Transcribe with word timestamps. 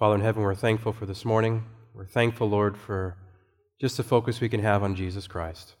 Father 0.00 0.14
in 0.14 0.22
heaven, 0.22 0.42
we're 0.42 0.54
thankful 0.54 0.94
for 0.94 1.04
this 1.04 1.26
morning. 1.26 1.62
We're 1.92 2.06
thankful, 2.06 2.48
Lord, 2.48 2.78
for 2.78 3.18
just 3.78 3.98
the 3.98 4.02
focus 4.02 4.40
we 4.40 4.48
can 4.48 4.62
have 4.62 4.82
on 4.82 4.94
Jesus 4.94 5.26
Christ. 5.26 5.74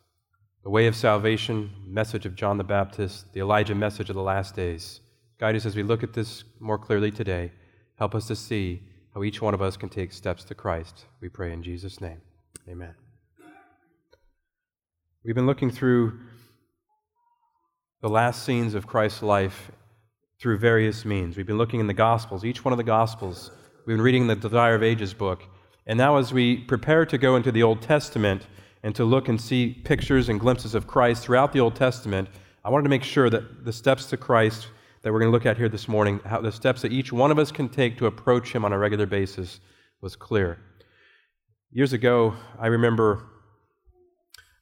The 0.62 0.68
way 0.68 0.86
of 0.86 0.94
salvation, 0.94 1.70
message 1.86 2.26
of 2.26 2.34
John 2.34 2.58
the 2.58 2.62
Baptist, 2.64 3.32
the 3.32 3.40
Elijah 3.40 3.74
message 3.74 4.10
of 4.10 4.16
the 4.16 4.22
last 4.22 4.54
days. 4.54 5.00
Guide 5.38 5.56
us 5.56 5.64
as 5.64 5.74
we 5.74 5.82
look 5.82 6.02
at 6.02 6.12
this 6.12 6.44
more 6.60 6.76
clearly 6.76 7.10
today. 7.10 7.50
Help 7.98 8.14
us 8.14 8.26
to 8.26 8.36
see 8.36 8.82
how 9.14 9.24
each 9.24 9.40
one 9.40 9.54
of 9.54 9.62
us 9.62 9.78
can 9.78 9.88
take 9.88 10.12
steps 10.12 10.44
to 10.44 10.54
Christ. 10.54 11.06
We 11.22 11.30
pray 11.30 11.54
in 11.54 11.62
Jesus' 11.62 11.98
name. 11.98 12.20
Amen. 12.68 12.94
We've 15.24 15.34
been 15.34 15.46
looking 15.46 15.70
through 15.70 16.20
the 18.02 18.10
last 18.10 18.44
scenes 18.44 18.74
of 18.74 18.86
Christ's 18.86 19.22
life 19.22 19.72
through 20.38 20.58
various 20.58 21.06
means. 21.06 21.38
We've 21.38 21.46
been 21.46 21.56
looking 21.56 21.80
in 21.80 21.86
the 21.86 21.94
Gospels, 21.94 22.44
each 22.44 22.66
one 22.66 22.74
of 22.74 22.76
the 22.76 22.84
Gospels. 22.84 23.50
We've 23.86 23.96
been 23.96 24.04
reading 24.04 24.26
the 24.26 24.36
Desire 24.36 24.74
of 24.74 24.82
Ages 24.82 25.14
book. 25.14 25.42
And 25.86 25.96
now, 25.96 26.18
as 26.18 26.34
we 26.34 26.58
prepare 26.58 27.06
to 27.06 27.16
go 27.16 27.36
into 27.36 27.50
the 27.50 27.62
Old 27.62 27.80
Testament 27.80 28.46
and 28.82 28.94
to 28.94 29.06
look 29.06 29.28
and 29.28 29.40
see 29.40 29.72
pictures 29.72 30.28
and 30.28 30.38
glimpses 30.38 30.74
of 30.74 30.86
Christ 30.86 31.22
throughout 31.22 31.54
the 31.54 31.60
Old 31.60 31.76
Testament, 31.76 32.28
I 32.62 32.68
wanted 32.68 32.82
to 32.82 32.90
make 32.90 33.02
sure 33.02 33.30
that 33.30 33.64
the 33.64 33.72
steps 33.72 34.04
to 34.10 34.18
Christ 34.18 34.68
that 35.00 35.10
we're 35.10 35.18
going 35.18 35.30
to 35.30 35.32
look 35.32 35.46
at 35.46 35.56
here 35.56 35.70
this 35.70 35.88
morning, 35.88 36.20
how 36.26 36.42
the 36.42 36.52
steps 36.52 36.82
that 36.82 36.92
each 36.92 37.10
one 37.10 37.30
of 37.30 37.38
us 37.38 37.50
can 37.50 37.70
take 37.70 37.96
to 37.96 38.06
approach 38.06 38.54
Him 38.54 38.66
on 38.66 38.72
a 38.74 38.78
regular 38.78 39.06
basis, 39.06 39.60
was 40.02 40.14
clear. 40.14 40.58
Years 41.72 41.94
ago, 41.94 42.34
I 42.58 42.66
remember 42.66 43.24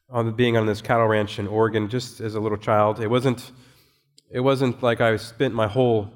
on 0.09 0.33
being 0.33 0.55
on 0.55 0.65
this 0.65 0.81
cattle 0.81 1.07
ranch 1.07 1.39
in 1.39 1.47
Oregon 1.47 1.89
just 1.89 2.21
as 2.21 2.35
a 2.35 2.39
little 2.39 2.57
child. 2.57 3.01
It 3.01 3.09
wasn't, 3.09 3.51
it 4.31 4.39
wasn't 4.39 4.81
like 4.81 5.01
I 5.01 5.17
spent 5.17 5.53
my 5.53 5.67
whole 5.67 6.09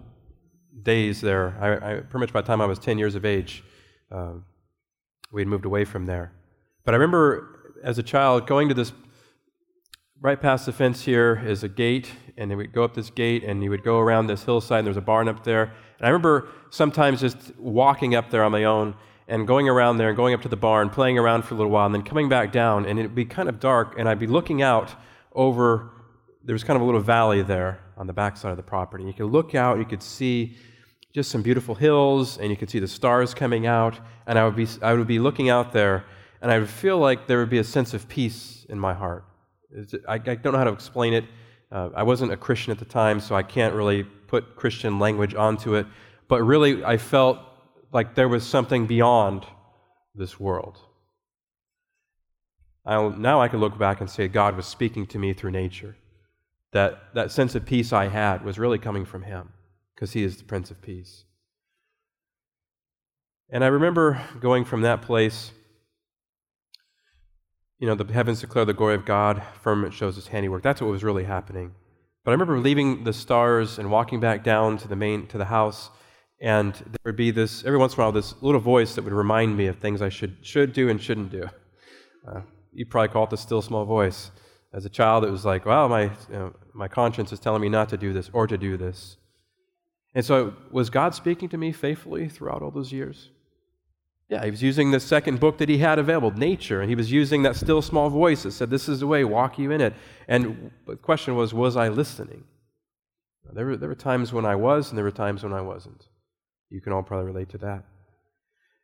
days 0.81 1.21
there. 1.21 1.55
I, 1.59 1.91
I 1.91 1.95
pretty 1.99 2.19
much 2.19 2.33
by 2.33 2.41
the 2.41 2.47
time 2.47 2.61
I 2.61 2.65
was 2.65 2.79
10 2.79 2.97
years 2.97 3.15
of 3.15 3.25
age, 3.25 3.63
uh, 4.11 4.33
we 5.31 5.41
had 5.41 5.47
moved 5.47 5.65
away 5.65 5.85
from 5.85 6.05
there. 6.05 6.31
But 6.85 6.93
I 6.93 6.97
remember 6.97 7.75
as 7.83 7.97
a 7.97 8.03
child 8.03 8.47
going 8.47 8.69
to 8.69 8.73
this, 8.73 8.93
right 10.21 10.39
past 10.39 10.65
the 10.65 10.71
fence 10.71 11.03
here 11.03 11.43
is 11.45 11.63
a 11.63 11.69
gate, 11.69 12.09
and 12.37 12.49
then 12.49 12.57
we'd 12.57 12.71
go 12.71 12.83
up 12.83 12.93
this 12.93 13.09
gate, 13.09 13.43
and 13.43 13.63
you 13.63 13.69
would 13.69 13.83
go 13.83 13.99
around 13.99 14.27
this 14.27 14.43
hillside, 14.43 14.79
and 14.79 14.87
there's 14.87 14.97
a 14.97 15.01
barn 15.01 15.27
up 15.27 15.43
there. 15.43 15.63
And 15.63 16.07
I 16.07 16.07
remember 16.07 16.47
sometimes 16.69 17.19
just 17.19 17.55
walking 17.57 18.15
up 18.15 18.31
there 18.31 18.43
on 18.43 18.51
my 18.51 18.63
own 18.63 18.95
and 19.27 19.47
going 19.47 19.69
around 19.69 19.97
there 19.97 20.09
and 20.09 20.17
going 20.17 20.33
up 20.33 20.41
to 20.41 20.49
the 20.49 20.57
barn, 20.57 20.89
playing 20.89 21.17
around 21.17 21.43
for 21.43 21.53
a 21.53 21.57
little 21.57 21.71
while, 21.71 21.85
and 21.85 21.93
then 21.93 22.03
coming 22.03 22.29
back 22.29 22.51
down, 22.51 22.85
and 22.85 22.99
it'd 22.99 23.15
be 23.15 23.25
kind 23.25 23.49
of 23.49 23.59
dark, 23.59 23.95
and 23.97 24.07
I'd 24.07 24.19
be 24.19 24.27
looking 24.27 24.61
out 24.61 24.95
over, 25.33 25.91
there 26.43 26.53
was 26.53 26.63
kind 26.63 26.75
of 26.75 26.81
a 26.81 26.85
little 26.85 27.01
valley 27.01 27.41
there 27.41 27.79
on 27.97 28.07
the 28.07 28.13
backside 28.13 28.51
of 28.51 28.57
the 28.57 28.63
property. 28.63 29.03
You 29.03 29.13
could 29.13 29.31
look 29.31 29.55
out, 29.55 29.77
you 29.77 29.85
could 29.85 30.03
see 30.03 30.55
just 31.13 31.29
some 31.29 31.43
beautiful 31.43 31.75
hills, 31.75 32.39
and 32.39 32.49
you 32.49 32.57
could 32.57 32.69
see 32.69 32.79
the 32.79 32.87
stars 32.87 33.35
coming 33.35 33.67
out, 33.67 33.99
and 34.25 34.39
I 34.39 34.45
would 34.45 34.55
be, 34.55 34.67
I 34.81 34.93
would 34.93 35.05
be 35.05 35.19
looking 35.19 35.49
out 35.49 35.71
there, 35.71 36.05
and 36.41 36.51
I 36.51 36.57
would 36.57 36.69
feel 36.69 36.97
like 36.97 37.27
there 37.27 37.37
would 37.37 37.51
be 37.51 37.59
a 37.59 37.63
sense 37.63 37.93
of 37.93 38.09
peace 38.09 38.65
in 38.67 38.79
my 38.79 38.93
heart. 38.93 39.23
I, 40.07 40.15
I 40.15 40.17
don't 40.17 40.53
know 40.53 40.57
how 40.57 40.63
to 40.63 40.73
explain 40.73 41.13
it. 41.13 41.25
Uh, 41.71 41.89
I 41.95 42.01
wasn't 42.01 42.31
a 42.31 42.37
Christian 42.37 42.71
at 42.71 42.79
the 42.79 42.85
time, 42.85 43.19
so 43.19 43.35
I 43.35 43.43
can't 43.43 43.75
really 43.75 44.03
put 44.03 44.55
Christian 44.55 44.97
language 44.97 45.35
onto 45.35 45.75
it, 45.75 45.85
but 46.27 46.41
really 46.41 46.83
I 46.83 46.97
felt 46.97 47.37
like 47.91 48.15
there 48.15 48.27
was 48.27 48.43
something 48.43 48.87
beyond 48.87 49.45
this 50.15 50.39
world. 50.39 50.79
I'll, 52.85 53.11
now 53.11 53.39
I 53.39 53.47
can 53.49 53.59
look 53.59 53.77
back 53.77 54.01
and 54.01 54.09
say 54.09 54.27
God 54.27 54.55
was 54.55 54.65
speaking 54.65 55.05
to 55.07 55.19
me 55.19 55.33
through 55.33 55.51
nature. 55.51 55.95
That, 56.71 57.13
that 57.13 57.31
sense 57.31 57.53
of 57.53 57.65
peace 57.65 57.93
I 57.93 58.07
had 58.07 58.43
was 58.43 58.57
really 58.57 58.79
coming 58.79 59.05
from 59.05 59.21
Him 59.21 59.49
because 59.95 60.13
He 60.13 60.23
is 60.23 60.37
the 60.37 60.43
Prince 60.43 60.71
of 60.71 60.81
Peace. 60.81 61.25
And 63.49 63.63
I 63.63 63.67
remember 63.67 64.21
going 64.39 64.65
from 64.65 64.81
that 64.81 65.01
place, 65.01 65.51
you 67.79 67.87
know, 67.87 67.95
the 67.95 68.11
heavens 68.11 68.41
declare 68.41 68.65
the 68.65 68.73
glory 68.73 68.95
of 68.95 69.05
God, 69.05 69.43
firmament 69.61 69.93
shows 69.93 70.15
His 70.15 70.27
handiwork. 70.27 70.63
That's 70.63 70.81
what 70.81 70.89
was 70.89 71.03
really 71.03 71.25
happening. 71.25 71.73
But 72.23 72.31
I 72.31 72.33
remember 72.33 72.59
leaving 72.59 73.03
the 73.03 73.13
stars 73.13 73.77
and 73.77 73.91
walking 73.91 74.19
back 74.19 74.43
down 74.43 74.77
to 74.79 74.87
the 74.87 74.95
main 74.95 75.27
to 75.27 75.37
the 75.37 75.45
house 75.45 75.89
and 76.43 76.73
there 76.73 76.99
would 77.05 77.15
be 77.15 77.31
this, 77.31 77.63
every 77.63 77.77
once 77.77 77.93
in 77.93 78.01
a 78.01 78.03
while, 78.03 78.11
this 78.11 78.35
little 78.41 78.59
voice 78.59 78.95
that 78.95 79.05
would 79.05 79.13
remind 79.13 79.55
me 79.55 79.67
of 79.67 79.77
things 79.77 80.01
I 80.01 80.09
should, 80.09 80.35
should 80.41 80.73
do 80.73 80.89
and 80.89 81.01
shouldn't 81.01 81.31
do. 81.31 81.49
Uh, 82.27 82.41
you 82.73 82.85
probably 82.85 83.07
call 83.07 83.23
it 83.23 83.29
the 83.29 83.37
still 83.37 83.61
small 83.61 83.85
voice. 83.85 84.29
As 84.73 84.83
a 84.83 84.89
child, 84.89 85.23
it 85.23 85.29
was 85.29 85.45
like, 85.45 85.65
well, 85.65 85.87
my, 85.87 86.03
you 86.03 86.11
know, 86.31 86.53
my 86.73 86.89
conscience 86.89 87.31
is 87.31 87.39
telling 87.39 87.61
me 87.61 87.69
not 87.69 87.87
to 87.89 87.97
do 87.97 88.11
this 88.11 88.29
or 88.33 88.45
to 88.45 88.57
do 88.57 88.75
this. 88.75 89.15
And 90.15 90.23
so, 90.23 90.53
was 90.71 90.89
God 90.89 91.15
speaking 91.15 91.49
to 91.49 91.57
me 91.57 91.71
faithfully 91.71 92.29
throughout 92.29 92.61
all 92.61 92.71
those 92.71 92.91
years? 92.91 93.29
Yeah, 94.29 94.43
he 94.45 94.51
was 94.51 94.63
using 94.63 94.91
the 94.91 94.99
second 94.99 95.39
book 95.39 95.57
that 95.57 95.69
he 95.69 95.79
had 95.79 95.99
available, 95.99 96.31
nature, 96.31 96.81
and 96.81 96.89
he 96.89 96.95
was 96.95 97.11
using 97.11 97.43
that 97.43 97.55
still 97.55 97.81
small 97.81 98.09
voice 98.09 98.43
that 98.43 98.51
said, 98.51 98.69
This 98.69 98.87
is 98.87 99.01
the 99.01 99.07
way, 99.07 99.23
walk 99.23 99.59
you 99.59 99.71
in 99.71 99.81
it. 99.81 99.93
And 100.27 100.71
the 100.87 100.95
question 100.95 101.35
was, 101.35 101.53
was 101.53 101.75
I 101.75 101.89
listening? 101.89 102.43
There 103.51 103.65
were, 103.65 103.77
there 103.77 103.89
were 103.89 103.95
times 103.95 104.33
when 104.33 104.45
I 104.45 104.55
was, 104.55 104.89
and 104.89 104.97
there 104.97 105.05
were 105.05 105.11
times 105.11 105.43
when 105.43 105.53
I 105.53 105.61
wasn't. 105.61 106.07
You 106.69 106.81
can 106.81 106.93
all 106.93 107.03
probably 107.03 107.27
relate 107.27 107.49
to 107.49 107.57
that. 107.59 107.83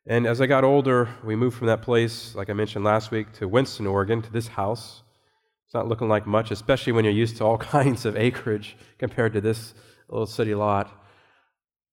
And 0.06 0.26
as 0.26 0.40
I 0.40 0.46
got 0.46 0.64
older, 0.64 1.08
we 1.24 1.34
moved 1.34 1.56
from 1.56 1.66
that 1.66 1.82
place, 1.82 2.34
like 2.34 2.50
I 2.50 2.52
mentioned 2.52 2.84
last 2.84 3.10
week, 3.10 3.32
to 3.34 3.48
Winston, 3.48 3.86
Oregon, 3.86 4.22
to 4.22 4.32
this 4.32 4.48
house. 4.48 5.02
It's 5.66 5.74
not 5.74 5.88
looking 5.88 6.08
like 6.08 6.26
much, 6.26 6.50
especially 6.50 6.92
when 6.92 7.04
you're 7.04 7.14
used 7.14 7.36
to 7.38 7.44
all 7.44 7.58
kinds 7.76 8.04
of 8.04 8.16
acreage 8.16 8.76
compared 8.98 9.32
to 9.32 9.40
this 9.40 9.74
little 10.08 10.26
city 10.26 10.54
lot. 10.54 10.99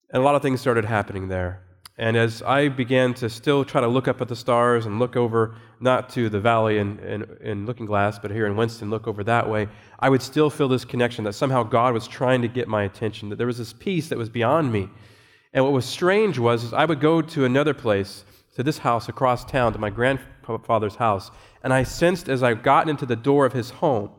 And 0.10 0.22
a 0.22 0.26
lot 0.26 0.36
of 0.36 0.42
things 0.42 0.62
started 0.62 0.86
happening 0.86 1.28
there. 1.28 1.62
And 1.98 2.16
as 2.16 2.44
I 2.44 2.70
began 2.70 3.14
to 3.16 3.30
still 3.30 3.66
try 3.66 3.82
to 3.82 3.88
look 3.88 4.08
up 4.08 4.22
at 4.22 4.28
the 4.28 4.36
stars 4.36 4.86
and 4.86 5.00
look 5.00 5.16
over, 5.16 5.56
not 5.80 6.10
to 6.12 6.30
the 6.30 6.40
valley 6.40 6.78
in, 6.78 7.00
in, 7.00 7.38
in, 7.42 7.66
Looking 7.66 7.88
Glass, 7.88 8.20
but 8.20 8.30
here 8.30 8.46
in 8.46 8.56
Winston, 8.56 8.92
look 8.92 9.08
over 9.08 9.24
that 9.24 9.50
way, 9.50 9.68
I 10.00 10.10
would 10.10 10.22
still 10.22 10.52
feel 10.52 10.68
this 10.68 10.86
connection 10.86 11.24
that 11.24 11.34
somehow 11.34 11.64
God 11.64 11.94
was 11.94 12.08
trying 12.08 12.44
to 12.44 12.48
get 12.48 12.68
my 12.68 12.84
attention, 12.84 13.30
that 13.30 13.38
there 13.38 13.48
was 13.48 13.58
this 13.58 13.74
peace 13.74 14.10
that 14.10 14.18
was 14.18 14.30
beyond 14.30 14.72
me. 14.72 14.90
And 15.54 15.64
what 15.64 15.74
was 15.74 15.86
strange 15.86 16.38
was 16.38 16.64
is 16.64 16.74
I 16.74 16.86
would 16.86 17.00
go 17.00 17.22
to 17.22 17.46
another 17.46 17.74
place, 17.74 18.24
to 18.56 18.64
this 18.64 18.78
house 18.78 19.10
across 19.10 19.44
town, 19.44 19.74
to 19.74 19.80
my 19.80 19.90
grandfather's 19.90 20.96
house, 20.96 21.32
and 21.64 21.74
I 21.74 21.82
sensed 21.82 22.30
as 22.30 22.44
I 22.44 22.54
got 22.54 22.88
into 22.88 23.08
the 23.08 23.16
door 23.16 23.46
of 23.46 23.54
his 23.54 23.72
home 23.72 24.12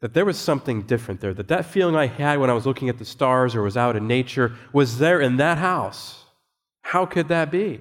that 0.00 0.14
there 0.14 0.24
was 0.24 0.38
something 0.38 0.82
different 0.82 1.20
there, 1.20 1.34
that 1.34 1.48
that 1.48 1.66
feeling 1.66 1.96
I 1.96 2.06
had 2.06 2.38
when 2.38 2.50
I 2.50 2.52
was 2.52 2.66
looking 2.66 2.88
at 2.88 2.98
the 2.98 3.04
stars 3.04 3.54
or 3.54 3.62
was 3.62 3.76
out 3.76 3.96
in 3.96 4.06
nature 4.06 4.54
was 4.72 4.98
there 4.98 5.20
in 5.20 5.36
that 5.38 5.58
house. 5.58 6.24
How 6.82 7.04
could 7.04 7.28
that 7.28 7.50
be? 7.50 7.80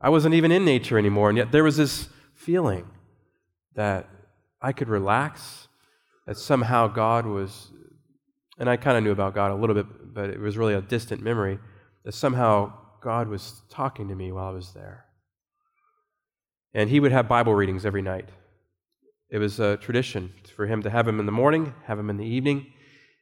I 0.00 0.10
wasn't 0.10 0.34
even 0.34 0.52
in 0.52 0.64
nature 0.64 0.98
anymore, 0.98 1.30
and 1.30 1.38
yet 1.38 1.52
there 1.52 1.64
was 1.64 1.76
this 1.76 2.08
feeling 2.34 2.86
that 3.74 4.08
I 4.60 4.72
could 4.72 4.88
relax, 4.88 5.68
that 6.26 6.36
somehow 6.36 6.88
God 6.88 7.26
was 7.26 7.70
and 8.58 8.70
I 8.70 8.76
kind 8.76 8.96
of 8.96 9.04
knew 9.04 9.12
about 9.12 9.34
God 9.34 9.50
a 9.50 9.54
little 9.54 9.74
bit, 9.74 10.14
but 10.14 10.30
it 10.30 10.40
was 10.40 10.56
really 10.56 10.74
a 10.74 10.80
distant 10.80 11.22
memory 11.22 11.58
that 12.04 12.14
somehow 12.14 12.72
God 13.02 13.28
was 13.28 13.62
talking 13.68 14.08
to 14.08 14.14
me 14.14 14.32
while 14.32 14.46
I 14.46 14.52
was 14.52 14.72
there. 14.72 15.04
And 16.72 16.88
he 16.88 17.00
would 17.00 17.12
have 17.12 17.28
Bible 17.28 17.54
readings 17.54 17.84
every 17.84 18.02
night. 18.02 18.28
It 19.30 19.38
was 19.38 19.58
a 19.58 19.76
tradition 19.76 20.32
for 20.54 20.66
him 20.66 20.82
to 20.82 20.90
have 20.90 21.06
him 21.08 21.18
in 21.18 21.26
the 21.26 21.32
morning, 21.32 21.74
have 21.84 21.98
him 21.98 22.10
in 22.10 22.16
the 22.16 22.26
evening. 22.26 22.66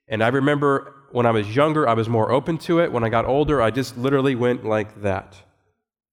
And 0.08 0.22
I 0.22 0.28
remember 0.28 0.94
when 1.12 1.26
I 1.26 1.30
was 1.30 1.54
younger, 1.54 1.88
I 1.88 1.94
was 1.94 2.08
more 2.08 2.30
open 2.30 2.58
to 2.58 2.80
it. 2.80 2.92
When 2.92 3.04
I 3.04 3.08
got 3.08 3.24
older, 3.24 3.62
I 3.62 3.70
just 3.70 3.96
literally 3.96 4.34
went 4.34 4.64
like 4.64 5.02
that. 5.02 5.36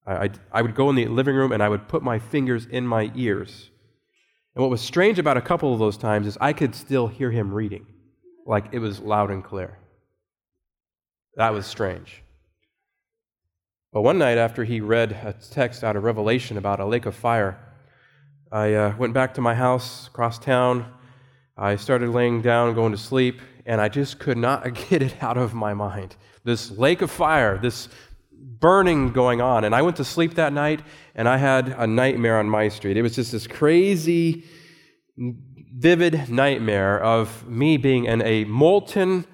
I, 0.06 0.13
I, 0.13 0.29
I 0.53 0.62
would 0.62 0.75
go 0.75 0.90
in 0.90 0.96
the 0.96 1.07
living 1.07 1.35
room 1.35 1.52
and 1.52 1.62
I 1.62 1.69
would 1.69 1.88
put 1.88 2.03
my 2.03 2.19
fingers 2.19 2.66
in 2.66 2.88
my 2.88 3.12
ears. 3.16 3.69
And 4.56 4.62
what 4.62 4.72
was 4.72 4.81
strange 4.81 5.19
about 5.19 5.38
a 5.38 5.41
couple 5.41 5.74
of 5.74 5.79
those 5.79 5.97
times 5.97 6.28
is 6.28 6.38
I 6.40 6.53
could 6.53 6.75
still 6.75 7.08
hear 7.08 7.31
him 7.31 7.53
reading 7.53 7.85
like 8.46 8.66
it 8.72 8.79
was 8.79 9.00
loud 9.00 9.29
and 9.29 9.44
clear. 9.44 9.78
That 11.35 11.53
was 11.53 11.66
strange. 11.66 12.23
But 13.94 14.02
one 14.02 14.18
night 14.18 14.37
after 14.37 14.64
he 14.64 14.79
read 14.82 15.11
a 15.11 15.34
text 15.34 15.84
out 15.84 15.96
of 15.96 16.03
Revelation 16.03 16.58
about 16.58 16.79
a 16.79 16.85
lake 16.85 17.05
of 17.05 17.16
fire, 17.16 17.58
I 18.53 18.74
uh, 18.74 18.96
went 18.98 19.14
back 19.14 19.36
to 19.36 19.42
my 19.42 19.56
house 19.56 20.08
across 20.08 20.38
town. 20.38 20.86
I 21.56 21.78
started 21.78 22.09
laying 22.09 22.42
down, 22.42 22.74
going 22.74 22.92
to 22.92 22.98
sleep, 22.98 23.40
and 23.66 23.80
I 23.80 23.88
just 23.88 24.20
could 24.20 24.38
not 24.38 24.74
get 24.90 25.02
it 25.02 25.24
out 25.24 25.38
of 25.38 25.53
my 25.53 25.74
mind. 25.74 26.18
This 26.44 26.70
lake 26.70 27.02
of 27.02 27.09
fire, 27.09 27.58
this 27.58 27.88
burning 28.34 29.14
going 29.14 29.40
on. 29.40 29.64
And 29.64 29.74
I 29.74 29.82
went 29.82 29.96
to 29.98 30.03
sleep 30.03 30.34
that 30.34 30.52
night, 30.52 30.82
and 31.16 31.30
I 31.30 31.38
had 31.38 31.70
a 31.70 31.88
nightmare 31.88 32.40
on 32.40 32.50
my 32.50 32.68
street. 32.68 32.98
It 32.98 33.03
was 33.03 33.16
just 33.16 33.32
this 33.32 33.48
crazy 33.48 34.44
vivid 35.18 36.30
nightmare 36.30 37.00
of 37.00 37.47
me 37.47 37.78
being 37.78 38.04
in 38.04 38.22
a 38.22 38.44
molten 38.44 39.26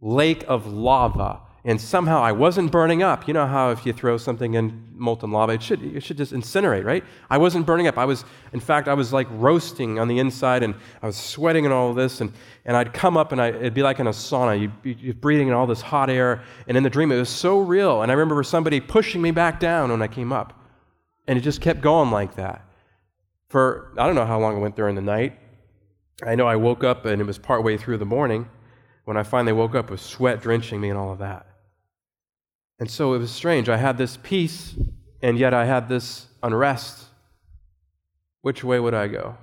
lake 0.00 0.44
of 0.48 0.66
lava 0.66 1.40
and 1.66 1.80
somehow 1.80 2.22
I 2.22 2.30
wasn't 2.30 2.70
burning 2.70 3.02
up. 3.02 3.26
You 3.26 3.34
know 3.34 3.44
how 3.44 3.70
if 3.72 3.84
you 3.84 3.92
throw 3.92 4.16
something 4.18 4.54
in 4.54 4.86
molten 4.94 5.32
lava, 5.32 5.54
it 5.54 5.62
should, 5.62 5.82
it 5.82 6.00
should 6.00 6.16
just 6.16 6.32
incinerate, 6.32 6.84
right? 6.84 7.02
I 7.28 7.38
wasn't 7.38 7.66
burning 7.66 7.88
up. 7.88 7.98
I 7.98 8.04
was, 8.04 8.24
in 8.52 8.60
fact, 8.60 8.86
I 8.86 8.94
was 8.94 9.12
like 9.12 9.26
roasting 9.32 9.98
on 9.98 10.06
the 10.06 10.20
inside, 10.20 10.62
and 10.62 10.76
I 11.02 11.06
was 11.06 11.16
sweating 11.16 11.64
and 11.64 11.74
all 11.74 11.92
this, 11.92 12.20
and, 12.20 12.32
and 12.66 12.76
I'd 12.76 12.94
come 12.94 13.16
up, 13.16 13.32
and 13.32 13.42
I, 13.42 13.48
it'd 13.48 13.74
be 13.74 13.82
like 13.82 13.98
in 13.98 14.06
a 14.06 14.10
sauna. 14.10 14.70
Be 14.82 14.92
you're 14.92 15.14
breathing 15.14 15.48
in 15.48 15.54
all 15.54 15.66
this 15.66 15.80
hot 15.80 16.08
air, 16.08 16.44
and 16.68 16.76
in 16.76 16.84
the 16.84 16.90
dream, 16.90 17.10
it 17.10 17.18
was 17.18 17.28
so 17.28 17.58
real. 17.58 18.02
And 18.02 18.12
I 18.12 18.14
remember 18.14 18.40
somebody 18.44 18.78
pushing 18.78 19.20
me 19.20 19.32
back 19.32 19.58
down 19.58 19.90
when 19.90 20.00
I 20.00 20.06
came 20.06 20.32
up, 20.32 20.52
and 21.26 21.36
it 21.36 21.42
just 21.42 21.60
kept 21.60 21.80
going 21.80 22.12
like 22.12 22.36
that. 22.36 22.64
For, 23.48 23.92
I 23.98 24.06
don't 24.06 24.14
know 24.14 24.24
how 24.24 24.38
long 24.38 24.54
I 24.54 24.58
went 24.60 24.78
in 24.78 24.94
the 24.94 25.00
night. 25.00 25.36
I 26.24 26.36
know 26.36 26.46
I 26.46 26.54
woke 26.54 26.84
up, 26.84 27.06
and 27.06 27.20
it 27.20 27.24
was 27.24 27.38
partway 27.38 27.76
through 27.76 27.98
the 27.98 28.06
morning 28.06 28.48
when 29.04 29.16
I 29.16 29.24
finally 29.24 29.52
woke 29.52 29.74
up 29.74 29.90
with 29.90 30.00
sweat 30.00 30.40
drenching 30.40 30.80
me 30.80 30.90
and 30.90 30.98
all 30.98 31.10
of 31.10 31.18
that. 31.18 31.45
And 32.78 32.90
so 32.90 33.14
it 33.14 33.18
was 33.18 33.30
strange. 33.30 33.68
I 33.68 33.78
had 33.78 33.96
this 33.96 34.18
peace, 34.22 34.74
and 35.22 35.38
yet 35.38 35.54
I 35.54 35.64
had 35.64 35.88
this 35.88 36.26
unrest. 36.42 37.06
Which 38.42 38.62
way 38.62 38.78
would 38.78 38.94
I 38.94 39.08
go? 39.08 39.36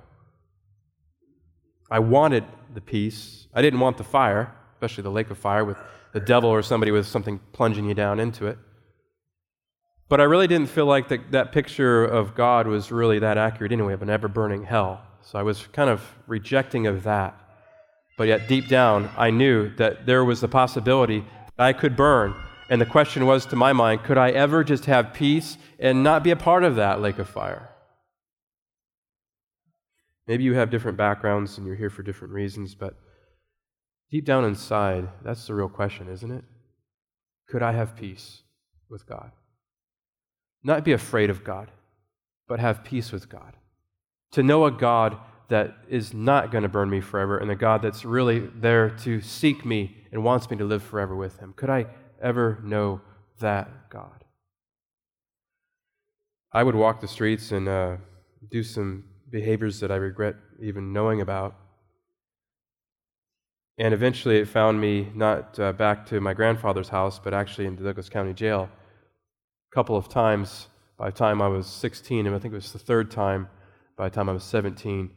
I 1.90 1.98
wanted 1.98 2.44
the 2.72 2.80
peace. 2.80 3.46
I 3.52 3.60
didn't 3.62 3.80
want 3.80 3.98
the 3.98 4.04
fire, 4.04 4.54
especially 4.74 5.02
the 5.02 5.10
lake 5.10 5.30
of 5.30 5.38
fire 5.38 5.64
with 5.64 5.76
the 6.12 6.20
devil 6.20 6.48
or 6.48 6.62
somebody 6.62 6.92
with 6.92 7.06
something 7.06 7.40
plunging 7.52 7.86
you 7.86 7.94
down 7.94 8.20
into 8.20 8.46
it. 8.46 8.58
But 10.08 10.20
I 10.20 10.24
really 10.24 10.46
didn't 10.46 10.68
feel 10.68 10.86
like 10.86 11.08
the, 11.08 11.18
that 11.30 11.50
picture 11.50 12.04
of 12.04 12.34
God 12.34 12.66
was 12.66 12.92
really 12.92 13.18
that 13.18 13.36
accurate 13.36 13.72
anyway, 13.72 13.94
of 13.94 14.02
an 14.02 14.10
ever 14.10 14.28
burning 14.28 14.62
hell. 14.62 15.02
So 15.22 15.38
I 15.38 15.42
was 15.42 15.66
kind 15.72 15.90
of 15.90 16.02
rejecting 16.26 16.86
of 16.86 17.02
that. 17.04 17.38
But 18.16 18.28
yet, 18.28 18.46
deep 18.46 18.68
down, 18.68 19.10
I 19.16 19.30
knew 19.30 19.74
that 19.76 20.06
there 20.06 20.24
was 20.24 20.40
the 20.40 20.48
possibility 20.48 21.24
that 21.56 21.64
I 21.66 21.72
could 21.72 21.96
burn 21.96 22.34
and 22.68 22.80
the 22.80 22.86
question 22.86 23.26
was, 23.26 23.46
to 23.46 23.56
my 23.56 23.72
mind, 23.72 24.04
could 24.04 24.18
I 24.18 24.30
ever 24.30 24.64
just 24.64 24.86
have 24.86 25.12
peace 25.12 25.58
and 25.78 26.02
not 26.02 26.22
be 26.22 26.30
a 26.30 26.36
part 26.36 26.64
of 26.64 26.76
that 26.76 27.00
lake 27.00 27.18
of 27.18 27.28
fire? 27.28 27.70
Maybe 30.26 30.44
you 30.44 30.54
have 30.54 30.70
different 30.70 30.96
backgrounds 30.96 31.58
and 31.58 31.66
you're 31.66 31.76
here 31.76 31.90
for 31.90 32.02
different 32.02 32.32
reasons, 32.32 32.74
but 32.74 32.94
deep 34.10 34.24
down 34.24 34.44
inside, 34.44 35.08
that's 35.22 35.46
the 35.46 35.54
real 35.54 35.68
question, 35.68 36.08
isn't 36.08 36.30
it? 36.30 36.44
Could 37.48 37.62
I 37.62 37.72
have 37.72 37.96
peace 37.96 38.42
with 38.88 39.06
God? 39.06 39.32
Not 40.62 40.84
be 40.84 40.92
afraid 40.92 41.28
of 41.28 41.44
God, 41.44 41.70
but 42.48 42.60
have 42.60 42.84
peace 42.84 43.12
with 43.12 43.28
God. 43.28 43.56
To 44.32 44.42
know 44.42 44.64
a 44.64 44.70
God 44.70 45.18
that 45.48 45.76
is 45.88 46.14
not 46.14 46.50
going 46.50 46.62
to 46.62 46.68
burn 46.68 46.88
me 46.88 47.02
forever 47.02 47.36
and 47.36 47.50
a 47.50 47.54
God 47.54 47.82
that's 47.82 48.04
really 48.04 48.40
there 48.40 48.88
to 48.88 49.20
seek 49.20 49.64
me 49.66 49.94
and 50.10 50.24
wants 50.24 50.50
me 50.50 50.56
to 50.56 50.64
live 50.64 50.82
forever 50.82 51.14
with 51.14 51.38
Him. 51.38 51.52
Could 51.54 51.68
I 51.68 51.86
ever 52.20 52.60
know 52.62 53.00
that 53.40 53.90
God. 53.90 54.24
I 56.52 56.62
would 56.62 56.74
walk 56.74 57.00
the 57.00 57.08
streets 57.08 57.50
and 57.50 57.68
uh, 57.68 57.96
do 58.50 58.62
some 58.62 59.04
behaviors 59.30 59.80
that 59.80 59.90
I 59.90 59.96
regret 59.96 60.36
even 60.60 60.92
knowing 60.92 61.20
about. 61.20 61.56
And 63.76 63.92
eventually 63.92 64.38
it 64.38 64.46
found 64.46 64.80
me 64.80 65.10
not 65.14 65.58
uh, 65.58 65.72
back 65.72 66.06
to 66.06 66.20
my 66.20 66.32
grandfather's 66.32 66.88
house, 66.88 67.18
but 67.18 67.34
actually 67.34 67.66
in 67.66 67.74
the 67.74 67.82
Douglas 67.82 68.08
County 68.08 68.32
Jail 68.32 68.68
a 69.72 69.74
couple 69.74 69.96
of 69.96 70.08
times 70.08 70.68
by 70.96 71.10
the 71.10 71.16
time 71.16 71.42
I 71.42 71.48
was 71.48 71.66
16, 71.66 72.26
and 72.26 72.36
I 72.36 72.38
think 72.38 72.52
it 72.52 72.56
was 72.56 72.72
the 72.72 72.78
third 72.78 73.10
time 73.10 73.48
by 73.96 74.08
the 74.08 74.14
time 74.14 74.28
I 74.28 74.32
was 74.32 74.44
17. 74.44 75.10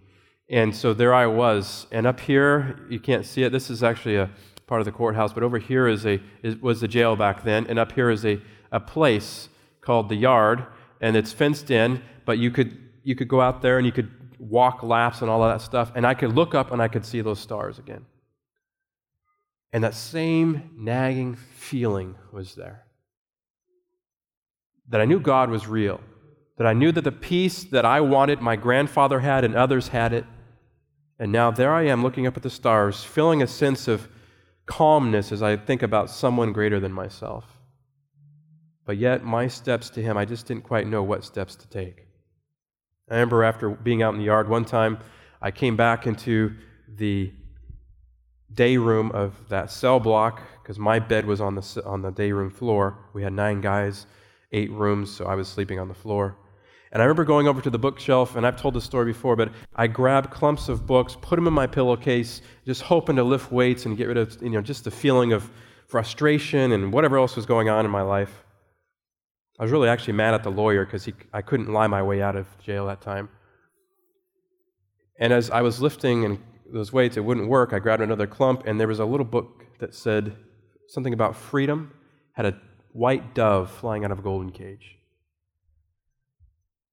And 0.49 0.75
so 0.75 0.93
there 0.93 1.13
I 1.13 1.27
was. 1.27 1.85
And 1.91 2.07
up 2.07 2.19
here, 2.19 2.79
you 2.89 2.99
can't 2.99 3.25
see 3.25 3.43
it. 3.43 3.51
This 3.51 3.69
is 3.69 3.83
actually 3.83 4.15
a 4.15 4.31
part 4.67 4.81
of 4.81 4.85
the 4.85 4.91
courthouse, 4.91 5.33
but 5.33 5.43
over 5.43 5.57
here 5.57 5.87
is 5.87 6.05
a, 6.05 6.21
is, 6.43 6.57
was 6.57 6.81
the 6.81 6.87
jail 6.87 7.15
back 7.15 7.43
then, 7.43 7.65
and 7.67 7.79
up 7.79 7.93
here 7.93 8.09
is 8.09 8.25
a, 8.25 8.39
a 8.71 8.79
place 8.79 9.49
called 9.81 10.09
the 10.09 10.15
yard, 10.15 10.65
and 10.99 11.15
it's 11.15 11.31
fenced 11.31 11.71
in, 11.71 12.01
but 12.25 12.37
you 12.37 12.51
could, 12.51 12.77
you 13.03 13.15
could 13.15 13.29
go 13.29 13.39
out 13.39 13.61
there 13.61 13.77
and 13.77 13.85
you 13.85 13.93
could 13.93 14.11
walk 14.37 14.83
laps 14.83 15.21
and 15.21 15.29
all 15.31 15.41
of 15.41 15.51
that 15.51 15.63
stuff, 15.63 15.91
and 15.95 16.05
I 16.05 16.13
could 16.13 16.35
look 16.35 16.53
up 16.53 16.71
and 16.71 16.81
I 16.81 16.89
could 16.89 17.05
see 17.05 17.21
those 17.21 17.39
stars 17.39 17.79
again. 17.79 18.05
And 19.71 19.83
that 19.83 19.95
same 19.95 20.71
nagging 20.77 21.35
feeling 21.35 22.15
was 22.31 22.55
there. 22.55 22.85
That 24.89 25.01
I 25.01 25.05
knew 25.05 25.19
God 25.19 25.49
was 25.49 25.67
real. 25.67 25.99
That 26.57 26.67
I 26.67 26.73
knew 26.73 26.91
that 26.91 27.03
the 27.03 27.11
peace 27.11 27.63
that 27.65 27.85
I 27.85 28.01
wanted, 28.01 28.41
my 28.41 28.55
grandfather 28.55 29.19
had, 29.19 29.43
and 29.43 29.55
others 29.55 29.89
had 29.89 30.13
it. 30.13 30.25
And 31.19 31.31
now 31.31 31.51
there 31.51 31.73
I 31.73 31.83
am 31.83 32.03
looking 32.03 32.27
up 32.27 32.37
at 32.37 32.43
the 32.43 32.49
stars, 32.49 33.03
feeling 33.03 33.41
a 33.41 33.47
sense 33.47 33.87
of 33.87 34.07
calmness 34.67 35.31
as 35.31 35.41
I 35.41 35.57
think 35.57 35.81
about 35.81 36.09
someone 36.11 36.53
greater 36.53 36.79
than 36.79 36.91
myself. 36.91 37.45
But 38.85 38.97
yet, 38.97 39.23
my 39.23 39.47
steps 39.47 39.89
to 39.91 40.01
Him, 40.01 40.15
I 40.17 40.25
just 40.25 40.45
didn't 40.45 40.63
quite 40.63 40.87
know 40.87 41.01
what 41.01 41.23
steps 41.23 41.55
to 41.55 41.67
take. 41.67 42.05
I 43.09 43.15
remember 43.15 43.43
after 43.43 43.69
being 43.69 44.03
out 44.03 44.13
in 44.13 44.19
the 44.19 44.25
yard 44.25 44.47
one 44.47 44.65
time, 44.65 44.99
I 45.41 45.51
came 45.51 45.75
back 45.75 46.05
into 46.05 46.55
the 46.87 47.31
day 48.53 48.77
room 48.77 49.11
of 49.11 49.33
that 49.49 49.71
cell 49.71 49.99
block 49.99 50.41
because 50.61 50.79
my 50.79 50.99
bed 50.99 51.25
was 51.25 51.41
on 51.41 51.55
the, 51.55 51.83
on 51.85 52.01
the 52.01 52.11
day 52.11 52.31
room 52.31 52.49
floor. 52.49 52.97
We 53.13 53.23
had 53.23 53.33
nine 53.33 53.61
guys, 53.61 54.05
eight 54.51 54.71
rooms, 54.71 55.13
so 55.13 55.25
I 55.25 55.35
was 55.35 55.47
sleeping 55.47 55.79
on 55.79 55.87
the 55.87 55.93
floor. 55.93 56.37
And 56.97 57.03
I 57.03 57.05
remember 57.05 57.25
going 57.25 57.47
over 57.47 57.61
to 57.61 57.69
the 57.69 57.77
bookshelf, 57.77 58.35
and 58.35 58.43
I've 58.43 58.59
told 58.59 58.73
this 58.73 58.83
story 58.83 59.05
before, 59.05 59.35
but 59.35 59.51
I 59.75 59.85
grabbed 59.85 60.31
clumps 60.31 60.67
of 60.67 60.87
books, 60.87 61.15
put 61.21 61.35
them 61.35 61.45
in 61.45 61.53
my 61.53 61.67
pillowcase, 61.67 62.41
just 62.65 62.81
hoping 62.81 63.17
to 63.17 63.23
lift 63.23 63.51
weights 63.51 63.85
and 63.85 63.95
get 63.95 64.07
rid 64.07 64.17
of, 64.17 64.41
you 64.41 64.49
know, 64.49 64.61
just 64.61 64.83
the 64.83 64.89
feeling 64.89 65.31
of 65.31 65.47
frustration 65.85 66.71
and 66.71 66.91
whatever 66.91 67.19
else 67.19 67.35
was 67.35 67.45
going 67.45 67.69
on 67.69 67.85
in 67.85 67.91
my 67.91 68.01
life. 68.01 68.43
I 69.59 69.63
was 69.63 69.71
really 69.71 69.89
actually 69.89 70.13
mad 70.13 70.33
at 70.33 70.41
the 70.41 70.49
lawyer 70.49 70.85
because 70.85 71.07
I 71.31 71.43
couldn't 71.43 71.71
lie 71.71 71.85
my 71.85 72.01
way 72.01 72.19
out 72.19 72.35
of 72.35 72.47
jail 72.57 72.87
that 72.87 73.01
time. 73.01 73.29
And 75.19 75.31
as 75.31 75.51
I 75.51 75.61
was 75.61 75.79
lifting 75.79 76.25
and 76.25 76.39
those 76.65 76.91
weights, 76.91 77.15
it 77.15 77.23
wouldn't 77.23 77.47
work. 77.47 77.73
I 77.73 77.77
grabbed 77.77 78.01
another 78.01 78.25
clump, 78.25 78.63
and 78.65 78.79
there 78.79 78.87
was 78.87 78.99
a 78.99 79.05
little 79.05 79.23
book 79.23 79.65
that 79.77 79.93
said 79.93 80.35
something 80.87 81.13
about 81.13 81.35
freedom, 81.35 81.93
had 82.31 82.47
a 82.47 82.59
white 82.91 83.35
dove 83.35 83.69
flying 83.69 84.03
out 84.03 84.09
of 84.09 84.17
a 84.17 84.23
golden 84.23 84.51
cage. 84.51 84.96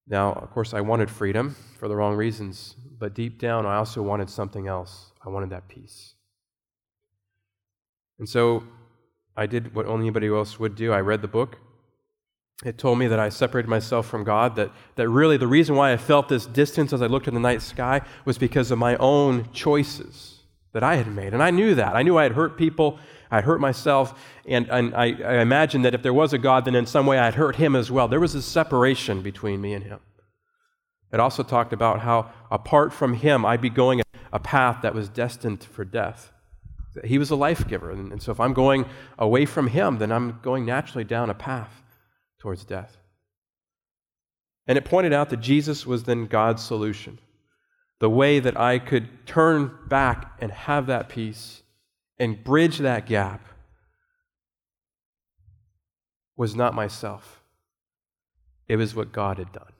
Now, 0.07 0.33
of 0.33 0.51
course, 0.51 0.73
I 0.73 0.81
wanted 0.81 1.09
freedom 1.09 1.55
for 1.79 1.87
the 1.87 1.95
wrong 1.95 2.15
reasons, 2.15 2.75
but 2.99 3.13
deep 3.13 3.39
down, 3.39 3.65
I 3.65 3.75
also 3.75 4.01
wanted 4.01 4.29
something 4.29 4.67
else. 4.67 5.11
I 5.25 5.29
wanted 5.29 5.49
that 5.49 5.67
peace. 5.67 6.13
And 8.19 8.29
so 8.29 8.63
I 9.35 9.47
did 9.47 9.73
what 9.73 9.87
only 9.87 10.05
anybody 10.05 10.27
else 10.27 10.59
would 10.59 10.75
do. 10.75 10.93
I 10.93 10.99
read 10.99 11.21
the 11.21 11.27
book. 11.27 11.57
It 12.63 12.77
told 12.77 12.99
me 12.99 13.07
that 13.07 13.19
I 13.19 13.29
separated 13.29 13.67
myself 13.67 14.07
from 14.07 14.23
God, 14.23 14.55
that, 14.55 14.71
that 14.95 15.09
really 15.09 15.35
the 15.35 15.47
reason 15.47 15.75
why 15.75 15.91
I 15.91 15.97
felt 15.97 16.29
this 16.29 16.45
distance 16.45 16.93
as 16.93 17.01
I 17.01 17.07
looked 17.07 17.27
in 17.27 17.33
the 17.33 17.39
night 17.39 17.61
sky 17.61 18.01
was 18.23 18.37
because 18.37 18.71
of 18.71 18.77
my 18.77 18.95
own 18.97 19.51
choices 19.51 20.34
that 20.75 20.83
I 20.83 20.95
had 20.97 21.07
made. 21.07 21.33
And 21.33 21.41
I 21.41 21.49
knew 21.49 21.73
that. 21.75 21.95
I 21.95 22.03
knew 22.03 22.17
I 22.17 22.23
had 22.23 22.33
hurt 22.33 22.57
people 22.57 22.99
I'd 23.31 23.43
hurt 23.43 23.59
myself, 23.59 24.17
and, 24.45 24.69
and 24.69 24.95
I, 24.95 25.07
I 25.21 25.41
imagined 25.41 25.85
that 25.85 25.93
if 25.93 26.03
there 26.03 26.13
was 26.13 26.33
a 26.33 26.37
God, 26.37 26.65
then 26.65 26.75
in 26.75 26.85
some 26.85 27.05
way 27.05 27.17
I'd 27.17 27.35
hurt 27.35 27.55
him 27.55 27.75
as 27.75 27.91
well. 27.91 28.07
There 28.07 28.19
was 28.19 28.35
a 28.35 28.41
separation 28.41 29.21
between 29.21 29.61
me 29.61 29.73
and 29.73 29.83
him. 29.83 29.99
It 31.11 31.19
also 31.19 31.43
talked 31.43 31.73
about 31.73 32.01
how, 32.01 32.31
apart 32.51 32.93
from 32.93 33.13
him, 33.13 33.45
I'd 33.45 33.61
be 33.61 33.69
going 33.69 34.01
a 34.31 34.39
path 34.39 34.81
that 34.81 34.93
was 34.93 35.09
destined 35.09 35.63
for 35.63 35.85
death. 35.85 36.31
He 37.03 37.17
was 37.17 37.29
a 37.29 37.35
life 37.35 37.67
giver, 37.67 37.91
and, 37.91 38.11
and 38.11 38.21
so 38.21 38.31
if 38.31 38.39
I'm 38.39 38.53
going 38.53 38.85
away 39.17 39.45
from 39.45 39.67
him, 39.67 39.97
then 39.97 40.11
I'm 40.11 40.39
going 40.41 40.65
naturally 40.65 41.03
down 41.03 41.29
a 41.29 41.33
path 41.33 41.83
towards 42.39 42.63
death. 42.63 42.97
And 44.67 44.77
it 44.77 44.85
pointed 44.85 45.13
out 45.13 45.29
that 45.29 45.41
Jesus 45.41 45.85
was 45.85 46.03
then 46.03 46.25
God's 46.25 46.63
solution, 46.63 47.19
the 47.99 48.09
way 48.09 48.39
that 48.39 48.59
I 48.59 48.79
could 48.79 49.25
turn 49.25 49.71
back 49.87 50.33
and 50.39 50.51
have 50.51 50.87
that 50.87 51.09
peace 51.09 51.63
and 52.19 52.43
bridge 52.43 52.79
that 52.79 53.05
gap 53.05 53.47
was 56.35 56.55
not 56.55 56.73
myself. 56.73 57.41
It 58.67 58.75
was 58.75 58.95
what 58.95 59.11
God 59.11 59.37
had 59.37 59.51
done. 59.51 59.71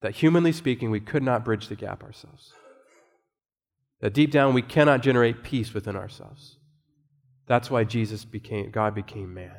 That 0.00 0.16
humanly 0.16 0.52
speaking, 0.52 0.90
we 0.90 1.00
could 1.00 1.22
not 1.22 1.44
bridge 1.44 1.68
the 1.68 1.76
gap 1.76 2.02
ourselves. 2.02 2.52
That 4.00 4.14
deep 4.14 4.30
down, 4.30 4.54
we 4.54 4.62
cannot 4.62 5.02
generate 5.02 5.42
peace 5.42 5.74
within 5.74 5.96
ourselves. 5.96 6.56
That's 7.46 7.70
why 7.70 7.84
Jesus 7.84 8.24
became, 8.24 8.70
God 8.70 8.94
became 8.94 9.34
man. 9.34 9.58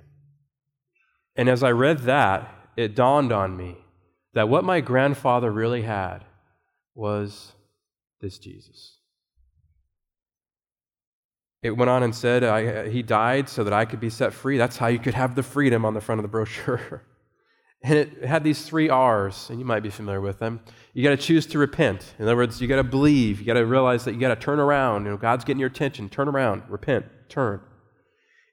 And 1.35 1.47
as 1.47 1.61
I 1.61 1.71
read 1.71 1.99
that, 1.99 2.49
it 2.75 2.95
dawned 2.95 3.31
on 3.31 3.55
me 3.55 3.77
that 4.33 4.49
what 4.49 4.63
my 4.63 4.81
grandfather 4.81 5.51
really 5.51 5.83
had 5.83 6.23
was 7.01 7.53
this 8.21 8.37
Jesus. 8.37 8.99
It 11.63 11.71
went 11.71 11.89
on 11.89 12.03
and 12.03 12.13
said, 12.13 12.43
I, 12.43 12.89
He 12.89 13.01
died 13.01 13.49
so 13.49 13.63
that 13.63 13.73
I 13.73 13.85
could 13.85 13.99
be 13.99 14.11
set 14.11 14.33
free. 14.33 14.57
That's 14.57 14.77
how 14.77 14.87
you 14.87 14.99
could 14.99 15.15
have 15.15 15.33
the 15.33 15.43
freedom 15.43 15.83
on 15.83 15.95
the 15.95 16.01
front 16.01 16.19
of 16.19 16.23
the 16.23 16.29
brochure. 16.29 17.03
and 17.83 17.97
it 17.97 18.23
had 18.23 18.43
these 18.43 18.63
three 18.63 18.87
R's, 18.87 19.49
and 19.49 19.59
you 19.59 19.65
might 19.65 19.81
be 19.81 19.89
familiar 19.89 20.21
with 20.21 20.37
them. 20.37 20.61
You 20.93 21.03
got 21.03 21.09
to 21.09 21.17
choose 21.17 21.47
to 21.47 21.57
repent. 21.57 22.13
In 22.19 22.25
other 22.25 22.35
words, 22.35 22.61
you 22.61 22.67
got 22.67 22.75
to 22.75 22.83
believe. 22.83 23.39
You 23.39 23.47
got 23.47 23.55
to 23.55 23.65
realize 23.65 24.05
that 24.05 24.13
you 24.13 24.19
got 24.19 24.35
to 24.35 24.39
turn 24.39 24.59
around. 24.59 25.05
You 25.05 25.11
know, 25.11 25.17
God's 25.17 25.43
getting 25.43 25.59
your 25.59 25.69
attention. 25.69 26.07
Turn 26.07 26.27
around, 26.27 26.63
repent, 26.69 27.05
turn. 27.29 27.61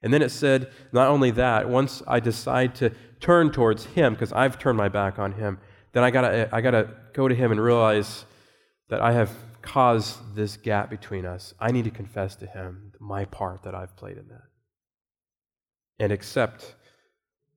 And 0.03 0.15
then 0.15 0.23
it 0.23 0.31
said, 0.31 0.73
not 0.93 1.09
only 1.09 1.33
that, 1.33 1.69
once 1.69 2.03
I 2.07 2.21
decide 2.21 2.75
to 2.77 2.93
turn 3.21 3.51
towards 3.51 3.85
Him, 3.85 4.15
because 4.15 4.33
I've 4.33 4.59
turned 4.59 4.79
my 4.79 4.89
back 4.89 5.19
on 5.19 5.33
Him, 5.33 5.59
then 5.93 6.03
I 6.03 6.11
gotta, 6.11 6.49
I 6.51 6.63
gotta 6.63 6.89
go 7.13 7.29
to 7.29 7.35
Him 7.35 7.51
and 7.53 7.61
realize 7.61 8.25
that 8.89 9.01
I 9.01 9.13
have 9.13 9.31
caused 9.63 10.35
this 10.35 10.57
gap 10.57 10.91
between 10.91 11.27
us. 11.27 11.55
I 11.61 11.73
need 11.73 11.85
to 11.85 11.91
confess 11.91 12.37
to 12.37 12.47
Him 12.47 12.93
my 13.01 13.25
part 13.25 13.63
that 13.65 13.75
I've 13.75 13.97
played 13.97 14.17
in 14.17 14.29
that. 14.29 14.45
And 15.99 16.13
accept 16.13 16.75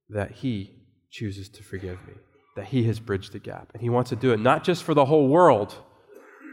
that 0.09 0.31
He 0.31 0.71
chooses 1.09 1.50
to 1.50 1.63
forgive 1.63 2.05
me, 2.07 2.13
that 2.55 2.65
He 2.65 2.83
has 2.83 3.00
bridged 3.00 3.31
the 3.31 3.39
gap. 3.39 3.69
And 3.73 3.81
He 3.81 3.89
wants 3.89 4.09
to 4.09 4.15
do 4.15 4.33
it 4.33 4.39
not 4.39 4.63
just 4.63 4.83
for 4.83 4.93
the 4.93 5.05
whole 5.05 5.27
world, 5.27 5.75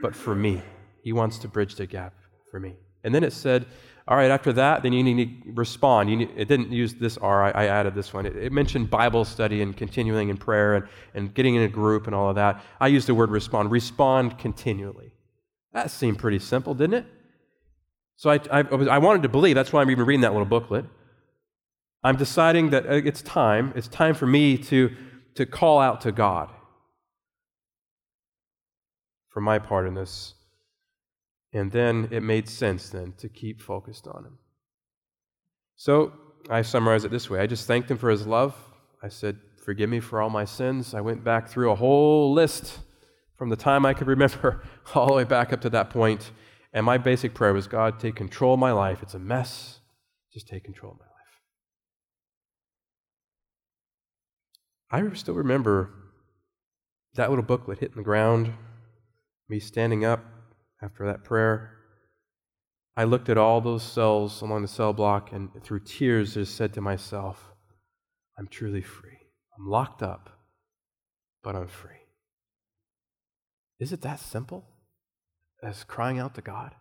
but 0.01 0.15
for 0.15 0.35
me. 0.35 0.63
He 1.03 1.13
wants 1.13 1.39
to 1.39 1.49
bridge 1.49 1.75
the 1.75 1.87
gap 1.87 2.15
for 2.51 2.61
me. 2.61 2.75
And 3.03 3.15
then 3.15 3.25
it 3.25 3.33
said, 3.33 3.67
all 4.09 4.17
right, 4.17 4.31
after 4.31 4.55
that, 4.55 4.83
then 4.83 4.95
you 4.95 5.05
need 5.05 5.45
to 5.45 5.53
respond. 5.53 6.09
Need, 6.09 6.31
it 6.35 6.49
didn't 6.49 6.73
use 6.73 6.95
this 6.95 7.19
R, 7.19 7.45
I, 7.45 7.51
I 7.51 7.67
added 7.67 7.95
this 7.95 8.15
one. 8.15 8.25
It, 8.25 8.37
it, 8.37 8.53
mentioned 8.53 8.89
Bible 8.89 9.23
study 9.27 9.61
and 9.61 9.77
continuing 9.77 10.31
in 10.31 10.39
prayer 10.39 10.77
and, 10.77 10.89
and 11.13 11.35
getting 11.35 11.57
in 11.57 11.63
a 11.63 11.69
group 11.69 12.07
and 12.07 12.17
all 12.17 12.31
of 12.31 12.37
that. 12.37 12.65
I 12.81 12.87
used 12.87 13.07
the 13.07 13.15
word 13.15 13.31
respond. 13.31 13.71
Respond 13.71 14.39
continually. 14.39 15.13
That 15.75 15.91
seemed 15.91 16.19
pretty 16.19 16.39
simple, 16.39 16.73
didn't 16.73 16.95
it? 16.95 17.07
So 18.17 18.31
I, 18.31 18.41
I, 18.51 18.61
I 18.61 18.99
wanted 18.99 19.23
to 19.25 19.29
believe, 19.29 19.55
that's 19.55 19.75
why 19.75 19.83
I'm 19.83 19.91
even 19.91 20.07
reading 20.07 20.23
that 20.23 20.33
little 20.33 20.47
booklet. 20.47 20.87
I'm 22.03 22.17
deciding 22.17 22.71
that 22.71 22.87
uh, 22.87 22.95
it's 22.95 23.21
time, 23.21 23.75
it's 23.77 23.89
time 23.89 24.15
for 24.15 24.27
me 24.27 24.57
to, 24.57 24.91
to 25.35 25.45
call 25.45 25.81
out 25.81 26.01
to 26.03 26.13
God 26.13 26.49
for 29.29 29.43
my 29.43 29.59
part 29.59 29.87
in 29.87 29.93
this 29.93 30.35
and 31.53 31.73
then 31.73 32.09
it 32.11 32.23
made 32.23 32.49
sense 32.49 32.91
then 32.91 33.15
to 33.19 33.29
keep 33.29 33.61
focused 33.61 34.07
on 34.07 34.25
him. 34.25 34.39
So 35.77 36.13
I 36.51 36.63
summarize 36.63 37.05
it 37.05 37.11
this 37.11 37.31
way 37.31 37.41
I 37.41 37.47
just 37.47 37.67
thanked 37.67 37.91
him 37.91 37.99
for 37.99 38.11
his 38.11 38.27
love. 38.27 38.55
I 39.03 39.09
said, 39.09 39.39
Forgive 39.65 39.91
me 39.91 40.01
for 40.01 40.21
all 40.21 40.31
my 40.31 40.45
sins. 40.45 40.95
I 40.95 41.01
went 41.01 41.23
back 41.23 41.49
through 41.49 41.71
a 41.71 41.75
whole 41.75 42.33
list 42.33 42.79
from 43.37 43.51
the 43.51 43.57
time 43.57 43.85
I 43.85 43.95
could 43.95 44.07
remember 44.09 44.63
all 44.95 45.07
the 45.07 45.13
way 45.13 45.25
back 45.25 45.53
up 45.53 45.61
to 45.63 45.71
that 45.71 45.91
point. 45.91 46.31
And 46.73 46.85
my 46.85 46.99
basic 46.99 47.35
prayer 47.35 47.53
was 47.53 47.67
God, 47.67 48.01
take 48.01 48.17
control 48.17 48.55
of 48.55 48.61
my 48.61 48.73
life. 48.73 49.03
It's 49.03 49.15
a 49.15 49.19
mess. 49.19 49.81
Just 50.33 50.49
take 50.49 50.65
control 50.65 50.93
of 50.93 50.99
my 50.99 51.05
life. 55.01 55.13
I 55.13 55.15
still 55.17 55.35
remember 55.35 55.91
that 57.15 57.31
little 57.31 57.45
booklet 57.45 57.79
hitting 57.79 57.97
the 57.97 58.03
ground, 58.03 58.53
me 59.49 59.61
standing 59.61 60.05
up, 60.05 60.25
after 60.83 61.07
that 61.07 61.25
prayer, 61.25 61.75
I 62.97 63.05
looked 63.05 63.29
at 63.29 63.39
all 63.39 63.61
those 63.61 63.83
cells 63.83 64.43
along 64.43 64.63
the 64.63 64.69
cell 64.69 64.93
block 64.93 65.33
and 65.33 65.51
through 65.63 65.81
tears 65.81 66.35
just 66.35 66.57
said 66.57 66.75
to 66.75 66.81
myself, 66.81 67.53
I'm 68.39 68.49
truly 68.49 68.83
free. 68.83 69.19
I'm 69.57 69.69
locked 69.69 70.03
up, 70.03 70.31
but 71.43 71.57
I'm 71.57 71.69
free. 71.69 71.93
Is 73.81 73.93
it 73.93 74.01
that 74.03 74.21
simple 74.21 74.65
as 75.63 75.85
crying 75.85 76.19
out 76.19 76.35
to 76.35 76.41
God 76.41 76.75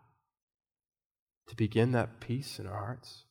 to 1.50 1.56
begin 1.56 1.92
that 1.92 2.20
peace 2.20 2.60
in 2.60 2.68
our 2.68 2.78
hearts? 2.78 3.24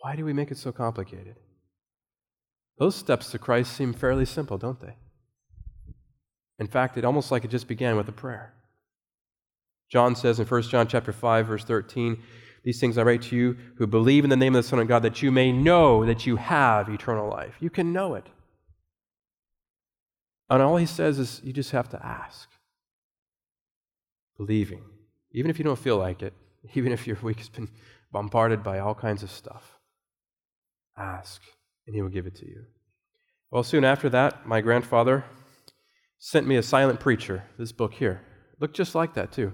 Why 0.00 0.16
do 0.16 0.24
we 0.24 0.32
make 0.32 0.50
it 0.50 0.58
so 0.58 0.72
complicated? 0.72 1.36
Those 2.78 2.96
steps 2.96 3.30
to 3.30 3.38
Christ 3.38 3.72
seem 3.72 3.92
fairly 3.92 4.24
simple, 4.24 4.58
don't 4.58 4.80
they? 4.80 4.96
In 6.62 6.68
fact, 6.68 6.96
it 6.96 7.04
almost 7.04 7.32
like 7.32 7.44
it 7.44 7.50
just 7.50 7.66
began 7.66 7.96
with 7.96 8.08
a 8.08 8.12
prayer. 8.12 8.52
John 9.90 10.14
says 10.14 10.38
in 10.38 10.46
1 10.46 10.62
John 10.62 10.86
chapter 10.86 11.12
5 11.12 11.48
verse 11.48 11.64
13, 11.64 12.22
these 12.62 12.78
things 12.78 12.96
I 12.96 13.02
write 13.02 13.22
to 13.22 13.36
you 13.36 13.56
who 13.78 13.88
believe 13.88 14.22
in 14.22 14.30
the 14.30 14.36
name 14.36 14.54
of 14.54 14.62
the 14.62 14.68
Son 14.68 14.78
of 14.78 14.86
God 14.86 15.02
that 15.02 15.22
you 15.22 15.32
may 15.32 15.50
know 15.50 16.06
that 16.06 16.24
you 16.24 16.36
have 16.36 16.88
eternal 16.88 17.28
life. 17.28 17.56
You 17.58 17.68
can 17.68 17.92
know 17.92 18.14
it. 18.14 18.28
And 20.48 20.62
all 20.62 20.76
he 20.76 20.86
says 20.86 21.18
is 21.18 21.40
you 21.42 21.52
just 21.52 21.72
have 21.72 21.88
to 21.88 22.06
ask. 22.06 22.48
Believing. 24.36 24.84
Even 25.32 25.50
if 25.50 25.58
you 25.58 25.64
don't 25.64 25.76
feel 25.76 25.98
like 25.98 26.22
it, 26.22 26.32
even 26.74 26.92
if 26.92 27.08
your 27.08 27.18
week 27.22 27.38
has 27.38 27.48
been 27.48 27.70
bombarded 28.12 28.62
by 28.62 28.78
all 28.78 28.94
kinds 28.94 29.24
of 29.24 29.32
stuff, 29.32 29.80
ask 30.96 31.42
and 31.88 31.96
he 31.96 32.02
will 32.02 32.08
give 32.08 32.28
it 32.28 32.36
to 32.36 32.46
you. 32.46 32.66
Well, 33.50 33.64
soon 33.64 33.84
after 33.84 34.08
that, 34.10 34.46
my 34.46 34.60
grandfather 34.60 35.24
sent 36.24 36.46
me 36.46 36.54
a 36.54 36.62
silent 36.62 37.00
preacher, 37.00 37.42
this 37.58 37.72
book 37.72 37.92
here. 37.92 38.20
Looked 38.60 38.76
just 38.76 38.94
like 38.94 39.14
that, 39.14 39.32
too. 39.32 39.52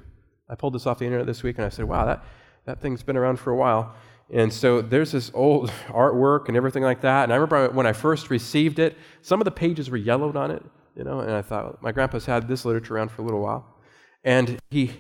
I 0.50 0.54
pulled 0.54 0.74
this 0.74 0.86
off 0.86 0.98
the 0.98 1.06
internet 1.06 1.26
this 1.26 1.42
week 1.42 1.56
and 1.56 1.64
I 1.64 1.70
said, 1.70 1.86
wow, 1.86 2.04
that, 2.04 2.22
that 2.66 2.82
thing's 2.82 3.02
been 3.02 3.16
around 3.16 3.38
for 3.40 3.50
a 3.50 3.56
while. 3.56 3.94
And 4.30 4.52
so 4.52 4.82
there's 4.82 5.12
this 5.12 5.30
old 5.32 5.70
artwork 5.88 6.48
and 6.48 6.58
everything 6.58 6.82
like 6.82 7.00
that. 7.00 7.24
And 7.24 7.32
I 7.32 7.36
remember 7.36 7.70
when 7.70 7.86
I 7.86 7.94
first 7.94 8.28
received 8.28 8.78
it, 8.78 8.98
some 9.22 9.40
of 9.40 9.46
the 9.46 9.50
pages 9.50 9.88
were 9.88 9.96
yellowed 9.96 10.36
on 10.36 10.50
it, 10.50 10.62
you 10.94 11.04
know, 11.04 11.20
and 11.20 11.32
I 11.32 11.40
thought, 11.40 11.82
my 11.82 11.90
grandpa's 11.90 12.26
had 12.26 12.46
this 12.48 12.66
literature 12.66 12.96
around 12.96 13.12
for 13.12 13.22
a 13.22 13.24
little 13.24 13.40
while. 13.40 13.78
And 14.22 14.58
he, 14.68 14.92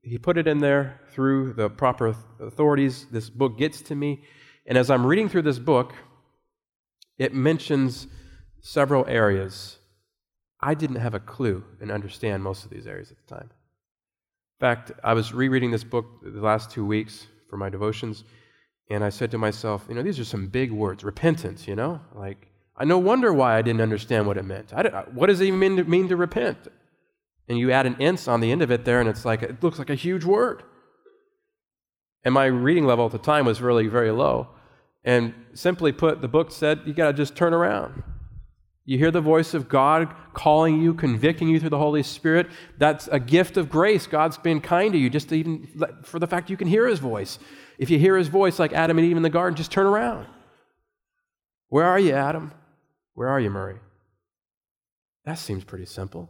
he 0.00 0.16
put 0.16 0.38
it 0.38 0.48
in 0.48 0.60
there 0.60 1.02
through 1.10 1.52
the 1.52 1.68
proper 1.68 2.16
authorities. 2.40 3.04
This 3.10 3.28
book 3.28 3.58
gets 3.58 3.82
to 3.82 3.94
me. 3.94 4.24
And 4.66 4.78
as 4.78 4.90
I'm 4.90 5.06
reading 5.06 5.28
through 5.28 5.42
this 5.42 5.58
book, 5.58 5.92
it 7.18 7.34
mentions 7.34 8.06
several 8.62 9.04
areas 9.06 9.79
I 10.62 10.74
didn't 10.74 10.96
have 10.96 11.14
a 11.14 11.20
clue 11.20 11.64
and 11.80 11.90
understand 11.90 12.42
most 12.42 12.64
of 12.64 12.70
these 12.70 12.86
areas 12.86 13.10
at 13.10 13.16
the 13.18 13.34
time. 13.34 13.50
In 13.50 14.60
fact, 14.60 14.92
I 15.02 15.14
was 15.14 15.32
rereading 15.32 15.70
this 15.70 15.84
book 15.84 16.06
the 16.22 16.40
last 16.40 16.70
two 16.70 16.84
weeks 16.84 17.26
for 17.48 17.56
my 17.56 17.70
devotions, 17.70 18.24
and 18.90 19.02
I 19.02 19.08
said 19.08 19.30
to 19.30 19.38
myself, 19.38 19.86
you 19.88 19.94
know, 19.94 20.02
these 20.02 20.18
are 20.18 20.24
some 20.24 20.48
big 20.48 20.70
words. 20.70 21.02
Repentance, 21.02 21.66
you 21.66 21.74
know? 21.74 22.00
Like, 22.14 22.48
I 22.76 22.84
no 22.84 22.98
wonder 22.98 23.32
why 23.32 23.56
I 23.56 23.62
didn't 23.62 23.80
understand 23.80 24.26
what 24.26 24.36
it 24.36 24.44
meant. 24.44 24.72
what 25.12 25.26
does 25.26 25.40
it 25.40 25.46
even 25.46 25.58
mean 25.58 25.76
to, 25.76 25.84
mean 25.84 26.08
to 26.08 26.16
repent? 26.16 26.58
And 27.48 27.58
you 27.58 27.72
add 27.72 27.86
an 27.86 27.96
"ence" 28.00 28.28
on 28.28 28.40
the 28.40 28.52
end 28.52 28.62
of 28.62 28.70
it 28.70 28.84
there, 28.84 29.00
and 29.00 29.08
it's 29.08 29.24
like, 29.24 29.42
it 29.42 29.62
looks 29.62 29.78
like 29.78 29.90
a 29.90 29.94
huge 29.94 30.24
word. 30.24 30.62
And 32.24 32.34
my 32.34 32.46
reading 32.46 32.86
level 32.86 33.06
at 33.06 33.12
the 33.12 33.18
time 33.18 33.46
was 33.46 33.62
really 33.62 33.86
very 33.86 34.10
low. 34.10 34.48
And 35.04 35.34
simply 35.54 35.92
put, 35.92 36.20
the 36.20 36.28
book 36.28 36.52
said, 36.52 36.80
you 36.84 36.92
got 36.92 37.06
to 37.06 37.12
just 37.12 37.34
turn 37.34 37.54
around. 37.54 38.02
You 38.90 38.98
hear 38.98 39.12
the 39.12 39.20
voice 39.20 39.54
of 39.54 39.68
God 39.68 40.12
calling 40.34 40.82
you, 40.82 40.94
convicting 40.94 41.48
you 41.48 41.60
through 41.60 41.70
the 41.70 41.78
Holy 41.78 42.02
Spirit. 42.02 42.48
That's 42.76 43.06
a 43.12 43.20
gift 43.20 43.56
of 43.56 43.70
grace. 43.70 44.08
God's 44.08 44.36
been 44.36 44.60
kind 44.60 44.92
to 44.94 44.98
you 44.98 45.08
just 45.08 45.32
even 45.32 45.68
for 46.02 46.18
the 46.18 46.26
fact 46.26 46.50
you 46.50 46.56
can 46.56 46.66
hear 46.66 46.88
his 46.88 46.98
voice. 46.98 47.38
If 47.78 47.88
you 47.88 48.00
hear 48.00 48.16
his 48.16 48.26
voice 48.26 48.58
like 48.58 48.72
Adam 48.72 48.98
and 48.98 49.06
Eve 49.06 49.16
in 49.16 49.22
the 49.22 49.30
garden, 49.30 49.56
just 49.56 49.70
turn 49.70 49.86
around. 49.86 50.26
Where 51.68 51.84
are 51.84 52.00
you, 52.00 52.14
Adam? 52.14 52.50
Where 53.14 53.28
are 53.28 53.38
you, 53.38 53.48
Murray? 53.48 53.76
That 55.24 55.38
seems 55.38 55.62
pretty 55.62 55.86
simple. 55.86 56.28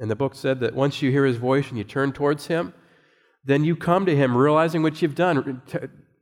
And 0.00 0.10
the 0.10 0.16
book 0.16 0.34
said 0.34 0.58
that 0.58 0.74
once 0.74 1.00
you 1.00 1.12
hear 1.12 1.26
his 1.26 1.36
voice 1.36 1.68
and 1.68 1.78
you 1.78 1.84
turn 1.84 2.12
towards 2.12 2.48
him, 2.48 2.74
then 3.44 3.62
you 3.62 3.76
come 3.76 4.04
to 4.06 4.16
him 4.16 4.36
realizing 4.36 4.82
what 4.82 5.00
you've 5.00 5.14
done, 5.14 5.62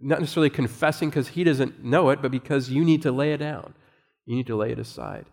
not 0.03 0.21
necessarily 0.21 0.51
confessing 0.51 1.09
because 1.09 1.29
he 1.29 1.45
doesn't 1.45 1.83
know 1.83 2.11
it, 2.11 2.21
but 2.21 2.31
because 2.31 2.69
you 2.69 2.85
need 2.85 3.01
to 3.01 3.11
lay 3.11 3.33
it 3.33 3.39
down. 3.39 3.73
You 4.27 4.37
need 4.37 4.47
to 4.47 4.57
lay 4.57 4.73
it 4.73 4.79
aside 4.79 5.27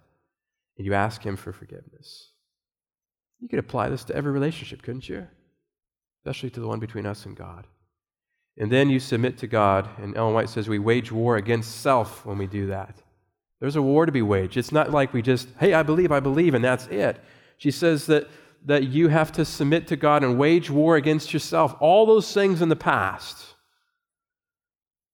and 0.78 0.86
you 0.86 0.94
ask 0.94 1.22
Him 1.22 1.36
for 1.36 1.52
forgiveness. 1.52 2.32
You 3.40 3.48
could 3.48 3.60
apply 3.60 3.90
this 3.90 4.04
to 4.06 4.16
every 4.16 4.32
relationship, 4.32 4.82
couldn't 4.82 5.08
you? 5.08 5.28
Especially 6.22 6.50
to 6.52 6.60
the 6.60 6.68
one 6.68 6.80
between 6.80 7.06
us 7.06 7.26
and 7.26 7.36
God. 7.36 7.68
And 8.58 8.72
then 8.72 8.90
you 8.90 9.00
submit 9.00 9.38
to 9.40 9.48
God, 9.48 9.88
and 10.02 10.18
Ellen 10.18 10.34
White 10.34 10.50
says 10.50 10.68
we 10.68 10.80
wage 10.80 11.12
war 11.12 11.38
against 11.38 11.82
self 11.82 12.26
when 12.26 12.38
we 12.38 12.48
do 12.48 12.68
that. 12.68 13.02
There's 13.60 13.76
a 13.76 13.82
war 13.82 14.06
to 14.06 14.12
be 14.12 14.22
waged. 14.22 14.58
It's 14.58 14.72
not 14.72 14.92
like 14.92 15.14
we 15.14 15.22
just, 15.22 15.50
hey, 15.60 15.74
I 15.74 15.84
believe, 15.84 16.12
I 16.12 16.20
believe, 16.20 16.54
and 16.54 16.64
that's 16.64 16.88
it. 16.88 17.22
She 17.58 17.72
says 17.72 18.06
that, 18.08 18.30
that 18.66 18.88
you 18.88 19.10
have 19.10 19.32
to 19.34 19.46
submit 19.46 19.88
to 19.88 19.98
God 19.98 20.24
and 20.24 20.38
wage 20.38 20.70
war 20.70 20.96
against 20.96 21.34
yourself. 21.34 21.76
All 21.82 22.06
those 22.06 22.34
things 22.34 22.62
in 22.62 22.70
the 22.70 22.76
past 22.76 23.49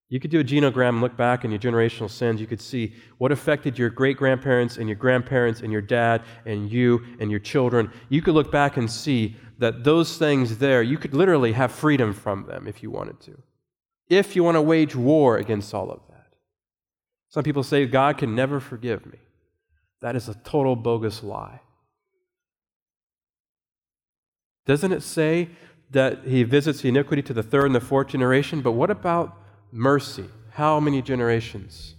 you 0.09 0.19
could 0.19 0.29
do 0.29 0.39
a 0.39 0.43
genogram 0.43 0.89
and 0.89 1.01
look 1.01 1.17
back 1.17 1.43
in 1.43 1.51
your 1.51 1.59
generational 1.59 2.09
sins. 2.09 2.39
You 2.39 2.45
could 2.45 2.61
see 2.61 2.93
what 3.17 3.31
affected 3.31 3.77
your 3.77 3.89
great 3.89 4.17
grandparents 4.17 4.77
and 4.77 4.87
your 4.87 4.95
grandparents 4.95 5.61
and 5.61 5.71
your 5.71 5.81
dad 5.81 6.21
and 6.45 6.71
you 6.71 7.03
and 7.19 7.31
your 7.31 7.39
children. 7.39 7.91
You 8.09 8.21
could 8.21 8.35
look 8.35 8.51
back 8.51 8.77
and 8.77 8.89
see 8.89 9.35
that 9.57 9.83
those 9.83 10.17
things 10.17 10.59
there, 10.59 10.83
you 10.83 10.97
could 10.97 11.13
literally 11.13 11.53
have 11.53 11.71
freedom 11.71 12.13
from 12.13 12.45
them 12.45 12.67
if 12.67 12.83
you 12.83 12.91
wanted 12.91 13.19
to. 13.21 13.41
If 14.07 14.35
you 14.35 14.43
want 14.43 14.55
to 14.55 14.61
wage 14.61 14.95
war 14.95 15.37
against 15.37 15.73
all 15.73 15.89
of 15.89 16.01
that. 16.09 16.27
Some 17.29 17.43
people 17.43 17.63
say 17.63 17.85
God 17.87 18.19
can 18.19 18.35
never 18.35 18.59
forgive 18.59 19.05
me. 19.05 19.17
That 20.01 20.15
is 20.15 20.29
a 20.29 20.35
total 20.35 20.75
bogus 20.75 21.23
lie. 21.23 21.61
Doesn't 24.67 24.91
it 24.91 25.01
say 25.01 25.49
that 25.91 26.25
he 26.25 26.43
visits 26.43 26.83
iniquity 26.83 27.21
to 27.23 27.33
the 27.33 27.43
third 27.43 27.65
and 27.65 27.75
the 27.75 27.79
fourth 27.79 28.07
generation? 28.07 28.61
But 28.61 28.73
what 28.73 28.91
about 28.91 29.37
mercy. 29.75 30.25
How 30.51 30.79
many 30.79 31.01
generations? 31.01 31.95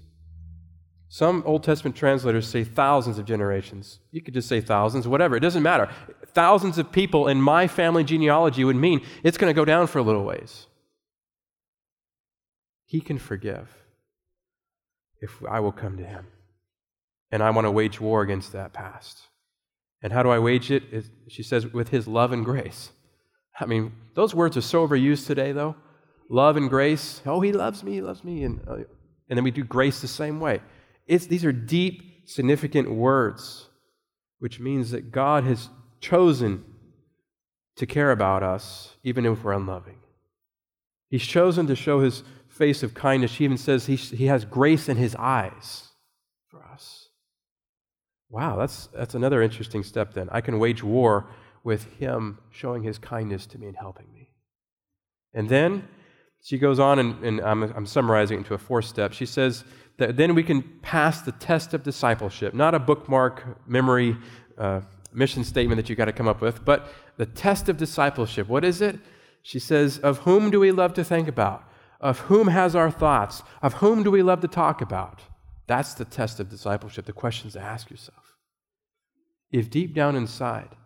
Some 1.09 1.43
Old 1.47 1.63
Testament 1.63 1.95
translators 1.95 2.49
say 2.49 2.65
thousands 2.65 3.19
of 3.19 3.27
generations. 3.27 4.01
You 4.11 4.23
could 4.23 4.35
just 4.35 4.49
say 4.49 4.61
thousands, 4.61 5.07
whatever. 5.07 5.37
It 5.37 5.41
doesn't 5.41 5.63
matter. 5.63 5.89
Thousands 6.29 6.79
of 6.79 6.91
people 6.91 7.29
in 7.29 7.41
my 7.41 7.69
family 7.69 8.03
genealogy 8.03 8.65
would 8.65 8.77
mean 8.77 9.03
it's 9.23 9.39
going 9.39 9.51
to 9.51 9.59
go 9.59 9.65
down 9.65 9.87
for 9.87 9.99
a 9.99 10.03
little 10.03 10.25
ways. 10.25 10.67
He 12.85 13.01
can 13.01 13.19
forgive 13.19 13.69
if 15.21 15.43
I 15.49 15.61
will 15.61 15.73
come 15.73 15.97
to 15.97 16.05
Him. 16.05 16.27
And 17.31 17.43
I 17.43 17.51
want 17.51 17.67
to 17.67 17.71
wage 17.71 18.01
war 18.01 18.23
against 18.23 18.53
that 18.53 18.73
past. 18.73 19.23
And 20.03 20.13
how 20.13 20.23
do 20.23 20.31
I 20.31 20.39
wage 20.39 20.71
it? 20.71 20.83
She 21.29 21.43
says, 21.43 21.67
with 21.67 21.89
His 21.89 22.07
love 22.07 22.33
and 22.33 22.45
grace. 22.45 22.91
I 23.59 23.67
mean, 23.67 23.93
those 24.15 24.35
words 24.35 24.57
are 24.57 24.63
so 24.63 24.87
overused 24.87 25.27
today, 25.27 25.53
though. 25.53 25.77
Love 26.29 26.57
and 26.57 26.69
grace. 26.69 27.23
Oh, 27.27 27.41
He 27.41 27.53
loves 27.53 27.83
me, 27.83 27.95
He 27.95 28.01
loves 28.01 28.25
me. 28.25 28.45
And, 28.45 28.61
uh, 28.67 28.75
and 29.29 29.37
then 29.37 29.45
we 29.45 29.51
do 29.51 29.65
grace 29.65 30.01
the 30.01 30.09
same 30.09 30.41
way. 30.41 30.61
It's, 31.07 31.27
these 31.27 31.45
are 31.45 31.53
deep, 31.53 32.29
significant 32.29 32.91
words, 32.91 33.69
which 34.39 34.59
means 34.61 34.91
that 34.91 35.13
God 35.13 35.45
has 35.45 35.69
chosen 36.01 36.65
to 37.77 37.87
care 37.87 38.11
about 38.11 38.43
us, 38.43 38.97
even 39.05 39.27
if 39.27 39.45
we're 39.45 39.53
unloving. 39.53 39.99
He's 41.09 41.25
chosen 41.25 41.67
to 41.69 41.77
show 41.77 42.01
his 42.01 42.23
face 42.49 42.83
of 42.83 42.95
kindness. 42.95 43.35
He 43.35 43.45
even 43.45 43.59
says 43.59 43.87
he, 43.87 43.97
he 43.97 44.27
has 44.27 44.45
grace 44.45 44.89
in 44.89 44.97
his 44.97 45.15
eyes 45.17 45.89
for 46.49 46.65
us. 46.65 47.09
Wow, 48.29 48.57
that's, 48.57 48.89
that's 48.89 49.15
another 49.15 49.43
interesting 49.43 49.85
step 49.85 50.15
then. 50.15 50.29
I 50.33 50.41
can 50.41 50.59
wage 50.59 50.83
war 50.83 51.29
with 51.63 51.85
him 51.99 52.39
showing 52.51 52.83
his 52.83 52.99
kindness 52.99 53.47
to 53.47 53.59
me 53.59 53.67
and 53.67 53.77
helping 53.77 54.13
me. 54.13 54.31
And 55.33 55.49
then 55.49 55.87
she 56.47 56.59
goes 56.59 56.79
on, 56.79 57.01
and, 57.01 57.25
and 57.25 57.41
I'm, 57.41 57.65
I'm 57.65 57.87
summarizing 57.87 58.39
into 58.39 58.55
a 58.55 58.59
fourth 58.59 58.85
step. 58.85 59.13
She 59.13 59.27
says 59.27 59.65
that 59.97 60.17
then 60.17 60.37
we 60.37 60.45
can 60.45 60.63
pass 60.81 61.23
the 61.23 61.33
test 61.33 61.75
of 61.75 61.83
discipleship, 61.83 62.55
not 62.55 62.73
a 62.73 62.79
bookmark 62.79 63.69
memory 63.69 64.17
uh, 64.57 64.83
mission 65.13 65.43
statement 65.43 65.77
that 65.77 65.89
you've 65.89 65.99
got 65.99 66.05
to 66.05 66.13
come 66.13 66.29
up 66.29 66.41
with, 66.41 66.65
but 66.65 66.89
the 67.17 67.27
test 67.27 67.69
of 67.69 67.77
discipleship. 67.77 68.47
What 68.47 68.65
is 68.65 68.81
it? 68.81 68.97
She 69.43 69.59
says, 69.59 69.99
Of 69.99 70.19
whom 70.19 70.53
do 70.53 70.61
we 70.61 70.71
love 70.71 70.95
to 70.95 71.03
think 71.03 71.27
about? 71.27 71.69
Of 72.01 72.21
whom 72.21 72.47
has 72.47 72.77
our 72.77 72.93
thoughts? 72.93 73.43
Of 73.61 73.75
whom 73.75 74.05
do 74.05 74.13
we 74.13 74.23
love 74.23 74.41
to 74.43 74.49
talk 74.49 74.81
about? 74.81 75.23
That's 75.67 75.95
the 75.95 76.05
test 76.05 76.39
of 76.39 76.49
discipleship, 76.49 77.07
the 77.07 77.13
questions 77.13 77.55
to 77.55 77.61
ask 77.61 77.91
yourself. 77.91 78.37
If 79.51 79.69
deep 79.69 79.95
down 79.95 80.15
inside 80.15 80.77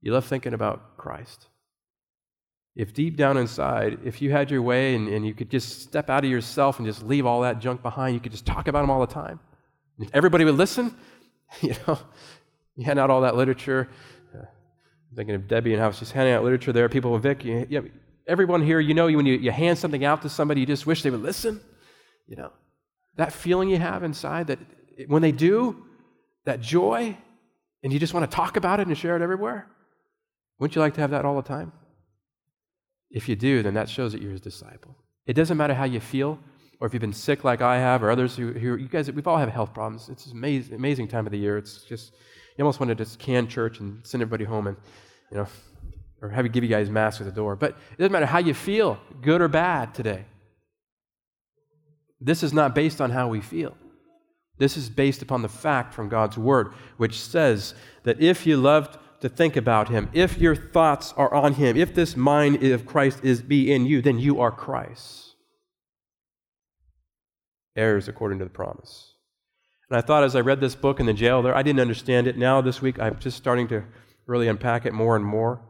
you 0.00 0.12
love 0.12 0.26
thinking 0.26 0.54
about 0.54 0.96
Christ, 0.96 1.47
if 2.78 2.94
deep 2.94 3.16
down 3.16 3.36
inside, 3.36 3.98
if 4.04 4.22
you 4.22 4.30
had 4.30 4.52
your 4.52 4.62
way 4.62 4.94
and, 4.94 5.08
and 5.08 5.26
you 5.26 5.34
could 5.34 5.50
just 5.50 5.82
step 5.82 6.08
out 6.08 6.24
of 6.24 6.30
yourself 6.30 6.78
and 6.78 6.86
just 6.86 7.02
leave 7.02 7.26
all 7.26 7.40
that 7.40 7.58
junk 7.58 7.82
behind, 7.82 8.14
you 8.14 8.20
could 8.20 8.30
just 8.30 8.46
talk 8.46 8.68
about 8.68 8.82
them 8.82 8.90
all 8.90 9.00
the 9.00 9.12
time. 9.12 9.40
If 9.98 10.08
everybody 10.14 10.44
would 10.44 10.54
listen, 10.54 10.96
you 11.60 11.74
know, 11.86 11.98
you 12.76 12.84
hand 12.84 13.00
out 13.00 13.10
all 13.10 13.22
that 13.22 13.34
literature. 13.34 13.88
I'm 14.32 15.16
thinking 15.16 15.34
of 15.34 15.48
Debbie 15.48 15.72
and 15.72 15.82
how 15.82 15.90
she's 15.90 16.12
handing 16.12 16.34
out 16.34 16.44
literature 16.44 16.72
there. 16.72 16.88
People 16.88 17.10
with 17.10 17.24
Vic, 17.24 17.44
you, 17.44 17.66
you, 17.68 17.90
everyone 18.28 18.62
here, 18.62 18.78
you 18.78 18.94
know, 18.94 19.06
when 19.06 19.26
you, 19.26 19.34
you 19.34 19.50
hand 19.50 19.76
something 19.76 20.04
out 20.04 20.22
to 20.22 20.28
somebody, 20.28 20.60
you 20.60 20.66
just 20.66 20.86
wish 20.86 21.02
they 21.02 21.10
would 21.10 21.22
listen. 21.22 21.60
You 22.28 22.36
know, 22.36 22.52
that 23.16 23.32
feeling 23.32 23.70
you 23.70 23.78
have 23.78 24.04
inside 24.04 24.46
that 24.46 24.60
when 25.08 25.20
they 25.20 25.32
do, 25.32 25.84
that 26.44 26.60
joy, 26.60 27.16
and 27.82 27.92
you 27.92 27.98
just 27.98 28.14
want 28.14 28.30
to 28.30 28.32
talk 28.32 28.56
about 28.56 28.78
it 28.78 28.86
and 28.86 28.96
share 28.96 29.16
it 29.16 29.22
everywhere. 29.22 29.66
Wouldn't 30.60 30.76
you 30.76 30.80
like 30.80 30.94
to 30.94 31.00
have 31.00 31.10
that 31.10 31.24
all 31.24 31.34
the 31.34 31.42
time? 31.42 31.72
If 33.10 33.28
you 33.28 33.36
do, 33.36 33.62
then 33.62 33.74
that 33.74 33.88
shows 33.88 34.12
that 34.12 34.22
you're 34.22 34.32
his 34.32 34.40
disciple. 34.40 34.94
It 35.26 35.34
doesn't 35.34 35.56
matter 35.56 35.74
how 35.74 35.84
you 35.84 36.00
feel, 36.00 36.38
or 36.80 36.86
if 36.86 36.94
you've 36.94 37.00
been 37.00 37.12
sick 37.12 37.44
like 37.44 37.62
I 37.62 37.78
have, 37.78 38.02
or 38.02 38.10
others 38.10 38.36
who, 38.36 38.52
who 38.52 38.76
you 38.76 38.88
guys, 38.88 39.10
we've 39.10 39.26
all 39.26 39.38
have 39.38 39.48
health 39.48 39.74
problems. 39.74 40.08
It's 40.08 40.26
an 40.26 40.32
amazing, 40.32 40.74
amazing 40.74 41.08
time 41.08 41.26
of 41.26 41.32
the 41.32 41.38
year. 41.38 41.58
It's 41.58 41.84
just, 41.84 42.12
you 42.56 42.64
almost 42.64 42.80
want 42.80 42.88
to 42.88 42.94
just 42.94 43.18
can 43.18 43.48
church 43.48 43.80
and 43.80 44.06
send 44.06 44.22
everybody 44.22 44.44
home 44.44 44.66
and, 44.66 44.76
you 45.30 45.38
know, 45.38 45.46
or 46.20 46.28
have 46.30 46.44
you 46.44 46.50
give 46.50 46.64
you 46.64 46.70
guys 46.70 46.90
masks 46.90 47.20
at 47.20 47.26
the 47.26 47.32
door. 47.32 47.56
But 47.56 47.70
it 47.92 47.98
doesn't 47.98 48.12
matter 48.12 48.26
how 48.26 48.38
you 48.38 48.54
feel, 48.54 48.98
good 49.20 49.40
or 49.40 49.48
bad 49.48 49.94
today. 49.94 50.24
This 52.20 52.42
is 52.42 52.52
not 52.52 52.74
based 52.74 53.00
on 53.00 53.10
how 53.10 53.28
we 53.28 53.40
feel. 53.40 53.76
This 54.58 54.76
is 54.76 54.90
based 54.90 55.22
upon 55.22 55.42
the 55.42 55.48
fact 55.48 55.94
from 55.94 56.08
God's 56.08 56.36
word, 56.36 56.72
which 56.96 57.20
says 57.20 57.74
that 58.02 58.20
if 58.20 58.44
you 58.44 58.56
loved 58.56 58.98
to 59.20 59.28
think 59.28 59.56
about 59.56 59.88
him, 59.88 60.08
if 60.12 60.38
your 60.38 60.54
thoughts 60.54 61.12
are 61.16 61.32
on 61.32 61.54
him, 61.54 61.76
if 61.76 61.94
this 61.94 62.16
mind 62.16 62.62
of 62.62 62.86
Christ 62.86 63.20
is 63.22 63.42
be 63.42 63.72
in 63.72 63.86
you, 63.86 64.00
then 64.00 64.18
you 64.18 64.40
are 64.40 64.50
Christ. 64.50 65.34
Heirs 67.76 68.08
according 68.08 68.38
to 68.38 68.44
the 68.44 68.50
promise. 68.50 69.14
And 69.90 69.96
I 69.96 70.00
thought 70.02 70.24
as 70.24 70.36
I 70.36 70.40
read 70.40 70.60
this 70.60 70.74
book 70.74 71.00
in 71.00 71.06
the 71.06 71.12
jail 71.12 71.42
there, 71.42 71.56
I 71.56 71.62
didn't 71.62 71.80
understand 71.80 72.26
it. 72.26 72.36
Now 72.36 72.60
this 72.60 72.82
week 72.82 72.98
I'm 72.98 73.18
just 73.18 73.36
starting 73.36 73.68
to 73.68 73.84
really 74.26 74.48
unpack 74.48 74.84
it 74.84 74.92
more 74.92 75.16
and 75.16 75.24
more. 75.24 75.62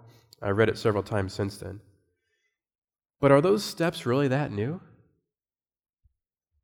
I 0.43 0.51
read 0.51 0.69
it 0.69 0.79
several 0.79 1.03
times 1.03 1.33
since 1.33 1.57
then. 1.57 1.81
But 3.21 3.33
are 3.33 3.41
those 3.41 3.65
steps 3.65 4.07
really 4.07 4.29
that 4.29 4.53
new? 4.53 4.81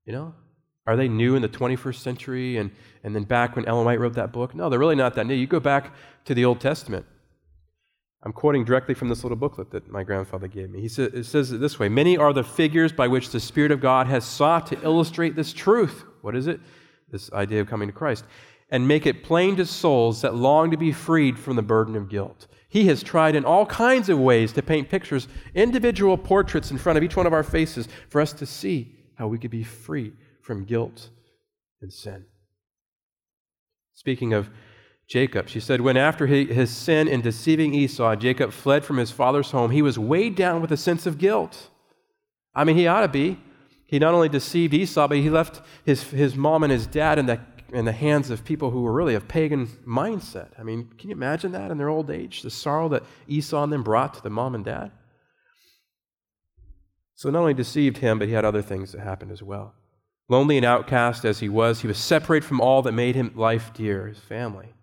You 0.04 0.12
know, 0.12 0.34
are 0.86 0.96
they 0.96 1.08
new 1.08 1.34
in 1.34 1.42
the 1.42 1.48
21st 1.48 1.96
century 1.96 2.56
and, 2.58 2.70
and 3.02 3.14
then 3.14 3.24
back 3.24 3.56
when 3.56 3.64
Ellen 3.64 3.86
White 3.86 4.00
wrote 4.00 4.14
that 4.14 4.32
book? 4.32 4.54
No, 4.54 4.68
they're 4.68 4.78
really 4.78 4.94
not 4.94 5.14
that 5.14 5.26
new. 5.26 5.34
You 5.34 5.46
go 5.46 5.60
back 5.60 5.94
to 6.26 6.34
the 6.34 6.44
Old 6.44 6.60
Testament. 6.60 7.06
I'm 8.22 8.32
quoting 8.32 8.64
directly 8.64 8.94
from 8.94 9.08
this 9.08 9.22
little 9.22 9.36
booklet 9.36 9.70
that 9.70 9.90
my 9.90 10.02
grandfather 10.02 10.48
gave 10.48 10.70
me. 10.70 10.80
He 10.80 10.88
says, 10.88 11.12
it 11.12 11.24
says 11.24 11.52
it 11.52 11.58
this 11.58 11.78
way 11.78 11.88
Many 11.88 12.16
are 12.16 12.32
the 12.32 12.44
figures 12.44 12.92
by 12.92 13.08
which 13.08 13.30
the 13.30 13.40
Spirit 13.40 13.70
of 13.70 13.80
God 13.80 14.06
has 14.06 14.24
sought 14.24 14.66
to 14.68 14.82
illustrate 14.82 15.36
this 15.36 15.52
truth. 15.52 16.04
What 16.22 16.36
is 16.36 16.46
it? 16.46 16.60
This 17.10 17.32
idea 17.32 17.60
of 17.60 17.68
coming 17.68 17.88
to 17.88 17.92
Christ. 17.92 18.24
And 18.70 18.88
make 18.88 19.06
it 19.06 19.24
plain 19.24 19.56
to 19.56 19.66
souls 19.66 20.22
that 20.22 20.34
long 20.34 20.70
to 20.70 20.76
be 20.76 20.90
freed 20.90 21.38
from 21.38 21.56
the 21.56 21.62
burden 21.62 21.96
of 21.96 22.08
guilt. 22.08 22.46
He 22.68 22.86
has 22.86 23.02
tried 23.02 23.36
in 23.36 23.44
all 23.44 23.66
kinds 23.66 24.08
of 24.08 24.18
ways 24.18 24.52
to 24.54 24.62
paint 24.62 24.88
pictures, 24.88 25.28
individual 25.54 26.16
portraits 26.16 26.70
in 26.70 26.78
front 26.78 26.96
of 26.96 27.04
each 27.04 27.14
one 27.14 27.26
of 27.26 27.32
our 27.32 27.44
faces 27.44 27.88
for 28.08 28.20
us 28.20 28.32
to 28.32 28.46
see 28.46 28.96
how 29.14 29.28
we 29.28 29.38
could 29.38 29.50
be 29.50 29.62
free 29.62 30.12
from 30.44 30.64
guilt 30.64 31.08
and 31.80 31.92
sin. 31.92 32.26
Speaking 33.94 34.32
of 34.32 34.50
Jacob, 35.08 35.48
she 35.48 35.60
said, 35.60 35.80
When 35.80 35.96
after 35.96 36.26
his 36.26 36.70
sin 36.70 37.08
in 37.08 37.20
deceiving 37.20 37.74
Esau, 37.74 38.16
Jacob 38.16 38.52
fled 38.52 38.84
from 38.84 38.98
his 38.98 39.10
father's 39.10 39.50
home, 39.50 39.70
he 39.70 39.82
was 39.82 39.98
weighed 39.98 40.34
down 40.34 40.60
with 40.60 40.70
a 40.72 40.76
sense 40.76 41.06
of 41.06 41.18
guilt. 41.18 41.70
I 42.54 42.64
mean, 42.64 42.76
he 42.76 42.86
ought 42.86 43.00
to 43.00 43.08
be. 43.08 43.38
He 43.86 43.98
not 43.98 44.14
only 44.14 44.28
deceived 44.28 44.74
Esau, 44.74 45.08
but 45.08 45.18
he 45.18 45.30
left 45.30 45.60
his, 45.84 46.02
his 46.04 46.34
mom 46.34 46.62
and 46.62 46.72
his 46.72 46.86
dad 46.86 47.18
in 47.18 47.26
the, 47.26 47.40
in 47.72 47.84
the 47.84 47.92
hands 47.92 48.30
of 48.30 48.44
people 48.44 48.70
who 48.70 48.82
were 48.82 48.92
really 48.92 49.14
of 49.14 49.28
pagan 49.28 49.66
mindset. 49.86 50.48
I 50.58 50.62
mean, 50.62 50.90
can 50.98 51.10
you 51.10 51.16
imagine 51.16 51.52
that 51.52 51.70
in 51.70 51.78
their 51.78 51.90
old 51.90 52.10
age? 52.10 52.42
The 52.42 52.50
sorrow 52.50 52.88
that 52.88 53.04
Esau 53.28 53.62
and 53.62 53.72
them 53.72 53.82
brought 53.82 54.14
to 54.14 54.22
the 54.22 54.30
mom 54.30 54.54
and 54.54 54.64
dad? 54.64 54.90
So 57.14 57.30
not 57.30 57.40
only 57.40 57.54
deceived 57.54 57.98
him, 57.98 58.18
but 58.18 58.28
he 58.28 58.34
had 58.34 58.44
other 58.44 58.62
things 58.62 58.92
that 58.92 59.00
happened 59.02 59.30
as 59.30 59.42
well. 59.42 59.74
Lonely 60.28 60.56
and 60.56 60.64
outcast 60.64 61.24
as 61.24 61.40
he 61.40 61.48
was, 61.48 61.80
he 61.80 61.86
was 61.86 61.98
separated 61.98 62.46
from 62.46 62.60
all 62.60 62.82
that 62.82 62.92
made 62.92 63.14
him 63.14 63.32
life 63.34 63.72
dear, 63.74 64.06
his 64.06 64.18
family. 64.18 64.74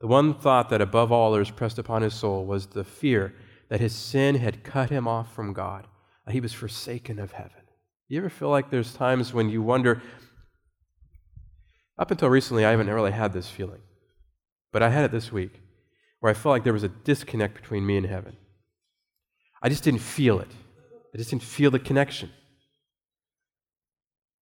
The 0.00 0.06
one 0.06 0.34
thought 0.34 0.68
that 0.68 0.82
above 0.82 1.10
all 1.10 1.32
others 1.32 1.50
pressed 1.50 1.78
upon 1.78 2.02
his 2.02 2.12
soul 2.12 2.44
was 2.44 2.66
the 2.66 2.84
fear 2.84 3.34
that 3.70 3.80
his 3.80 3.94
sin 3.94 4.34
had 4.34 4.62
cut 4.62 4.90
him 4.90 5.08
off 5.08 5.34
from 5.34 5.54
God, 5.54 5.86
that 6.26 6.32
he 6.32 6.40
was 6.40 6.52
forsaken 6.52 7.18
of 7.18 7.32
heaven. 7.32 7.62
You 8.08 8.18
ever 8.18 8.28
feel 8.28 8.50
like 8.50 8.68
there's 8.68 8.92
times 8.92 9.32
when 9.32 9.48
you 9.48 9.62
wonder, 9.62 10.02
up 11.98 12.10
until 12.10 12.28
recently, 12.28 12.66
I 12.66 12.72
haven't 12.72 12.90
really 12.90 13.12
had 13.12 13.32
this 13.32 13.48
feeling, 13.48 13.80
but 14.72 14.82
I 14.82 14.90
had 14.90 15.04
it 15.04 15.12
this 15.12 15.32
week, 15.32 15.62
where 16.20 16.30
I 16.30 16.34
felt 16.34 16.52
like 16.52 16.64
there 16.64 16.72
was 16.74 16.82
a 16.82 16.88
disconnect 16.88 17.54
between 17.54 17.86
me 17.86 17.96
and 17.96 18.06
heaven. 18.06 18.36
I 19.62 19.70
just 19.70 19.84
didn't 19.84 20.00
feel 20.00 20.40
it. 20.40 20.50
I 21.14 21.16
just 21.16 21.30
didn't 21.30 21.44
feel 21.44 21.70
the 21.70 21.78
connection. 21.78 22.30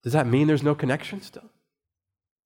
Does 0.04 0.14
that 0.14 0.28
mean 0.28 0.48
there's 0.48 0.64
no 0.64 0.76
connection 0.76 1.22
still? 1.22 1.50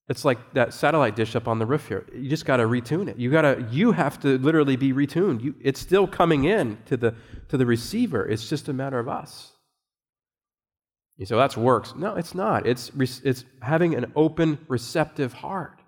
It's 0.08 0.24
like 0.24 0.54
that 0.54 0.74
satellite 0.74 1.16
dish 1.16 1.36
up 1.36 1.48
on 1.48 1.58
the 1.58 1.66
roof 1.66 1.88
here. 1.88 2.06
You 2.14 2.30
just 2.30 2.46
got 2.46 2.58
to 2.58 2.64
retune 2.64 3.08
it. 3.08 3.18
You 3.18 3.32
got 3.32 3.42
to 3.42 3.68
you 3.72 3.92
have 3.92 4.20
to 4.20 4.38
literally 4.38 4.76
be 4.76 4.94
retuned. 4.94 5.44
You, 5.44 5.56
it's 5.60 5.80
still 5.80 6.06
coming 6.06 6.44
in 6.44 6.78
to 6.86 6.98
the 6.98 7.16
to 7.50 7.58
the 7.58 7.66
receiver. 7.66 8.28
It's 8.28 8.48
just 8.48 8.68
a 8.68 8.74
matter 8.74 9.00
of 9.00 9.10
us. 9.10 9.54
You 11.18 11.26
say, 11.26 11.34
well, 11.34 11.44
that's 11.44 11.58
works. 11.58 11.96
No, 11.96 12.16
it's 12.16 12.36
not. 12.36 12.68
It's 12.68 12.92
it's 13.00 13.46
having 13.62 13.96
an 13.96 14.12
open, 14.16 14.60
receptive 14.68 15.34
heart 15.34 15.82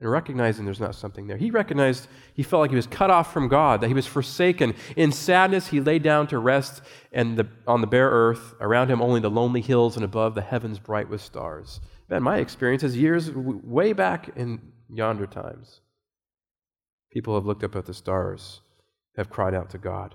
and 0.00 0.10
recognizing 0.10 0.64
there's 0.64 0.80
not 0.80 0.94
something 0.94 1.26
there. 1.26 1.36
He 1.36 1.50
recognized 1.50 2.08
he 2.32 2.42
felt 2.42 2.60
like 2.60 2.70
he 2.70 2.76
was 2.76 2.86
cut 2.86 3.10
off 3.10 3.32
from 3.32 3.48
God, 3.48 3.80
that 3.80 3.88
he 3.88 3.94
was 3.94 4.06
forsaken. 4.06 4.74
In 4.96 5.12
sadness, 5.12 5.68
he 5.68 5.80
lay 5.80 5.98
down 5.98 6.26
to 6.28 6.38
rest 6.38 6.80
and 7.12 7.36
the, 7.36 7.46
on 7.66 7.82
the 7.82 7.86
bare 7.86 8.08
earth, 8.08 8.54
around 8.60 8.90
him 8.90 9.02
only 9.02 9.20
the 9.20 9.30
lonely 9.30 9.60
hills, 9.60 9.96
and 9.96 10.04
above 10.04 10.34
the 10.34 10.40
heavens 10.40 10.78
bright 10.78 11.08
with 11.10 11.20
stars. 11.20 11.80
Man, 12.08 12.22
my 12.22 12.38
experience 12.38 12.82
is 12.82 12.96
years 12.96 13.30
way 13.30 13.92
back 13.92 14.30
in 14.36 14.72
yonder 14.88 15.26
times. 15.26 15.80
People 17.12 17.34
have 17.34 17.44
looked 17.44 17.64
up 17.64 17.76
at 17.76 17.86
the 17.86 17.94
stars, 17.94 18.60
have 19.16 19.28
cried 19.28 19.54
out 19.54 19.68
to 19.70 19.78
God. 19.78 20.14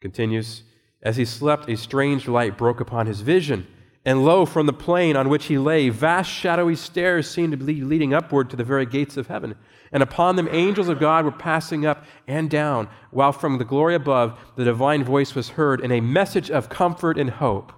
Continues, 0.00 0.62
as 1.02 1.16
he 1.16 1.24
slept, 1.24 1.68
a 1.68 1.76
strange 1.76 2.28
light 2.28 2.56
broke 2.56 2.80
upon 2.80 3.06
his 3.06 3.20
vision. 3.20 3.66
And 4.08 4.24
lo, 4.24 4.46
from 4.46 4.64
the 4.64 4.72
plain 4.72 5.16
on 5.16 5.28
which 5.28 5.48
he 5.48 5.58
lay, 5.58 5.90
vast 5.90 6.30
shadowy 6.30 6.76
stairs 6.76 7.30
seemed 7.30 7.50
to 7.50 7.58
be 7.58 7.82
leading 7.82 8.14
upward 8.14 8.48
to 8.48 8.56
the 8.56 8.64
very 8.64 8.86
gates 8.86 9.18
of 9.18 9.26
heaven. 9.26 9.54
And 9.92 10.02
upon 10.02 10.36
them 10.36 10.48
angels 10.50 10.88
of 10.88 10.98
God 10.98 11.26
were 11.26 11.30
passing 11.30 11.84
up 11.84 12.06
and 12.26 12.48
down, 12.48 12.88
while 13.10 13.32
from 13.32 13.58
the 13.58 13.66
glory 13.66 13.94
above 13.94 14.40
the 14.56 14.64
divine 14.64 15.04
voice 15.04 15.34
was 15.34 15.50
heard 15.50 15.82
in 15.82 15.92
a 15.92 16.00
message 16.00 16.50
of 16.50 16.70
comfort 16.70 17.18
and 17.18 17.28
hope. 17.28 17.70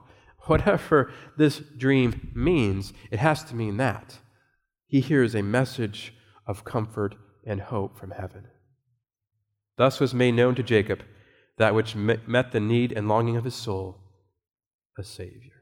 whatever 0.46 1.12
this 1.36 1.58
dream 1.58 2.30
means, 2.32 2.92
it 3.10 3.18
has 3.18 3.42
to 3.46 3.56
mean 3.56 3.76
that. 3.78 4.20
He 4.86 5.00
hears 5.00 5.34
a 5.34 5.42
message 5.42 6.14
of 6.46 6.64
comfort 6.64 7.16
and 7.44 7.60
hope 7.60 7.98
from 7.98 8.12
heaven. 8.12 8.46
Thus 9.76 9.98
was 9.98 10.14
made 10.14 10.34
known 10.36 10.54
to 10.54 10.62
Jacob 10.62 11.02
that 11.58 11.74
which 11.74 11.96
met 11.96 12.52
the 12.52 12.60
need 12.60 12.92
and 12.92 13.08
longing 13.08 13.36
of 13.36 13.42
his 13.42 13.56
soul, 13.56 13.98
a 14.96 15.02
Savior. 15.02 15.59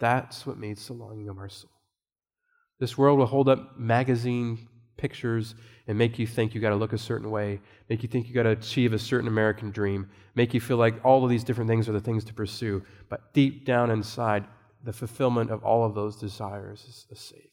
That's 0.00 0.46
what 0.46 0.58
meets 0.58 0.86
the 0.86 0.92
longing 0.92 1.28
of 1.28 1.38
our 1.38 1.48
soul. 1.48 1.70
This 2.78 2.96
world 2.96 3.18
will 3.18 3.26
hold 3.26 3.48
up 3.48 3.78
magazine 3.78 4.68
pictures 4.96 5.54
and 5.86 5.96
make 5.96 6.18
you 6.18 6.26
think 6.26 6.54
you 6.54 6.60
got 6.60 6.70
to 6.70 6.76
look 6.76 6.92
a 6.92 6.98
certain 6.98 7.30
way, 7.30 7.60
make 7.88 8.02
you 8.02 8.08
think 8.08 8.28
you 8.28 8.34
got 8.34 8.42
to 8.44 8.50
achieve 8.50 8.92
a 8.92 8.98
certain 8.98 9.28
American 9.28 9.70
dream, 9.70 10.08
make 10.34 10.54
you 10.54 10.60
feel 10.60 10.76
like 10.76 11.02
all 11.04 11.24
of 11.24 11.30
these 11.30 11.44
different 11.44 11.68
things 11.68 11.88
are 11.88 11.92
the 11.92 12.00
things 12.00 12.24
to 12.24 12.34
pursue. 12.34 12.82
But 13.08 13.32
deep 13.32 13.64
down 13.64 13.90
inside, 13.90 14.44
the 14.84 14.92
fulfillment 14.92 15.50
of 15.50 15.64
all 15.64 15.84
of 15.84 15.94
those 15.94 16.16
desires 16.16 16.84
is 16.88 17.06
the 17.08 17.16
Savior. 17.16 17.48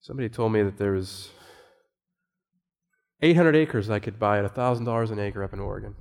Somebody 0.00 0.28
told 0.28 0.52
me 0.52 0.62
that 0.62 0.78
there 0.78 0.92
was 0.92 1.28
800 3.20 3.56
acres 3.56 3.90
I 3.90 3.98
could 3.98 4.18
buy 4.18 4.38
at 4.38 4.54
$1,000 4.54 5.10
an 5.10 5.18
acre 5.18 5.42
up 5.42 5.52
in 5.52 5.60
Oregon. 5.60 5.96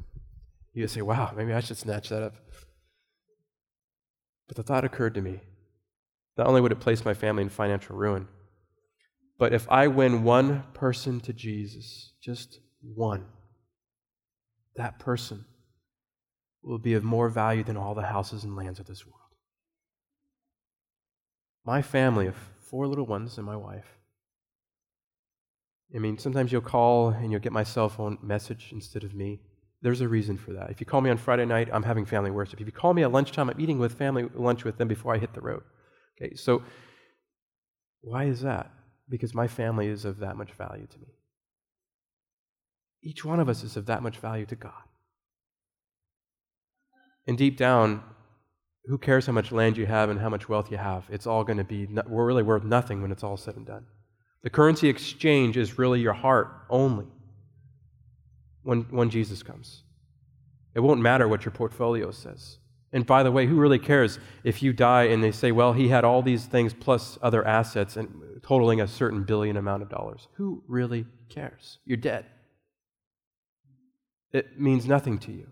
You 0.77 0.87
say, 0.87 1.01
wow, 1.01 1.33
maybe 1.35 1.53
I 1.53 1.59
should 1.59 1.77
snatch 1.77 2.09
that 2.09 2.21
up. 2.21 2.35
But 4.47 4.57
the 4.57 4.61
thought 4.61 4.85
occurred 4.85 5.15
to 5.15 5.21
me 5.21 5.39
not 6.37 6.45
only 6.45 6.61
would 6.61 6.71
it 6.71 6.79
place 6.79 7.03
my 7.03 7.15
family 7.15 7.41
in 7.41 7.49
financial 7.49 7.95
ruin, 7.95 8.27
but 9.39 9.53
if 9.53 9.67
I 9.71 9.87
win 9.87 10.23
one 10.23 10.65
person 10.75 11.19
to 11.21 11.33
Jesus, 11.33 12.13
just 12.21 12.59
one, 12.79 13.25
that 14.75 14.99
person 14.99 15.45
will 16.61 16.77
be 16.77 16.93
of 16.93 17.03
more 17.03 17.29
value 17.29 17.63
than 17.63 17.75
all 17.75 17.95
the 17.95 18.03
houses 18.03 18.43
and 18.43 18.55
lands 18.55 18.79
of 18.79 18.85
this 18.85 19.03
world. 19.03 19.17
My 21.65 21.81
family 21.81 22.27
of 22.27 22.35
four 22.59 22.85
little 22.85 23.07
ones 23.07 23.37
and 23.37 23.47
my 23.47 23.55
wife. 23.55 23.97
I 25.95 25.97
mean, 25.97 26.19
sometimes 26.19 26.51
you'll 26.51 26.61
call 26.61 27.09
and 27.09 27.31
you'll 27.31 27.41
get 27.41 27.51
my 27.51 27.63
cell 27.63 27.89
phone 27.89 28.19
message 28.21 28.69
instead 28.71 29.03
of 29.03 29.15
me. 29.15 29.39
There's 29.81 30.01
a 30.01 30.07
reason 30.07 30.37
for 30.37 30.53
that. 30.53 30.71
If 30.71 30.79
you 30.79 30.85
call 30.85 31.01
me 31.01 31.09
on 31.09 31.17
Friday 31.17 31.45
night, 31.45 31.69
I'm 31.71 31.83
having 31.83 32.05
family 32.05 32.31
worship. 32.31 32.59
If 32.59 32.65
you 32.65 32.73
call 32.73 32.93
me 32.93 33.03
at 33.03 33.11
lunchtime, 33.11 33.49
I'm 33.49 33.61
eating 33.61 33.77
with 33.77 33.93
family 33.93 34.27
lunch 34.33 34.63
with 34.63 34.77
them 34.77 34.87
before 34.87 35.13
I 35.13 35.19
hit 35.19 35.33
the 35.33 35.41
road. 35.41 35.63
Okay, 36.19 36.35
so 36.35 36.63
why 38.01 38.25
is 38.25 38.41
that? 38.41 38.71
Because 39.07 39.35
my 39.35 39.47
family 39.47 39.87
is 39.87 40.03
of 40.03 40.19
that 40.19 40.35
much 40.35 40.51
value 40.53 40.87
to 40.87 40.99
me. 40.99 41.07
Each 43.03 43.23
one 43.23 43.39
of 43.39 43.47
us 43.47 43.63
is 43.63 43.77
of 43.77 43.85
that 43.85 44.01
much 44.01 44.17
value 44.17 44.45
to 44.47 44.55
God. 44.55 44.73
And 47.27 47.37
deep 47.37 47.57
down, 47.57 48.01
who 48.85 48.97
cares 48.97 49.27
how 49.27 49.33
much 49.33 49.51
land 49.51 49.77
you 49.77 49.85
have 49.85 50.09
and 50.09 50.19
how 50.19 50.29
much 50.29 50.49
wealth 50.49 50.71
you 50.71 50.77
have? 50.77 51.05
It's 51.09 51.27
all 51.27 51.43
going 51.43 51.57
to 51.57 51.63
be, 51.63 51.87
we're 52.07 52.25
really 52.25 52.43
worth 52.43 52.63
nothing 52.63 53.01
when 53.01 53.11
it's 53.11 53.23
all 53.23 53.37
said 53.37 53.55
and 53.57 53.65
done. 53.65 53.85
The 54.43 54.49
currency 54.49 54.89
exchange 54.89 55.57
is 55.57 55.77
really 55.77 55.99
your 55.99 56.13
heart 56.13 56.47
only 56.69 57.07
when, 58.67 58.81
when 58.89 59.09
Jesus 59.09 59.41
comes. 59.43 59.83
It 60.75 60.81
won't 60.81 60.99
matter 60.99 61.25
what 61.25 61.45
your 61.45 61.53
portfolio 61.53 62.11
says. 62.11 62.57
And 62.91 63.05
by 63.05 63.23
the 63.23 63.31
way, 63.31 63.45
who 63.45 63.55
really 63.55 63.79
cares 63.79 64.19
if 64.43 64.61
you 64.61 64.73
die 64.73 65.05
and 65.05 65.23
they 65.23 65.31
say, 65.31 65.53
well, 65.53 65.71
he 65.71 65.87
had 65.87 66.03
all 66.03 66.21
these 66.21 66.45
things 66.45 66.73
plus 66.73 67.17
other 67.21 67.47
assets 67.47 67.95
and 67.95 68.41
totaling 68.43 68.81
a 68.81 68.87
certain 68.87 69.23
billion 69.23 69.55
amount 69.55 69.83
of 69.83 69.89
dollars? 69.89 70.27
Who 70.33 70.63
really 70.67 71.05
cares? 71.29 71.79
You're 71.85 71.95
dead. 71.95 72.25
It 74.33 74.59
means 74.59 74.85
nothing 74.85 75.17
to 75.19 75.31
you. 75.31 75.47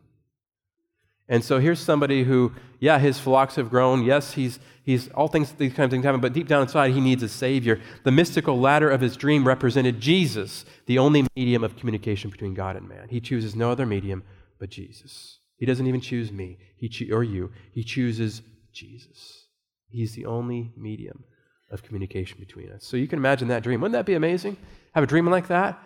And 1.27 1.43
so 1.43 1.59
here's 1.59 1.79
somebody 1.79 2.23
who, 2.23 2.53
yeah, 2.79 2.99
his 2.99 3.19
flocks 3.19 3.55
have 3.55 3.69
grown. 3.69 4.03
Yes, 4.03 4.33
he's, 4.33 4.59
he's 4.83 5.09
all 5.09 5.27
things, 5.27 5.51
these 5.53 5.73
kinds 5.73 5.85
of 5.88 5.91
things 5.91 6.05
happen, 6.05 6.21
but 6.21 6.33
deep 6.33 6.47
down 6.47 6.61
inside, 6.61 6.91
he 6.91 7.01
needs 7.01 7.23
a 7.23 7.29
Savior. 7.29 7.81
The 8.03 8.11
mystical 8.11 8.59
ladder 8.59 8.89
of 8.89 9.01
his 9.01 9.17
dream 9.17 9.47
represented 9.47 9.99
Jesus, 9.99 10.65
the 10.85 10.99
only 10.99 11.25
medium 11.35 11.63
of 11.63 11.75
communication 11.77 12.29
between 12.29 12.53
God 12.53 12.75
and 12.75 12.88
man. 12.88 13.07
He 13.09 13.19
chooses 13.19 13.55
no 13.55 13.71
other 13.71 13.85
medium 13.85 14.23
but 14.59 14.69
Jesus. 14.69 15.39
He 15.57 15.65
doesn't 15.65 15.88
even 15.88 16.01
choose 16.01 16.31
me 16.31 16.59
he 16.75 16.89
cho- 16.89 17.15
or 17.15 17.23
you. 17.23 17.51
He 17.71 17.83
chooses 17.83 18.41
Jesus. 18.71 19.47
He's 19.89 20.13
the 20.13 20.25
only 20.25 20.71
medium 20.77 21.23
of 21.71 21.83
communication 21.83 22.38
between 22.39 22.71
us. 22.71 22.85
So 22.85 22.97
you 22.97 23.07
can 23.07 23.17
imagine 23.17 23.47
that 23.47 23.63
dream. 23.63 23.81
Wouldn't 23.81 23.93
that 23.93 24.05
be 24.05 24.13
amazing? 24.13 24.57
Have 24.93 25.03
a 25.03 25.07
dream 25.07 25.25
like 25.27 25.47
that? 25.47 25.81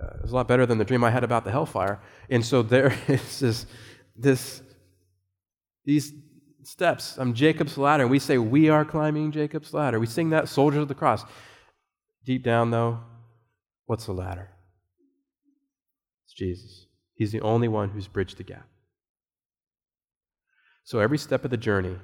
Uh, 0.00 0.18
it's 0.22 0.30
a 0.30 0.34
lot 0.34 0.46
better 0.46 0.66
than 0.66 0.78
the 0.78 0.84
dream 0.84 1.02
I 1.02 1.10
had 1.10 1.24
about 1.24 1.44
the 1.44 1.50
hellfire. 1.50 2.00
And 2.28 2.44
so 2.44 2.62
there 2.62 2.96
is 3.08 3.40
this 3.40 3.66
this, 4.18 4.62
these 5.84 6.12
steps. 6.62 7.16
I'm 7.18 7.34
Jacob's 7.34 7.78
ladder. 7.78 8.04
And 8.04 8.10
we 8.10 8.18
say, 8.18 8.38
We 8.38 8.68
are 8.68 8.84
climbing 8.84 9.32
Jacob's 9.32 9.72
ladder. 9.72 10.00
We 10.00 10.06
sing 10.06 10.30
that, 10.30 10.48
Soldiers 10.48 10.82
of 10.82 10.88
the 10.88 10.94
Cross. 10.94 11.24
Deep 12.24 12.42
down, 12.42 12.70
though, 12.70 13.00
what's 13.86 14.06
the 14.06 14.12
ladder? 14.12 14.50
It's 16.24 16.34
Jesus. 16.34 16.86
He's 17.14 17.32
the 17.32 17.40
only 17.40 17.68
one 17.68 17.90
who's 17.90 18.08
bridged 18.08 18.36
the 18.36 18.42
gap. 18.42 18.66
So 20.84 20.98
every 20.98 21.18
step 21.18 21.44
of 21.44 21.50
the 21.50 21.56
journey, 21.56 21.96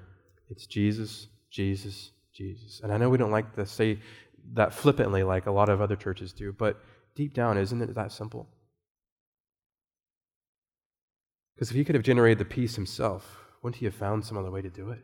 it's 0.48 0.66
Jesus, 0.66 1.28
Jesus, 1.50 2.10
Jesus. 2.32 2.80
And 2.82 2.92
I 2.92 2.96
know 2.96 3.10
we 3.10 3.18
don't 3.18 3.30
like 3.30 3.54
to 3.56 3.66
say 3.66 3.98
that 4.54 4.74
flippantly 4.74 5.22
like 5.22 5.46
a 5.46 5.52
lot 5.52 5.68
of 5.68 5.80
other 5.80 5.96
churches 5.96 6.32
do, 6.32 6.52
but 6.52 6.80
deep 7.14 7.34
down, 7.34 7.58
isn't 7.58 7.80
it 7.80 7.94
that 7.94 8.10
simple? 8.10 8.48
Because 11.54 11.70
if 11.70 11.76
he 11.76 11.84
could 11.84 11.94
have 11.94 12.04
generated 12.04 12.38
the 12.38 12.44
peace 12.44 12.76
himself, 12.76 13.38
wouldn't 13.62 13.76
he 13.76 13.84
have 13.84 13.94
found 13.94 14.24
some 14.24 14.36
other 14.36 14.50
way 14.50 14.62
to 14.62 14.70
do 14.70 14.90
it? 14.90 15.00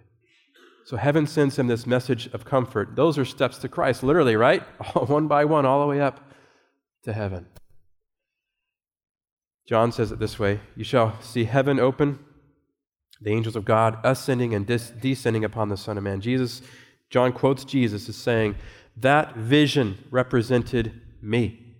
So 0.85 0.97
heaven 0.97 1.27
sends 1.27 1.59
him 1.59 1.67
this 1.67 1.87
message 1.87 2.29
of 2.33 2.45
comfort. 2.45 2.97
Those 2.97 3.19
are 3.19 3.25
steps 3.25 3.59
to 3.59 3.69
Christ, 3.69 4.03
literally, 4.03 4.37
right? 4.37 4.63
one 4.95 5.29
by 5.29 5.45
one, 5.45 5.67
all 5.67 5.81
the 5.81 5.87
way 5.87 6.01
up 6.01 6.21
to 7.05 7.13
heaven. 7.13 7.47
John 9.69 9.93
says 9.93 10.11
it 10.11 10.19
this 10.19 10.39
way 10.39 10.61
You 10.77 10.85
shall 10.85 11.21
see 11.21 11.45
heaven 11.45 11.79
open, 11.79 12.19
the 13.21 13.33
angels 13.33 13.55
of 13.55 13.67
God 13.67 13.99
ascending 14.03 14.55
and 14.55 14.67
dis- 14.67 14.89
descending 14.91 15.45
upon 15.45 15.69
the 15.69 15.77
Son 15.77 15.99
of 15.99 16.05
Man. 16.05 16.23
Jesus, 16.23 16.63
John 17.11 17.33
quotes 17.33 17.65
Jesus 17.65 18.09
as 18.09 18.17
saying, 18.17 18.55
That 18.97 19.37
vision 19.37 20.03
represented 20.11 21.01
me. 21.21 21.77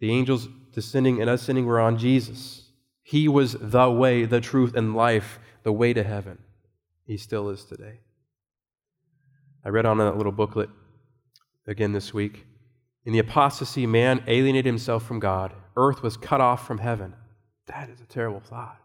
The 0.00 0.10
angels 0.10 0.48
descending 0.72 1.20
and 1.20 1.30
ascending 1.30 1.66
were 1.66 1.80
on 1.80 1.98
Jesus. 1.98 2.70
He 3.02 3.28
was 3.28 3.56
the 3.60 3.90
way, 3.90 4.24
the 4.24 4.40
truth, 4.40 4.74
and 4.74 4.94
life, 4.94 5.38
the 5.62 5.72
way 5.72 5.92
to 5.92 6.02
heaven. 6.02 6.38
He 7.04 7.16
still 7.16 7.50
is 7.50 7.64
today. 7.64 8.00
I 9.64 9.68
read 9.68 9.86
on 9.86 9.98
that 9.98 10.16
little 10.16 10.32
booklet 10.32 10.70
again 11.66 11.92
this 11.92 12.14
week. 12.14 12.46
In 13.04 13.12
the 13.12 13.18
apostasy, 13.18 13.86
man 13.86 14.22
alienated 14.26 14.66
himself 14.66 15.04
from 15.04 15.20
God. 15.20 15.52
Earth 15.76 16.02
was 16.02 16.16
cut 16.16 16.40
off 16.40 16.66
from 16.66 16.78
heaven. 16.78 17.14
That 17.66 17.90
is 17.90 18.00
a 18.00 18.06
terrible 18.06 18.40
thought. 18.40 18.78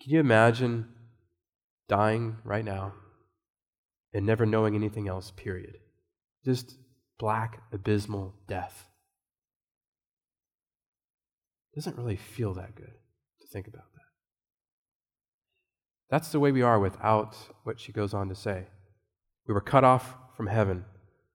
Can 0.00 0.12
you 0.12 0.20
imagine 0.20 0.88
dying 1.88 2.36
right 2.44 2.64
now 2.64 2.94
and 4.14 4.24
never 4.24 4.46
knowing 4.46 4.74
anything 4.74 5.08
else, 5.08 5.30
period? 5.30 5.76
Just 6.44 6.76
black, 7.18 7.62
abysmal 7.72 8.34
death 8.48 8.89
doesn't 11.80 11.96
really 11.96 12.16
feel 12.16 12.52
that 12.52 12.74
good 12.74 12.92
to 13.40 13.46
think 13.46 13.66
about 13.66 13.90
that. 13.94 14.02
That's 16.10 16.28
the 16.28 16.38
way 16.38 16.52
we 16.52 16.60
are 16.60 16.78
without 16.78 17.34
what 17.64 17.80
she 17.80 17.90
goes 17.90 18.12
on 18.12 18.28
to 18.28 18.34
say. 18.34 18.66
We 19.48 19.54
were 19.54 19.62
cut 19.62 19.82
off 19.82 20.14
from 20.36 20.48
heaven. 20.48 20.84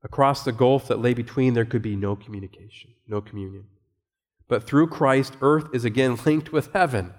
Across 0.04 0.44
the 0.44 0.52
gulf 0.52 0.88
that 0.88 1.02
lay 1.02 1.16
between, 1.16 1.56
there 1.56 1.66
could 1.66 1.82
be 1.82 1.96
no 1.96 2.16
communication, 2.16 2.92
no 3.08 3.22
communion. 3.22 3.66
But 4.48 4.68
through 4.68 4.90
Christ, 4.90 5.36
earth 5.42 5.70
is 5.74 5.84
again 5.84 6.16
linked 6.28 6.52
with 6.52 6.72
heaven. 6.74 7.16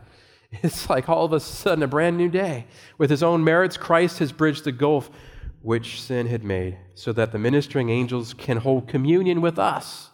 It's 0.63 0.89
like 0.89 1.09
all 1.09 1.25
of 1.25 1.33
a 1.33 1.41
sudden 1.41 1.83
a 1.83 1.89
brand 1.89 2.17
new 2.17 2.29
day. 2.29 2.67
With 2.97 3.11
his 3.11 3.25
own 3.25 3.43
merits, 3.43 3.77
Christ 3.77 4.21
has 4.21 4.31
bridged 4.31 4.63
the 4.63 4.71
gulf 4.71 5.11
which 5.63 6.01
sin 6.01 6.29
had 6.29 6.45
made, 6.45 6.79
so 6.95 7.13
that 7.13 7.33
the 7.33 7.41
ministering 7.41 7.91
angels 7.91 8.35
can 8.35 8.59
hold 8.59 8.87
communion 8.87 9.41
with 9.41 9.59
us. 9.59 10.11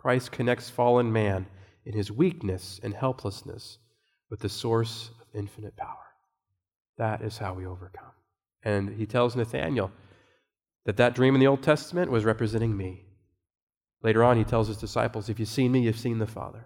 Christ 0.00 0.32
connects 0.32 0.70
fallen 0.70 1.12
man 1.12 1.46
in 1.84 1.92
his 1.92 2.10
weakness 2.10 2.80
and 2.82 2.94
helplessness 2.94 3.76
with 4.30 4.40
the 4.40 4.48
source 4.48 5.10
of 5.20 5.26
infinite 5.34 5.76
power. 5.76 5.96
That 6.96 7.20
is 7.20 7.36
how 7.36 7.52
we 7.52 7.66
overcome. 7.66 8.12
And 8.62 8.96
he 8.96 9.04
tells 9.04 9.36
Nathanael 9.36 9.92
that 10.86 10.96
that 10.96 11.14
dream 11.14 11.34
in 11.34 11.40
the 11.40 11.46
Old 11.46 11.62
Testament 11.62 12.10
was 12.10 12.24
representing 12.24 12.74
me. 12.74 13.04
Later 14.02 14.24
on, 14.24 14.38
he 14.38 14.44
tells 14.44 14.68
his 14.68 14.78
disciples, 14.78 15.28
If 15.28 15.38
you've 15.38 15.50
seen 15.50 15.70
me, 15.70 15.80
you've 15.80 15.98
seen 15.98 16.18
the 16.18 16.26
Father. 16.26 16.64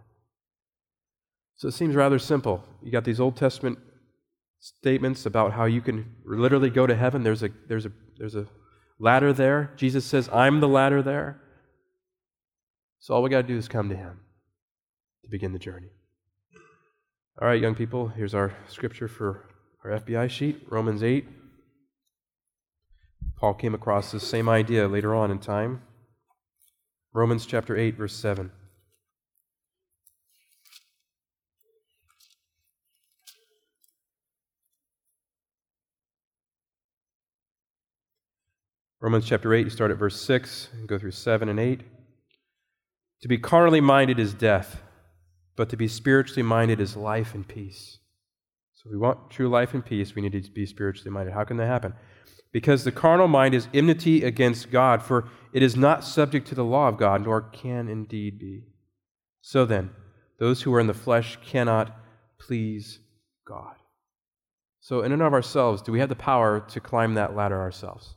So 1.56 1.66
it 1.66 1.74
seems 1.74 1.96
rather 1.96 2.20
simple. 2.20 2.62
You 2.84 2.92
got 2.92 3.04
these 3.04 3.18
Old 3.18 3.36
Testament 3.36 3.78
statements 4.60 5.26
about 5.26 5.52
how 5.52 5.64
you 5.64 5.80
can 5.80 6.14
literally 6.24 6.70
go 6.70 6.86
to 6.86 6.94
heaven. 6.94 7.24
There's 7.24 7.42
a, 7.42 7.50
there's 7.66 7.86
a, 7.86 7.92
there's 8.16 8.36
a 8.36 8.46
ladder 9.00 9.32
there. 9.32 9.72
Jesus 9.76 10.04
says, 10.04 10.28
I'm 10.32 10.60
the 10.60 10.68
ladder 10.68 11.02
there. 11.02 11.40
So 13.04 13.12
all 13.12 13.22
we 13.22 13.28
got 13.28 13.42
to 13.42 13.46
do 13.46 13.58
is 13.58 13.68
come 13.68 13.90
to 13.90 13.94
Him. 13.94 14.20
to 15.24 15.28
begin 15.28 15.52
the 15.52 15.58
journey. 15.58 15.90
All 17.38 17.46
right, 17.46 17.60
young 17.60 17.74
people, 17.74 18.08
here's 18.08 18.32
our 18.32 18.56
scripture 18.66 19.08
for 19.08 19.44
our 19.84 19.90
FBI 19.90 20.30
sheet 20.30 20.62
Romans 20.70 21.02
8. 21.02 21.28
Paul 23.36 23.52
came 23.52 23.74
across 23.74 24.10
this 24.10 24.26
same 24.26 24.48
idea 24.48 24.88
later 24.88 25.14
on 25.14 25.30
in 25.30 25.38
time. 25.38 25.82
Romans 27.12 27.44
chapter 27.44 27.76
8, 27.76 27.94
verse 27.94 28.16
7. 28.16 28.50
Romans 38.98 39.26
chapter 39.26 39.52
8, 39.52 39.64
you 39.64 39.68
start 39.68 39.90
at 39.90 39.98
verse 39.98 40.18
6 40.22 40.70
and 40.72 40.88
go 40.88 40.98
through 40.98 41.10
7 41.10 41.50
and 41.50 41.60
8. 41.60 41.82
To 43.22 43.28
be 43.28 43.38
carnally 43.38 43.80
minded 43.80 44.18
is 44.18 44.34
death, 44.34 44.82
but 45.56 45.68
to 45.70 45.76
be 45.76 45.88
spiritually 45.88 46.42
minded 46.42 46.80
is 46.80 46.96
life 46.96 47.34
and 47.34 47.46
peace. 47.46 47.98
So 48.74 48.82
if 48.86 48.92
we 48.92 48.98
want 48.98 49.30
true 49.30 49.48
life 49.48 49.72
and 49.72 49.84
peace, 49.84 50.14
we 50.14 50.22
need 50.22 50.32
to 50.32 50.50
be 50.50 50.66
spiritually 50.66 51.10
minded. 51.10 51.32
How 51.32 51.44
can 51.44 51.56
that 51.56 51.66
happen? 51.66 51.94
Because 52.52 52.84
the 52.84 52.92
carnal 52.92 53.28
mind 53.28 53.54
is 53.54 53.68
enmity 53.72 54.22
against 54.22 54.70
God, 54.70 55.02
for 55.02 55.28
it 55.52 55.62
is 55.62 55.74
not 55.74 56.04
subject 56.04 56.46
to 56.48 56.54
the 56.54 56.64
law 56.64 56.88
of 56.88 56.98
God, 56.98 57.24
nor 57.24 57.40
can 57.40 57.88
indeed 57.88 58.38
be. 58.38 58.64
So 59.40 59.64
then, 59.64 59.90
those 60.38 60.62
who 60.62 60.74
are 60.74 60.80
in 60.80 60.86
the 60.86 60.94
flesh 60.94 61.38
cannot 61.44 61.96
please 62.38 62.98
God. 63.46 63.76
So, 64.80 65.02
in 65.02 65.12
and 65.12 65.22
of 65.22 65.32
ourselves, 65.32 65.80
do 65.80 65.92
we 65.92 66.00
have 66.00 66.10
the 66.10 66.14
power 66.14 66.60
to 66.60 66.80
climb 66.80 67.14
that 67.14 67.34
ladder 67.34 67.58
ourselves? 67.58 68.16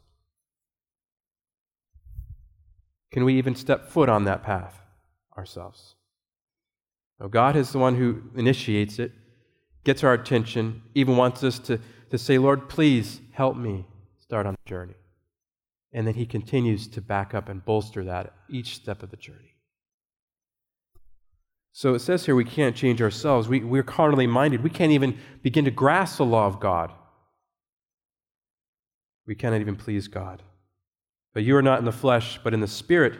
Can 3.11 3.23
we 3.23 3.37
even 3.37 3.55
step 3.55 3.89
foot 3.89 4.09
on 4.09 4.25
that 4.25 4.43
path 4.43 4.81
ourselves? 5.37 5.95
God 7.29 7.55
is 7.55 7.71
the 7.71 7.79
one 7.79 7.95
who 7.95 8.21
initiates 8.35 8.99
it, 8.99 9.11
gets 9.83 10.03
our 10.03 10.13
attention, 10.13 10.83
even 10.93 11.17
wants 11.17 11.43
us 11.43 11.57
to, 11.59 11.79
to 12.11 12.17
say, 12.17 12.37
Lord, 12.37 12.69
please 12.69 13.21
help 13.31 13.57
me 13.57 13.85
start 14.19 14.45
on 14.45 14.53
the 14.53 14.69
journey. 14.69 14.93
And 15.93 16.05
then 16.05 16.13
He 16.13 16.25
continues 16.25 16.87
to 16.89 17.01
back 17.01 17.33
up 17.33 17.49
and 17.49 17.65
bolster 17.65 18.03
that 18.03 18.33
each 18.49 18.75
step 18.75 19.01
of 19.01 19.09
the 19.09 19.17
journey. 19.17 19.55
So 21.73 21.93
it 21.93 21.99
says 21.99 22.25
here 22.25 22.35
we 22.35 22.43
can't 22.43 22.75
change 22.75 23.01
ourselves. 23.01 23.47
We, 23.47 23.59
we're 23.59 23.83
carnally 23.83 24.27
minded. 24.27 24.63
We 24.63 24.69
can't 24.69 24.91
even 24.91 25.17
begin 25.43 25.65
to 25.65 25.71
grasp 25.71 26.17
the 26.17 26.25
law 26.25 26.47
of 26.47 26.59
God. 26.59 26.91
We 29.27 29.35
cannot 29.35 29.61
even 29.61 29.75
please 29.75 30.07
God. 30.07 30.41
But 31.33 31.43
you 31.43 31.55
are 31.55 31.61
not 31.61 31.79
in 31.79 31.85
the 31.85 31.91
flesh, 31.91 32.39
but 32.43 32.53
in 32.53 32.61
the 32.61 32.67
Spirit, 32.67 33.19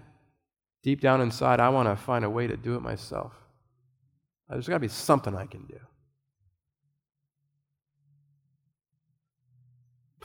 deep 0.83 1.01
down 1.01 1.21
inside, 1.21 1.59
I 1.59 1.69
want 1.69 1.87
to 1.87 1.95
find 1.95 2.25
a 2.25 2.29
way 2.29 2.47
to 2.47 2.57
do 2.57 2.75
it 2.75 2.81
myself. 2.81 3.33
Uh, 4.49 4.53
there's 4.53 4.67
got 4.67 4.75
to 4.75 4.79
be 4.79 4.87
something 4.87 5.35
I 5.35 5.45
can 5.45 5.65
do. 5.65 5.79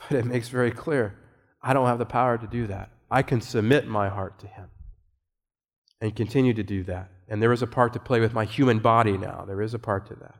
But 0.09 0.19
it 0.19 0.25
makes 0.25 0.49
very 0.49 0.71
clear 0.71 1.17
I 1.61 1.73
don't 1.73 1.87
have 1.87 1.99
the 1.99 2.05
power 2.05 2.37
to 2.37 2.47
do 2.47 2.67
that. 2.67 2.91
I 3.09 3.23
can 3.23 3.41
submit 3.41 3.87
my 3.87 4.09
heart 4.09 4.39
to 4.39 4.47
Him 4.47 4.69
and 5.99 6.15
continue 6.15 6.53
to 6.53 6.63
do 6.63 6.83
that. 6.83 7.09
And 7.27 7.41
there 7.41 7.51
is 7.51 7.61
a 7.61 7.67
part 7.67 7.93
to 7.93 7.99
play 7.99 8.19
with 8.19 8.33
my 8.33 8.45
human 8.45 8.79
body 8.79 9.17
now. 9.17 9.43
There 9.45 9.61
is 9.61 9.73
a 9.73 9.79
part 9.79 10.05
to 10.07 10.15
that. 10.15 10.35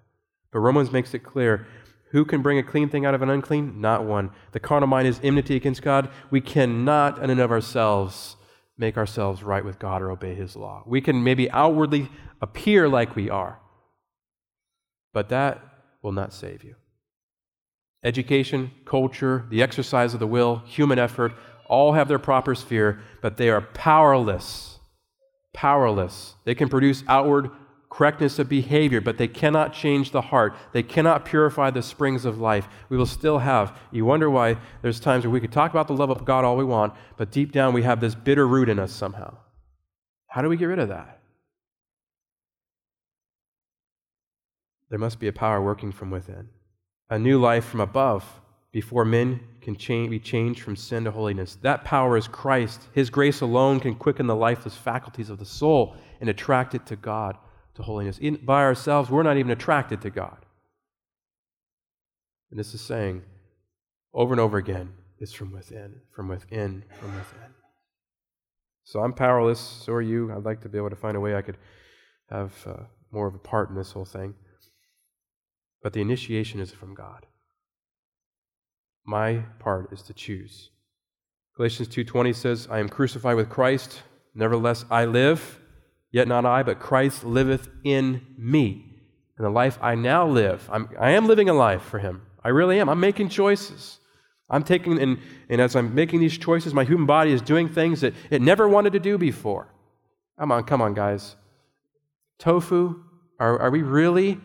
But 0.52 0.60
Romans 0.60 0.92
makes 0.92 1.14
it 1.14 1.20
clear 1.20 1.68
who 2.12 2.24
can 2.24 2.42
bring 2.42 2.58
a 2.58 2.64
clean 2.64 2.90
thing 2.90 3.06
out 3.06 3.14
of 3.14 3.22
an 3.22 3.30
unclean? 3.30 3.82
Not 3.82 4.06
one. 4.06 4.32
The 4.54 4.62
carnal 4.62 4.88
mind 4.88 5.08
is 5.08 5.20
enmity 5.22 5.58
against 5.58 5.82
God. 5.82 6.10
We 6.32 6.40
cannot, 6.40 7.22
in 7.22 7.30
and 7.30 7.42
of 7.42 7.52
ourselves, 7.52 8.37
make 8.78 8.98
ourselves 8.98 9.44
right 9.44 9.66
with 9.66 9.80
God 9.80 10.02
or 10.02 10.12
obey 10.12 10.36
His 10.36 10.56
law. 10.56 10.84
We 10.86 11.02
can 11.02 11.24
maybe 11.24 11.50
outwardly 11.52 12.10
appear 12.42 12.88
like 12.88 13.16
we 13.16 13.30
are, 13.30 13.60
but 15.14 15.30
that 15.30 15.62
will 16.02 16.12
not 16.12 16.34
save 16.34 16.64
you. 16.64 16.76
Education, 18.04 18.72
culture, 18.86 19.46
the 19.50 19.64
exercise 19.64 20.14
of 20.14 20.20
the 20.20 20.28
will, 20.28 20.62
human 20.66 21.00
effort, 21.00 21.34
all 21.68 21.94
have 21.94 22.08
their 22.08 22.20
proper 22.20 22.56
sphere, 22.56 23.00
but 23.22 23.38
they 23.38 23.50
are 23.50 23.62
powerless. 23.62 24.80
Powerless. 25.54 26.36
They 26.46 26.56
can 26.56 26.70
produce 26.70 27.04
outward 27.08 27.50
correctness 27.90 28.38
of 28.38 28.50
behavior, 28.50 29.00
but 29.00 29.18
they 29.18 29.28
cannot 29.28 29.74
change 29.74 30.12
the 30.12 30.22
heart. 30.22 30.56
They 30.74 30.84
cannot 30.84 31.26
purify 31.26 31.72
the 31.72 31.82
springs 31.82 32.26
of 32.26 32.40
life. 32.40 32.68
We 32.90 32.98
will 32.98 33.06
still 33.06 33.40
have, 33.40 33.78
you 33.92 34.06
wonder 34.06 34.30
why 34.30 34.58
there's 34.82 35.00
times 35.00 35.24
where 35.24 35.32
we 35.32 35.40
could 35.40 35.52
talk 35.52 35.72
about 35.72 35.88
the 35.88 35.94
love 35.94 36.10
of 36.10 36.26
God 36.26 36.44
all 36.44 36.58
we 36.58 36.64
want, 36.64 36.94
but 37.16 37.32
deep 37.32 37.52
down 37.52 37.74
we 37.74 37.84
have 37.84 38.00
this 38.00 38.16
bitter 38.16 38.48
root 38.48 38.70
in 38.70 38.80
us 38.80 38.92
somehow. 38.92 39.38
How 40.28 40.42
do 40.42 40.50
we 40.50 40.58
get 40.58 40.66
rid 40.66 40.80
of 40.80 40.90
that? 40.90 41.22
There 44.90 45.00
must 45.00 45.20
be 45.20 45.28
a 45.28 45.34
power 45.34 45.62
working 45.62 45.92
from 45.92 46.12
within, 46.12 46.50
a 47.10 47.18
new 47.18 47.40
life 47.40 47.66
from 47.66 47.82
above 47.82 48.24
before 48.72 49.06
men 49.06 49.40
can 49.62 49.76
change, 49.76 50.10
be 50.10 50.20
changed 50.20 50.62
from 50.62 50.76
sin 50.76 51.06
to 51.06 51.12
holiness. 51.12 51.58
That 51.62 51.84
power 51.84 52.16
is 52.16 52.28
Christ. 52.28 52.88
His 52.94 53.10
grace 53.10 53.42
alone 53.42 53.80
can 53.80 53.96
quicken 53.96 54.28
the 54.28 54.36
lifeless 54.36 54.76
faculties 54.76 55.30
of 55.30 55.40
the 55.40 55.46
soul 55.46 55.96
and 56.22 56.30
attract 56.30 56.76
it 56.76 56.86
to 56.88 56.96
God 56.96 57.38
to 57.78 57.84
holiness. 57.84 58.18
In, 58.18 58.36
by 58.44 58.64
ourselves, 58.64 59.10
we're 59.10 59.24
not 59.24 59.38
even 59.38 59.52
attracted 59.52 60.02
to 60.02 60.10
God. 60.10 60.46
And 62.52 62.60
this 62.60 62.74
is 62.74 62.82
saying 62.82 63.24
over 64.14 64.34
and 64.34 64.40
over 64.40 64.58
again, 64.58 64.94
it's 65.20 65.34
from 65.34 65.52
within, 65.52 66.02
from 66.14 66.28
within, 66.28 66.84
from 67.00 67.16
within. 67.16 67.54
So 68.84 69.02
I'm 69.02 69.14
powerless, 69.14 69.60
so 69.60 69.94
are 69.94 70.02
you. 70.02 70.32
I'd 70.32 70.44
like 70.44 70.62
to 70.62 70.70
be 70.70 70.78
able 70.78 70.90
to 70.90 70.96
find 70.96 71.18
a 71.18 71.20
way 71.20 71.36
I 71.36 71.42
could 71.42 71.58
have 72.30 72.54
uh, 72.66 72.84
more 73.12 73.28
of 73.28 73.36
a 73.36 73.40
part 73.40 73.70
in 73.70 73.76
this 73.76 73.92
whole 73.92 74.06
thing. 74.06 74.36
But 75.82 75.94
the 75.94 76.02
initiation 76.02 76.60
is 76.60 76.72
from 76.72 76.96
God. 76.96 77.26
My 79.06 79.44
part 79.60 79.92
is 79.94 80.02
to 80.04 80.14
choose. 80.14 80.72
Galatians 81.56 81.88
2:20 81.88 82.34
says, 82.34 82.68
"I 82.70 82.80
am 82.80 82.90
crucified 82.90 83.36
with 83.36 83.50
Christ, 83.50 84.04
nevertheless 84.34 84.86
I 84.90 85.06
live, 85.06 85.60
Yet 86.12 86.28
not 86.28 86.46
I, 86.46 86.64
but 86.64 86.80
Christ 86.80 87.24
liveth 87.24 87.70
in 87.84 88.26
me. 88.38 88.86
And 89.38 89.46
the 89.46 89.52
life 89.52 89.78
I 89.82 89.96
now 89.96 90.28
live, 90.28 90.68
I'm, 90.72 90.90
I 91.00 91.12
am 91.12 91.28
living 91.28 91.50
a 91.50 91.54
life 91.54 91.84
for 91.84 92.00
Him. 92.00 92.24
I 92.44 92.50
really 92.50 92.80
am. 92.80 92.90
I'm 92.90 93.00
making 93.00 93.30
choices. 93.30 94.00
I'm 94.50 94.64
taking, 94.64 95.02
and, 95.02 95.20
and 95.50 95.60
as 95.62 95.76
I'm 95.76 95.94
making 95.94 96.22
these 96.22 96.38
choices, 96.38 96.74
my 96.74 96.86
human 96.86 97.06
body 97.06 97.32
is 97.32 97.42
doing 97.42 97.68
things 97.68 98.02
that 98.02 98.14
it 98.30 98.42
never 98.42 98.68
wanted 98.68 98.94
to 98.94 99.00
do 99.00 99.18
before. 99.18 99.68
Come 100.40 100.52
on, 100.52 100.64
come 100.64 100.82
on, 100.82 100.94
guys. 100.94 101.36
Tofu, 102.40 103.04
are, 103.40 103.60
are 103.60 103.72
we 103.72 103.82
really 103.82 104.40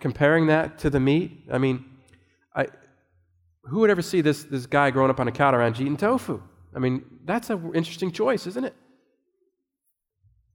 comparing 0.00 0.46
that 0.46 0.78
to 0.80 0.90
the 0.90 1.00
meat? 1.00 1.46
I 1.50 1.58
mean, 1.58 1.84
I, 2.54 2.68
who 3.64 3.80
would 3.80 3.90
ever 3.90 4.02
see 4.02 4.20
this, 4.20 4.44
this 4.44 4.66
guy 4.66 4.90
growing 4.90 5.10
up 5.10 5.18
on 5.18 5.26
a 5.26 5.32
cow 5.32 5.56
ranch 5.56 5.80
eating 5.80 5.96
tofu? 5.96 6.40
I 6.74 6.78
mean, 6.78 7.04
that's 7.24 7.50
an 7.50 7.74
interesting 7.74 8.12
choice, 8.12 8.46
isn't 8.46 8.64
it? 8.64 8.74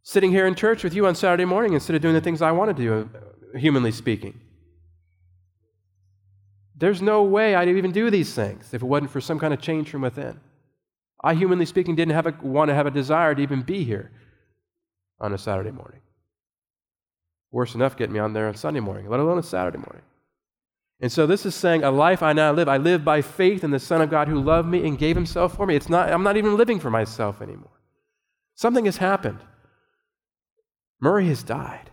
Sitting 0.03 0.31
here 0.31 0.47
in 0.47 0.55
church 0.55 0.83
with 0.83 0.93
you 0.93 1.05
on 1.05 1.15
Saturday 1.15 1.45
morning 1.45 1.73
instead 1.73 1.95
of 1.95 2.01
doing 2.01 2.13
the 2.13 2.21
things 2.21 2.41
I 2.41 2.51
want 2.51 2.75
to 2.75 2.83
do, 2.83 3.09
humanly 3.57 3.91
speaking. 3.91 4.39
There's 6.75 7.01
no 7.01 7.23
way 7.23 7.53
I'd 7.53 7.67
even 7.67 7.91
do 7.91 8.09
these 8.09 8.33
things 8.33 8.73
if 8.73 8.81
it 8.81 8.85
wasn't 8.85 9.11
for 9.11 9.21
some 9.21 9.37
kind 9.37 9.53
of 9.53 9.61
change 9.61 9.89
from 9.89 10.01
within. 10.01 10.39
I, 11.23 11.35
humanly 11.35 11.67
speaking, 11.67 11.95
didn't 11.95 12.15
have 12.15 12.25
a, 12.25 12.35
want 12.41 12.69
to 12.69 12.75
have 12.75 12.87
a 12.87 12.91
desire 12.91 13.35
to 13.35 13.41
even 13.41 13.61
be 13.61 13.83
here 13.83 14.11
on 15.19 15.33
a 15.33 15.37
Saturday 15.37 15.69
morning. 15.69 16.01
Worse 17.51 17.75
enough, 17.75 17.95
getting 17.95 18.13
me 18.13 18.19
on 18.19 18.33
there 18.33 18.47
on 18.47 18.55
Sunday 18.55 18.79
morning, 18.79 19.07
let 19.07 19.19
alone 19.19 19.37
a 19.37 19.43
Saturday 19.43 19.77
morning. 19.77 20.01
And 21.01 21.11
so 21.11 21.27
this 21.27 21.45
is 21.45 21.53
saying 21.53 21.83
a 21.83 21.91
life 21.91 22.23
I 22.23 22.33
now 22.33 22.51
live. 22.51 22.67
I 22.67 22.77
live 22.77 23.03
by 23.03 23.21
faith 23.21 23.63
in 23.63 23.71
the 23.71 23.79
Son 23.79 24.01
of 24.01 24.09
God 24.09 24.27
who 24.27 24.39
loved 24.39 24.67
me 24.67 24.87
and 24.87 24.97
gave 24.97 25.15
himself 25.15 25.55
for 25.55 25.65
me. 25.65 25.75
It's 25.75 25.89
not, 25.89 26.11
I'm 26.11 26.23
not 26.23 26.37
even 26.37 26.57
living 26.57 26.79
for 26.79 26.89
myself 26.89 27.41
anymore. 27.41 27.79
Something 28.55 28.85
has 28.85 28.97
happened. 28.97 29.39
Murray 31.01 31.27
has 31.27 31.43
died. 31.43 31.89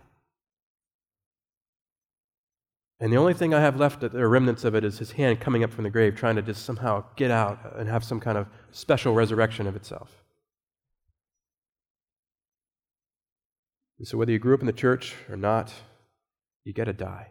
And 3.01 3.12
the 3.12 3.16
only 3.16 3.35
thing 3.35 3.55
I 3.55 3.61
have 3.61 3.77
left, 3.77 4.01
the 4.01 4.27
remnants 4.27 4.64
of 4.64 4.75
it, 4.75 4.85
is 4.85 4.99
his 4.99 5.12
hand 5.12 5.40
coming 5.40 5.62
up 5.62 5.73
from 5.73 5.85
the 5.85 5.90
grave, 5.90 6.16
trying 6.16 6.37
to 6.37 6.42
just 6.42 6.64
somehow 6.64 7.05
get 7.16 7.31
out 7.31 7.75
and 7.77 7.88
have 7.88 8.03
some 8.03 8.18
kind 8.18 8.37
of 8.37 8.49
special 8.73 9.14
resurrection 9.14 9.66
of 9.68 9.77
itself. 9.77 10.25
And 13.99 14.07
so, 14.07 14.18
whether 14.18 14.33
you 14.33 14.38
grew 14.38 14.55
up 14.55 14.61
in 14.61 14.66
the 14.66 14.73
church 14.73 15.14
or 15.29 15.37
not, 15.37 15.73
You 16.64 16.75
got 16.75 16.85
to 16.85 16.92
die. 16.92 17.29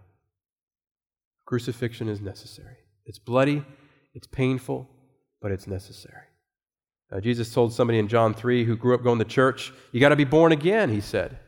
Crucifixion 1.46 2.10
is 2.10 2.20
necessary. 2.22 2.78
It's 3.06 3.20
bloody, 3.20 3.64
it's 4.16 4.26
painful, 4.26 4.90
but 5.42 5.52
it's 5.52 5.68
necessary. 5.68 6.24
Uh, 7.12 7.20
Jesus 7.22 7.54
told 7.54 7.72
somebody 7.72 8.00
in 8.00 8.08
John 8.08 8.34
3 8.34 8.66
who 8.66 8.76
grew 8.76 8.96
up 8.96 9.04
going 9.04 9.20
to 9.20 9.26
church, 9.26 9.72
You 9.92 10.00
got 10.00 10.10
to 10.10 10.16
be 10.16 10.24
born 10.24 10.52
again, 10.52 10.90
he 10.90 11.02
said. 11.02 11.40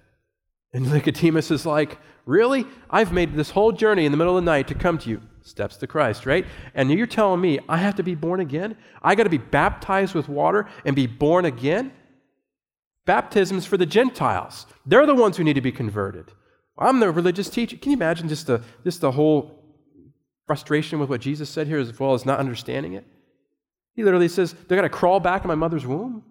And 0.73 0.91
Nicodemus 0.91 1.51
is 1.51 1.65
like, 1.65 1.97
Really? 2.25 2.67
I've 2.91 3.11
made 3.11 3.33
this 3.33 3.49
whole 3.49 3.71
journey 3.71 4.05
in 4.05 4.11
the 4.11 4.17
middle 4.17 4.37
of 4.37 4.45
the 4.45 4.51
night 4.51 4.67
to 4.67 4.75
come 4.75 4.99
to 4.99 5.09
you. 5.09 5.19
Steps 5.41 5.77
to 5.77 5.87
Christ, 5.87 6.27
right? 6.27 6.45
And 6.75 6.91
you're 6.91 7.07
telling 7.07 7.41
me 7.41 7.57
I 7.67 7.77
have 7.77 7.95
to 7.95 8.03
be 8.03 8.13
born 8.13 8.39
again? 8.39 8.77
I 9.01 9.15
got 9.15 9.23
to 9.23 9.31
be 9.31 9.39
baptized 9.39 10.13
with 10.13 10.29
water 10.29 10.67
and 10.85 10.95
be 10.95 11.07
born 11.07 11.45
again? 11.45 11.91
Baptism's 13.07 13.65
for 13.65 13.77
the 13.77 13.87
Gentiles. 13.87 14.67
They're 14.85 15.07
the 15.07 15.15
ones 15.15 15.37
who 15.37 15.43
need 15.43 15.55
to 15.55 15.61
be 15.61 15.71
converted. 15.71 16.31
I'm 16.77 16.99
the 16.99 17.11
religious 17.11 17.49
teacher. 17.49 17.77
Can 17.77 17.91
you 17.91 17.97
imagine 17.97 18.29
just 18.29 18.45
the, 18.45 18.61
just 18.83 19.01
the 19.01 19.11
whole 19.11 19.63
frustration 20.45 20.99
with 20.99 21.09
what 21.09 21.19
Jesus 21.19 21.49
said 21.49 21.65
here 21.65 21.79
as 21.79 21.99
well 21.99 22.13
as 22.13 22.27
not 22.27 22.37
understanding 22.37 22.93
it? 22.93 23.07
He 23.95 24.03
literally 24.03 24.27
says, 24.27 24.53
They're 24.53 24.77
going 24.77 24.83
to 24.83 24.89
crawl 24.89 25.19
back 25.19 25.43
in 25.43 25.47
my 25.47 25.55
mother's 25.55 25.87
womb. 25.87 26.23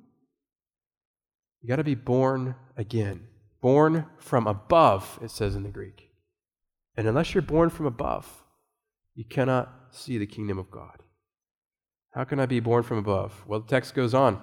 You 1.61 1.68
got 1.68 1.77
to 1.77 1.85
be 1.85 1.96
born 1.96 2.55
again. 2.77 3.27
Born 3.61 4.07
from 4.18 4.47
above, 4.47 5.18
it 5.23 5.31
says 5.31 5.55
in 5.55 5.62
the 5.62 5.68
Greek. 5.68 6.11
And 6.97 7.07
unless 7.07 7.35
you're 7.35 7.42
born 7.42 7.71
from 7.71 7.87
above, 7.87 8.44
you 9.14 9.25
cannot 9.25 9.73
see 9.90 10.18
the 10.18 10.27
kingdom 10.27 10.59
of 10.59 10.71
God. 10.71 11.03
How 12.12 12.25
can 12.25 12.40
I 12.40 12.47
be 12.47 12.61
born 12.61 12.83
from 12.83 12.99
above? 12.99 13.44
Well, 13.47 13.61
the 13.61 13.68
text 13.68 13.94
goes 13.94 14.14
on. 14.14 14.42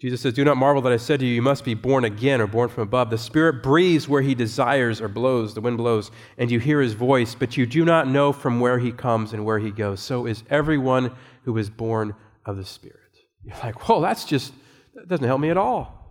Jesus 0.00 0.20
says, 0.20 0.34
Do 0.34 0.44
not 0.44 0.58
marvel 0.58 0.82
that 0.82 0.92
I 0.92 0.98
said 0.98 1.20
to 1.20 1.26
you, 1.26 1.34
you 1.34 1.42
must 1.42 1.64
be 1.64 1.74
born 1.74 2.04
again 2.04 2.40
or 2.40 2.46
born 2.46 2.68
from 2.68 2.82
above. 2.82 3.08
The 3.08 3.16
Spirit 3.16 3.62
breathes 3.62 4.08
where 4.08 4.20
he 4.20 4.34
desires 4.34 5.00
or 5.00 5.08
blows, 5.08 5.54
the 5.54 5.62
wind 5.62 5.78
blows, 5.78 6.10
and 6.36 6.50
you 6.50 6.60
hear 6.60 6.82
his 6.82 6.92
voice, 6.92 7.34
but 7.34 7.56
you 7.56 7.64
do 7.64 7.84
not 7.84 8.06
know 8.06 8.32
from 8.32 8.60
where 8.60 8.78
he 8.78 8.92
comes 8.92 9.32
and 9.32 9.44
where 9.44 9.58
he 9.58 9.70
goes. 9.70 10.00
So 10.00 10.26
is 10.26 10.44
everyone 10.50 11.16
who 11.44 11.56
is 11.56 11.70
born 11.70 12.14
of 12.44 12.58
the 12.58 12.64
Spirit. 12.64 13.00
You're 13.42 13.56
like, 13.62 13.88
Whoa, 13.88 14.02
that's 14.02 14.24
just, 14.24 14.52
that 14.94 15.08
doesn't 15.08 15.26
help 15.26 15.40
me 15.40 15.48
at 15.48 15.56
all. 15.56 16.05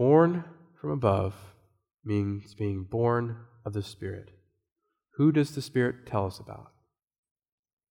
Born 0.00 0.44
from 0.80 0.92
above 0.92 1.34
means 2.02 2.54
being 2.54 2.84
born 2.84 3.36
of 3.66 3.74
the 3.74 3.82
Spirit. 3.82 4.30
Who 5.16 5.30
does 5.30 5.54
the 5.54 5.60
Spirit 5.60 6.06
tell 6.06 6.24
us 6.24 6.38
about? 6.38 6.72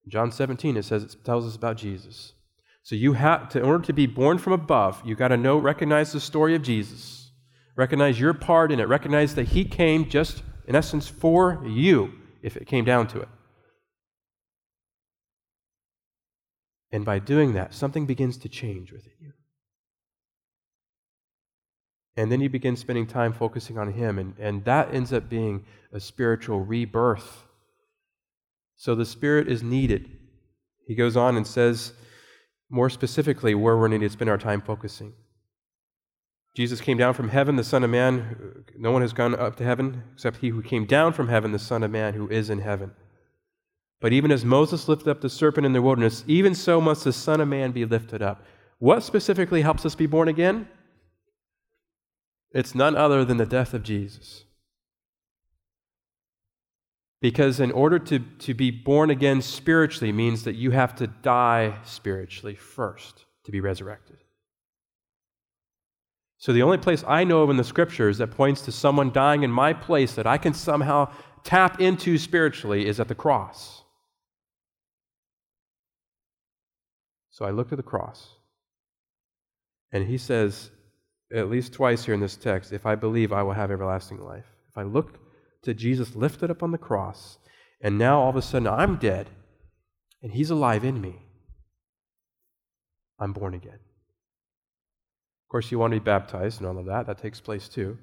John 0.08 0.32
17, 0.32 0.76
it 0.76 0.86
says 0.86 1.04
it 1.04 1.24
tells 1.24 1.46
us 1.46 1.56
about 1.56 1.78
Jesus. 1.78 2.34
So 2.82 2.96
you 2.96 3.14
have 3.14 3.48
to, 3.50 3.60
in 3.60 3.66
order 3.66 3.86
to 3.86 3.94
be 3.94 4.08
born 4.08 4.40
from 4.40 4.54
above, 4.54 5.04
you 5.06 5.14
got 5.14 5.28
to 5.28 5.38
know, 5.38 5.60
recognize 5.60 6.12
the 6.12 6.20
story 6.20 6.56
of 6.56 6.64
Jesus, 6.64 7.30
recognize 7.76 8.20
your 8.20 8.34
part 8.34 8.72
in 8.72 8.80
it, 8.80 8.88
recognize 8.88 9.36
that 9.36 9.50
He 9.50 9.64
came 9.64 10.10
just 10.10 10.42
in 10.66 10.76
essence 10.76 11.08
for 11.08 11.64
you, 11.64 12.12
if 12.42 12.58
it 12.58 12.66
came 12.66 12.86
down 12.86 13.06
to 13.10 13.20
it. 13.20 13.30
And 16.92 17.06
by 17.06 17.20
doing 17.20 17.54
that, 17.54 17.76
something 17.76 18.08
begins 18.08 18.40
to 18.40 18.50
change 18.50 18.92
within 18.92 19.14
you. 19.20 19.34
And 22.20 22.30
then 22.30 22.42
you 22.42 22.50
begin 22.50 22.76
spending 22.76 23.08
time 23.08 23.32
focusing 23.32 23.78
on 23.78 23.94
Him, 23.94 24.20
and, 24.20 24.38
and 24.38 24.66
that 24.66 24.94
ends 24.94 25.14
up 25.14 25.30
being 25.30 25.64
a 25.94 26.02
spiritual 26.02 26.60
rebirth 26.60 27.46
so 28.76 28.94
the 28.94 29.06
Spirit 29.06 29.48
is 29.48 29.64
needed. 29.64 30.10
He 30.86 30.96
goes 30.96 31.16
on 31.16 31.38
and 31.38 31.48
says 31.48 31.94
more 32.70 32.90
specifically 32.90 33.56
where 33.56 33.78
we're 33.78 33.88
needed 33.88 34.10
to 34.10 34.14
spend 34.14 34.30
our 34.30 34.38
time 34.38 34.60
focusing. 34.60 35.14
Jesus 36.58 36.82
came 36.82 36.98
down 36.98 37.14
from 37.14 37.30
heaven, 37.30 37.56
the 37.56 37.64
Son 37.64 37.86
of 37.86 37.90
Man. 37.90 38.66
No 38.78 38.92
one 38.92 39.02
has 39.02 39.14
gone 39.14 39.34
up 39.34 39.56
to 39.56 39.64
heaven 39.64 40.04
except 40.14 40.38
he 40.38 40.50
who 40.50 40.62
came 40.62 40.84
down 40.86 41.14
from 41.14 41.30
heaven, 41.30 41.54
the 41.54 41.58
Son 41.58 41.84
of 41.84 41.92
Man 41.92 42.16
who 42.16 42.28
is 42.30 42.50
in 42.50 42.60
heaven. 42.60 42.92
But 44.02 44.12
even 44.12 44.30
as 44.30 44.44
Moses 44.44 44.90
lifted 44.90 45.10
up 45.10 45.22
the 45.22 45.30
serpent 45.30 45.66
in 45.66 45.72
the 45.72 45.82
wilderness, 45.82 46.26
even 46.28 46.54
so 46.54 46.82
must 46.82 47.06
the 47.06 47.14
Son 47.14 47.40
of 47.40 47.48
Man 47.48 47.72
be 47.72 47.86
lifted 47.86 48.22
up. 48.22 48.44
What 48.80 49.04
specifically 49.04 49.62
helps 49.62 49.86
us 49.86 49.96
be 49.96 50.06
born 50.06 50.28
again? 50.28 50.68
It's 52.52 52.74
none 52.74 52.96
other 52.96 53.24
than 53.24 53.38
the 53.38 53.46
death 53.46 53.74
of 53.74 53.84
Jesus. 53.84 54.46
Because 57.22 57.60
in 57.60 57.72
order 57.72 58.00
to, 58.00 58.20
to 58.20 58.54
be 58.54 58.72
born 58.72 59.10
again 59.10 59.42
spiritually 59.42 60.12
means 60.12 60.44
that 60.44 60.56
you 60.56 60.72
have 60.72 60.96
to 60.96 61.08
die 61.08 61.78
spiritually 61.84 62.56
first 62.56 63.26
to 63.44 63.52
be 63.52 63.60
resurrected. 63.60 64.18
So 66.38 66.54
the 66.54 66.64
only 66.64 66.78
place 66.78 67.04
I 67.06 67.26
know 67.26 67.42
of 67.42 67.50
in 67.50 67.58
the 67.58 67.64
scriptures 67.66 68.20
that 68.20 68.32
points 68.32 68.62
to 68.62 68.72
someone 68.72 69.12
dying 69.12 69.44
in 69.44 69.52
my 69.52 69.74
place 69.74 70.14
that 70.14 70.26
I 70.26 70.38
can 70.38 70.54
somehow 70.54 71.12
tap 71.44 71.82
into 71.82 72.18
spiritually 72.18 72.88
is 72.88 73.00
at 73.00 73.10
the 73.10 73.16
cross. 73.16 73.84
So 77.30 77.46
I 77.46 77.52
look 77.52 77.74
at 77.74 77.78
the 77.78 77.84
cross. 77.84 78.36
And 79.92 80.08
he 80.08 80.18
says, 80.18 80.72
at 81.34 81.50
least 81.50 81.74
twice 81.74 82.06
here 82.06 82.14
in 82.14 82.20
this 82.20 82.36
text, 82.36 82.74
if 82.74 82.86
I 82.86 82.96
believe, 82.96 83.32
I 83.32 83.44
will 83.44 83.54
have 83.54 83.72
everlasting 83.72 84.20
life. 84.20 84.46
If 84.70 84.78
I 84.78 84.84
look 84.84 85.20
to 85.64 85.74
Jesus 85.74 86.16
lifted 86.16 86.50
up 86.50 86.64
on 86.64 86.72
the 86.72 86.78
cross, 86.78 87.38
and 87.82 87.98
now 87.98 88.20
all 88.20 88.30
of 88.30 88.36
a 88.36 88.42
sudden 88.42 88.68
I'm 88.68 88.98
dead, 88.98 89.30
and 90.22 90.32
He's 90.32 90.50
alive 90.50 90.84
in 90.84 91.00
me. 91.00 91.16
I'm 93.20 93.34
born 93.34 93.54
again. 93.54 93.74
Of 93.74 95.52
course, 95.52 95.72
you 95.72 95.80
want 95.80 95.94
to 95.94 96.00
be 96.00 96.04
baptized 96.04 96.60
and 96.60 96.68
all 96.68 96.78
of 96.78 96.86
that. 96.86 97.08
That 97.08 97.18
takes 97.18 97.40
place 97.40 97.68
too. 97.68 97.98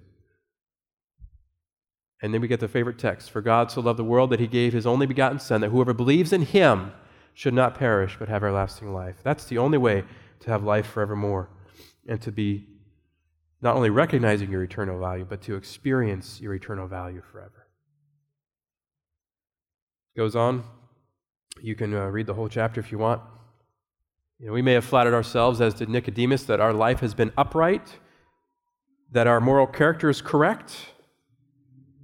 And 2.23 2.33
then 2.33 2.41
we 2.41 2.49
get 2.49 2.61
the 2.61 2.69
favorite 2.69 2.99
text 2.99 3.31
For 3.31 3.41
God 3.43 3.71
so 3.71 3.81
loved 3.81 3.99
the 3.99 4.05
world 4.05 4.31
that 4.31 4.41
he 4.41 4.47
gave 4.47 4.73
his 4.73 4.87
only 4.87 5.07
begotten 5.07 5.39
Son, 5.39 5.61
that 5.61 5.71
whoever 5.71 5.93
believes 5.93 6.33
in 6.33 6.43
him 6.43 6.93
should 7.35 7.55
not 7.55 7.75
perish 7.75 8.17
but 8.19 8.29
have 8.29 8.43
everlasting 8.43 8.93
life. 8.93 9.17
That's 9.23 9.45
the 9.45 9.59
only 9.59 9.79
way 9.79 10.05
to 10.41 10.51
have 10.51 10.65
life 10.65 10.87
forevermore 10.87 11.51
and 12.09 12.21
to 12.23 12.33
be 12.33 12.67
not 13.61 13.77
only 13.77 13.90
recognizing 13.90 14.51
your 14.51 14.62
eternal 14.62 14.99
value, 14.99 15.25
but 15.29 15.42
to 15.42 15.55
experience 15.55 16.40
your 16.40 16.55
eternal 16.55 16.87
value 16.87 17.23
forever. 17.33 17.66
Goes 20.16 20.37
on. 20.37 20.64
You 21.62 21.75
can 21.75 21.95
uh, 21.95 22.07
read 22.07 22.27
the 22.27 22.35
whole 22.35 22.49
chapter 22.49 22.81
if 22.81 22.92
you 22.92 22.99
want. 22.99 23.23
You 24.38 24.47
know, 24.47 24.53
we 24.53 24.62
may 24.62 24.75
have 24.75 24.85
flattered 24.85 25.14
ourselves, 25.14 25.61
as 25.61 25.75
did 25.75 25.88
Nicodemus, 25.88 26.45
that 26.45 26.61
our 26.61 26.75
life 26.75 27.01
has 27.01 27.14
been 27.14 27.33
upright, 27.38 27.99
that 29.12 29.27
our 29.27 29.40
moral 29.40 29.66
character 29.66 30.11
is 30.11 30.21
correct, 30.21 30.77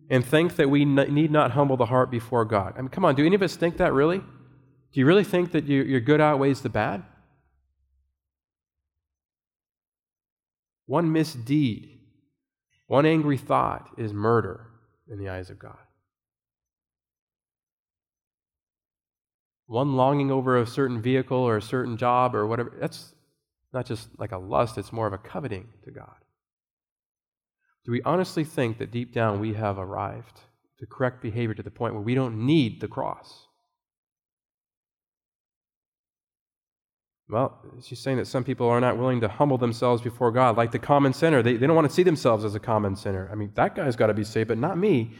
and 0.08 0.24
think 0.24 0.56
that 0.56 0.70
we 0.70 0.82
n- 0.82 1.14
need 1.14 1.30
not 1.30 1.50
humble 1.50 1.76
the 1.76 1.86
heart 1.86 2.10
before 2.10 2.44
God. 2.46 2.74
I 2.76 2.80
mean, 2.80 2.88
come 2.88 3.04
on, 3.04 3.14
do 3.14 3.24
any 3.24 3.34
of 3.34 3.42
us 3.42 3.56
think 3.56 3.76
that 3.76 3.92
really? 3.92 4.18
Do 4.18 5.00
you 5.00 5.06
really 5.06 5.24
think 5.24 5.52
that 5.52 5.64
you, 5.64 5.82
your 5.82 6.00
good 6.00 6.20
outweighs 6.20 6.62
the 6.62 6.68
bad? 6.70 7.02
One 10.86 11.12
misdeed, 11.12 12.00
one 12.86 13.06
angry 13.06 13.38
thought 13.38 13.88
is 13.96 14.12
murder 14.12 14.66
in 15.08 15.18
the 15.18 15.28
eyes 15.28 15.50
of 15.50 15.58
God. 15.58 15.78
One 19.66 19.96
longing 19.96 20.30
over 20.30 20.58
a 20.58 20.66
certain 20.66 21.00
vehicle 21.00 21.38
or 21.38 21.56
a 21.56 21.62
certain 21.62 21.96
job 21.96 22.34
or 22.34 22.46
whatever, 22.46 22.72
that's 22.78 23.14
not 23.72 23.86
just 23.86 24.08
like 24.18 24.32
a 24.32 24.38
lust, 24.38 24.76
it's 24.76 24.92
more 24.92 25.06
of 25.06 25.12
a 25.12 25.18
coveting 25.18 25.68
to 25.84 25.90
God. 25.90 26.16
Do 27.84 27.92
we 27.92 28.02
honestly 28.02 28.44
think 28.44 28.78
that 28.78 28.90
deep 28.90 29.12
down 29.12 29.40
we 29.40 29.54
have 29.54 29.78
arrived 29.78 30.40
to 30.78 30.86
correct 30.86 31.22
behavior 31.22 31.54
to 31.54 31.62
the 31.62 31.70
point 31.70 31.94
where 31.94 32.02
we 32.02 32.14
don't 32.14 32.44
need 32.44 32.80
the 32.80 32.88
cross? 32.88 33.46
Well, 37.28 37.58
she's 37.82 38.00
saying 38.00 38.18
that 38.18 38.26
some 38.26 38.44
people 38.44 38.68
are 38.68 38.80
not 38.80 38.98
willing 38.98 39.20
to 39.20 39.28
humble 39.28 39.56
themselves 39.56 40.02
before 40.02 40.30
God, 40.32 40.56
like 40.56 40.70
the 40.70 40.78
common 40.78 41.12
sinner. 41.12 41.42
They, 41.42 41.56
they 41.56 41.66
don't 41.66 41.76
want 41.76 41.88
to 41.88 41.94
see 41.94 42.02
themselves 42.02 42.44
as 42.44 42.54
a 42.54 42.60
common 42.60 42.94
sinner. 42.96 43.28
I 43.32 43.34
mean, 43.34 43.52
that 43.54 43.74
guy's 43.74 43.96
got 43.96 44.08
to 44.08 44.14
be 44.14 44.24
saved, 44.24 44.48
but 44.48 44.58
not 44.58 44.76
me. 44.76 45.14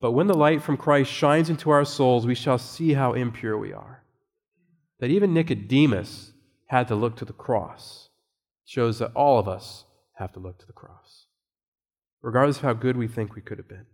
But 0.00 0.12
when 0.12 0.26
the 0.26 0.34
light 0.34 0.62
from 0.62 0.76
Christ 0.76 1.10
shines 1.10 1.48
into 1.48 1.70
our 1.70 1.84
souls, 1.84 2.26
we 2.26 2.34
shall 2.34 2.58
see 2.58 2.94
how 2.94 3.12
impure 3.12 3.56
we 3.56 3.72
are. 3.72 4.02
That 4.98 5.10
even 5.10 5.34
Nicodemus 5.34 6.32
had 6.66 6.88
to 6.88 6.94
look 6.96 7.16
to 7.16 7.24
the 7.24 7.32
cross 7.32 8.08
shows 8.64 8.98
that 8.98 9.12
all 9.14 9.38
of 9.38 9.46
us 9.46 9.84
have 10.14 10.32
to 10.32 10.40
look 10.40 10.58
to 10.58 10.66
the 10.66 10.72
cross, 10.72 11.26
regardless 12.22 12.56
of 12.56 12.62
how 12.62 12.72
good 12.72 12.96
we 12.96 13.06
think 13.06 13.34
we 13.34 13.42
could 13.42 13.58
have 13.58 13.68
been. 13.68 13.86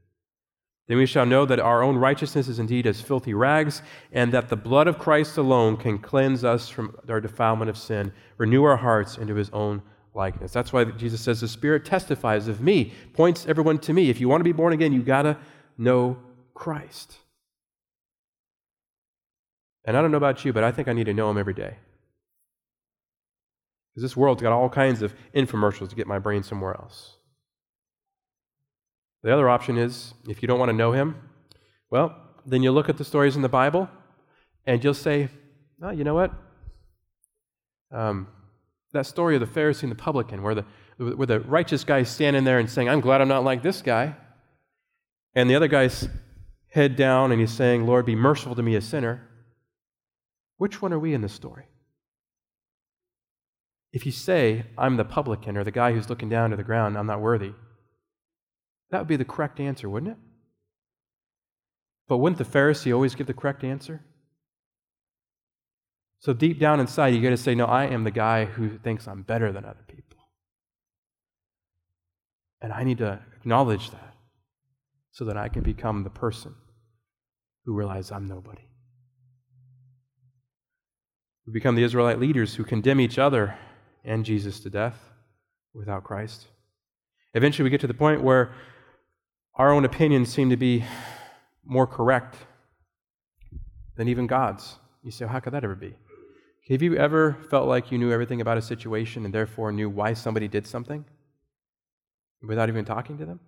Then 0.89 0.99
we 0.99 1.07
shall 1.07 1.25
know 1.25 1.47
that 1.47 1.61
our 1.61 1.83
own 1.83 1.97
righteousness 1.97 2.49
is 2.49 2.59
indeed 2.59 2.87
as 2.87 3.01
filthy 3.01 3.35
rags, 3.35 3.83
and 4.11 4.33
that 4.33 4.49
the 4.49 4.57
blood 4.57 4.89
of 4.89 4.99
Christ 4.99 5.39
alone 5.39 5.77
can 5.77 5.99
cleanse 5.99 6.45
us 6.45 6.69
from 6.69 6.97
our 7.09 7.21
defilement 7.21 7.71
of 7.71 7.79
sin, 7.79 8.13
renew 8.37 8.65
our 8.65 8.77
hearts 8.77 9.17
into 9.17 9.35
his 9.35 9.51
own 9.51 9.83
likeness. 10.15 10.53
That's 10.53 10.73
why 10.73 10.85
Jesus 10.85 11.21
says, 11.21 11.41
The 11.41 11.49
Spirit 11.49 11.85
testifies 11.85 12.49
of 12.49 12.61
me, 12.61 12.93
points 13.15 13.47
everyone 13.47 13.79
to 13.79 13.93
me. 13.93 14.11
If 14.11 14.21
you 14.21 14.29
want 14.29 14.41
to 14.41 14.45
be 14.45 14.53
born 14.53 14.73
again, 14.73 14.93
you 14.93 15.03
got 15.03 15.23
to 15.23 15.39
know 15.79 16.19
Christ. 16.53 17.17
And 19.85 19.97
I 19.97 20.03
don't 20.03 20.11
know 20.11 20.19
about 20.19 20.45
you, 20.45 20.53
but 20.53 20.65
I 20.65 20.73
think 20.73 20.89
I 20.89 20.93
need 20.93 21.07
to 21.07 21.15
know 21.15 21.31
him 21.31 21.39
every 21.39 21.55
day. 21.55 21.77
Because 23.91 24.03
this 24.03 24.17
world's 24.17 24.43
got 24.43 24.53
all 24.53 24.69
kinds 24.69 25.03
of 25.03 25.15
infomercials 25.35 25.91
to 25.91 25.97
get 25.97 26.07
my 26.07 26.19
brain 26.19 26.43
somewhere 26.43 26.75
else. 26.75 27.17
The 29.23 29.33
other 29.33 29.49
option 29.49 29.79
is 29.79 30.15
if 30.29 30.43
you 30.43 30.49
don't 30.49 30.59
want 30.59 30.71
to 30.71 30.77
know 30.77 30.93
him, 30.93 31.17
well, 31.91 32.17
then 32.45 32.63
you 32.63 32.73
look 32.73 32.89
at 32.89 32.97
the 32.97 33.05
stories 33.05 33.37
in 33.37 33.43
the 33.43 33.49
Bible 33.49 33.89
and 34.67 34.83
you'll 34.83 34.95
say, 34.95 35.29
oh, 35.83 35.91
you 35.91 36.05
know 36.05 36.15
what? 36.15 36.33
Um, 37.93 38.29
that 38.93 39.07
story 39.07 39.37
of 39.37 39.41
the 39.41 39.47
Pharisee 39.47 39.85
and 39.85 39.93
the 39.93 39.97
publican, 39.97 40.43
where 40.43 40.55
the, 40.55 40.65
where 40.99 41.27
the 41.27 41.41
righteous 41.41 41.83
standing 41.83 42.45
there 42.45 42.59
and 42.59 42.69
saying, 42.69 42.89
I'm 42.89 43.01
glad 43.01 43.21
I'm 43.21 43.29
not 43.29 43.45
like 43.45 43.63
this 43.63 43.83
guy. 43.83 44.17
And 45.35 45.49
the 45.49 45.55
other 45.55 45.69
guy's 45.69 46.09
head 46.71 46.97
down 46.97 47.33
and 47.33 47.41
he's 47.41 47.53
saying, 47.53 47.87
Lord, 47.87 48.07
be 48.07 48.17
merciful 48.17 48.55
to 48.55 48.63
me, 48.63 48.75
a 48.75 48.81
sinner. 48.81 49.29
Which 50.57 50.83
one 50.83 50.93
are 50.93 50.99
we 50.99 51.15
in 51.15 51.21
this 51.21 51.33
story? 51.33 51.65
If 53.93 54.07
you 54.07 54.13
say, 54.13 54.65
I'm 54.79 54.97
the 54.97 55.05
publican 55.05 55.57
or 55.57 55.65
the 55.65 55.71
guy 55.71 55.93
who's 55.93 56.09
looking 56.09 56.29
down 56.29 56.51
to 56.51 56.57
the 56.57 56.63
ground, 56.63 56.97
I'm 56.97 57.07
not 57.07 57.21
worthy, 57.21 57.53
that 58.93 58.99
would 58.99 59.09
be 59.09 59.17
the 59.17 59.25
correct 59.25 59.59
answer, 59.59 59.89
wouldn't 59.89 60.13
it? 60.13 60.19
But 62.09 62.19
wouldn't 62.19 62.39
the 62.39 62.45
Pharisee 62.45 62.95
always 62.95 63.15
give 63.15 63.27
the 63.27 63.35
correct 63.35 63.65
answer? 63.65 64.05
So 66.21 66.33
deep 66.35 66.61
down 66.61 66.79
inside, 66.79 67.09
you 67.09 67.23
got 67.23 67.31
to 67.31 67.37
say, 67.37 67.55
No, 67.55 67.65
I 67.65 67.87
am 67.87 68.05
the 68.05 68.11
guy 68.11 68.45
who 68.45 68.79
thinks 68.79 69.09
I'm 69.09 69.23
better 69.23 69.51
than 69.51 69.65
other 69.65 69.85
people. 69.89 70.19
And 72.61 72.73
I 72.73 72.85
need 72.85 72.99
to 72.99 73.19
acknowledge 73.35 73.91
that 73.91 74.15
so 75.11 75.25
that 75.25 75.37
I 75.39 75.49
can 75.49 75.63
become 75.63 76.05
the 76.05 76.11
person 76.11 76.55
who 77.65 77.75
realizes 77.75 78.13
I'm 78.13 78.29
nobody. 78.29 78.63
We 81.47 81.53
become 81.53 81.75
the 81.75 81.83
Israelite 81.83 82.21
leaders 82.21 82.55
who 82.55 82.65
condemn 82.65 83.01
each 83.01 83.19
other 83.19 83.57
and 84.05 84.25
Jesus 84.25 84.61
to 84.61 84.71
death 84.71 84.99
without 85.75 86.05
Christ. 86.05 86.47
Eventually, 87.35 87.65
we 87.65 87.71
get 87.71 87.81
to 87.81 87.87
the 87.87 87.95
point 87.95 88.23
where 88.23 88.55
our 89.55 89.73
own 89.73 89.85
opinions 89.85 90.33
seem 90.33 90.51
to 90.51 90.57
be 90.57 90.85
more 91.65 91.87
correct 91.87 92.37
than 93.97 94.09
even 94.09 94.27
God's. 94.27 94.79
You 95.03 95.11
say, 95.11 95.25
well, 95.25 95.33
how 95.33 95.41
could 95.41 95.53
that 95.53 95.65
ever 95.65 95.75
be? 95.75 95.95
Have 96.69 96.83
you 96.83 96.97
ever 96.97 97.37
felt 97.51 97.69
like 97.69 97.91
you 97.91 97.99
knew 97.99 98.13
everything 98.13 98.41
about 98.41 98.57
a 98.57 98.63
situation 98.63 99.25
and 99.25 99.35
therefore 99.35 99.73
knew 99.73 99.91
why 99.91 100.15
somebody 100.15 100.49
did 100.49 100.67
something 100.67 101.05
without 102.47 102.69
even 102.69 102.85
talking 102.85 103.19
to 103.19 103.27
them? 103.27 103.41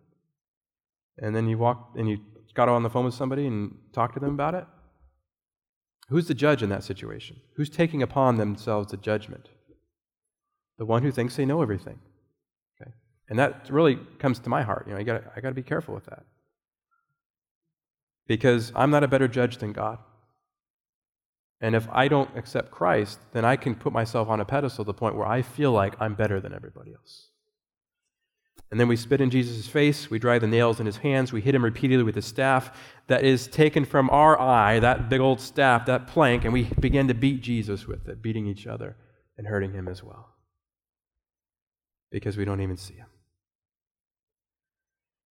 And 1.18 1.34
then 1.34 1.48
you 1.48 1.56
walked 1.58 1.96
and 1.96 2.08
you 2.08 2.18
got 2.54 2.68
on 2.68 2.82
the 2.82 2.90
phone 2.90 3.04
with 3.04 3.14
somebody 3.14 3.46
and 3.46 3.76
talked 3.92 4.14
to 4.14 4.20
them 4.20 4.34
about 4.34 4.54
it? 4.54 4.64
Who's 6.08 6.28
the 6.28 6.34
judge 6.34 6.62
in 6.62 6.68
that 6.68 6.84
situation? 6.84 7.40
Who's 7.56 7.70
taking 7.70 8.02
upon 8.02 8.36
themselves 8.36 8.90
the 8.90 8.96
judgment? 8.96 9.48
The 10.78 10.84
one 10.84 11.02
who 11.02 11.10
thinks 11.10 11.36
they 11.36 11.46
know 11.46 11.62
everything. 11.62 11.98
And 13.28 13.38
that 13.38 13.68
really 13.70 13.98
comes 14.18 14.38
to 14.40 14.48
my 14.48 14.62
heart. 14.62 14.86
You 14.86 14.94
know, 14.94 15.00
I 15.00 15.02
got 15.02 15.24
I 15.36 15.40
got 15.40 15.48
to 15.48 15.54
be 15.54 15.62
careful 15.62 15.94
with 15.94 16.04
that. 16.06 16.24
Because 18.26 18.72
I'm 18.74 18.90
not 18.90 19.04
a 19.04 19.08
better 19.08 19.28
judge 19.28 19.58
than 19.58 19.72
God. 19.72 19.98
And 21.60 21.74
if 21.74 21.88
I 21.90 22.08
don't 22.08 22.36
accept 22.36 22.70
Christ, 22.70 23.18
then 23.32 23.44
I 23.44 23.56
can 23.56 23.74
put 23.74 23.92
myself 23.92 24.28
on 24.28 24.40
a 24.40 24.44
pedestal 24.44 24.84
to 24.84 24.88
the 24.88 24.94
point 24.94 25.16
where 25.16 25.26
I 25.26 25.42
feel 25.42 25.72
like 25.72 25.94
I'm 26.00 26.14
better 26.14 26.40
than 26.40 26.54
everybody 26.54 26.92
else. 26.92 27.28
And 28.70 28.80
then 28.80 28.88
we 28.88 28.96
spit 28.96 29.20
in 29.20 29.30
Jesus' 29.30 29.68
face, 29.68 30.10
we 30.10 30.18
drive 30.18 30.40
the 30.40 30.46
nails 30.46 30.80
in 30.80 30.86
his 30.86 30.96
hands, 30.96 31.32
we 31.32 31.40
hit 31.40 31.54
him 31.54 31.64
repeatedly 31.64 32.02
with 32.02 32.16
a 32.16 32.22
staff 32.22 32.76
that 33.06 33.22
is 33.22 33.46
taken 33.46 33.84
from 33.84 34.10
our 34.10 34.38
eye, 34.40 34.80
that 34.80 35.08
big 35.08 35.20
old 35.20 35.40
staff, 35.40 35.86
that 35.86 36.06
plank, 36.06 36.44
and 36.44 36.52
we 36.52 36.64
begin 36.80 37.06
to 37.08 37.14
beat 37.14 37.40
Jesus 37.40 37.86
with 37.86 38.08
it, 38.08 38.20
beating 38.20 38.46
each 38.46 38.66
other 38.66 38.96
and 39.38 39.46
hurting 39.46 39.72
him 39.72 39.86
as 39.86 40.02
well. 40.02 40.33
Because 42.14 42.36
we 42.36 42.44
don't 42.44 42.60
even 42.60 42.76
see 42.76 42.94
him. 42.94 43.08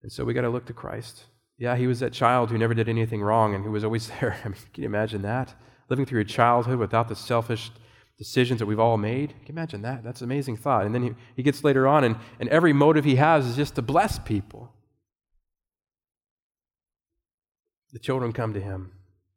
And 0.01 0.11
so 0.11 0.25
we 0.25 0.33
got 0.33 0.41
to 0.41 0.49
look 0.49 0.65
to 0.65 0.73
Christ. 0.73 1.27
Yeah, 1.57 1.77
he 1.77 1.87
was 1.87 2.01
that 2.01 2.11
child 2.11 2.51
who 2.51 2.57
never 2.57 2.73
did 2.73 2.89
anything 2.89 3.21
wrong 3.21 3.55
and 3.55 3.63
who 3.63 3.71
was 3.71 3.85
always 3.85 4.09
there. 4.19 4.35
I 4.43 4.49
mean, 4.49 4.57
can 4.73 4.83
you 4.83 4.89
imagine 4.89 5.21
that? 5.21 5.55
Living 5.89 6.05
through 6.05 6.19
your 6.19 6.25
childhood 6.25 6.79
without 6.79 7.07
the 7.07 7.15
selfish 7.15 7.71
decisions 8.17 8.59
that 8.59 8.65
we've 8.65 8.81
all 8.81 8.97
made. 8.97 9.29
Can 9.29 9.39
you 9.47 9.53
imagine 9.53 9.81
that? 9.83 10.03
That's 10.03 10.19
an 10.19 10.25
amazing 10.25 10.57
thought. 10.57 10.85
And 10.85 10.93
then 10.93 11.03
he, 11.03 11.11
he 11.37 11.43
gets 11.43 11.63
later 11.63 11.87
on, 11.87 12.03
and, 12.03 12.17
and 12.37 12.49
every 12.49 12.73
motive 12.73 13.05
he 13.05 13.15
has 13.15 13.45
is 13.45 13.55
just 13.55 13.75
to 13.75 13.81
bless 13.81 14.19
people. 14.19 14.73
The 17.93 17.99
children 17.99 18.33
come 18.33 18.53
to 18.55 18.61
him. 18.61 18.91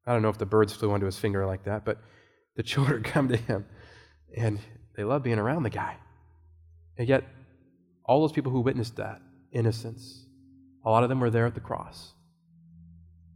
I 0.04 0.12
don't 0.12 0.22
know 0.22 0.30
if 0.30 0.38
the 0.38 0.46
birds 0.46 0.72
flew 0.72 0.90
onto 0.90 1.06
his 1.06 1.16
finger 1.16 1.46
like 1.46 1.62
that, 1.62 1.84
but 1.84 2.02
the 2.56 2.62
children 2.64 3.04
come 3.04 3.28
to 3.28 3.36
him, 3.36 3.66
and 4.36 4.58
they 4.96 5.04
love 5.04 5.22
being 5.22 5.38
around 5.38 5.62
the 5.62 5.70
guy. 5.70 5.98
And 6.98 7.08
yet, 7.08 7.24
all 8.04 8.20
those 8.20 8.32
people 8.32 8.52
who 8.52 8.60
witnessed 8.60 8.96
that 8.96 9.20
innocence, 9.52 10.26
a 10.84 10.90
lot 10.90 11.02
of 11.02 11.08
them 11.08 11.20
were 11.20 11.30
there 11.30 11.46
at 11.46 11.54
the 11.54 11.60
cross. 11.60 12.12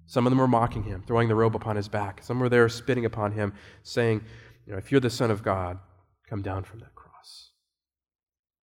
Some 0.06 0.26
of 0.26 0.30
them 0.30 0.38
were 0.38 0.48
mocking 0.48 0.82
him, 0.84 1.04
throwing 1.06 1.28
the 1.28 1.34
robe 1.34 1.54
upon 1.54 1.76
his 1.76 1.88
back. 1.88 2.22
Some 2.22 2.40
were 2.40 2.48
there 2.48 2.68
spitting 2.68 3.04
upon 3.04 3.32
him, 3.32 3.52
saying, 3.82 4.22
you 4.66 4.72
know, 4.72 4.78
if 4.78 4.90
you're 4.90 5.00
the 5.00 5.11
Son 5.11 5.30
of 5.30 5.42
God, 5.42 5.78
come 6.28 6.42
down 6.42 6.64
from 6.64 6.80
that 6.80 6.94
cross. 6.94 7.50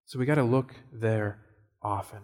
So 0.05 0.19
we 0.19 0.25
got 0.25 0.35
to 0.35 0.43
look 0.43 0.73
there 0.91 1.39
often. 1.81 2.19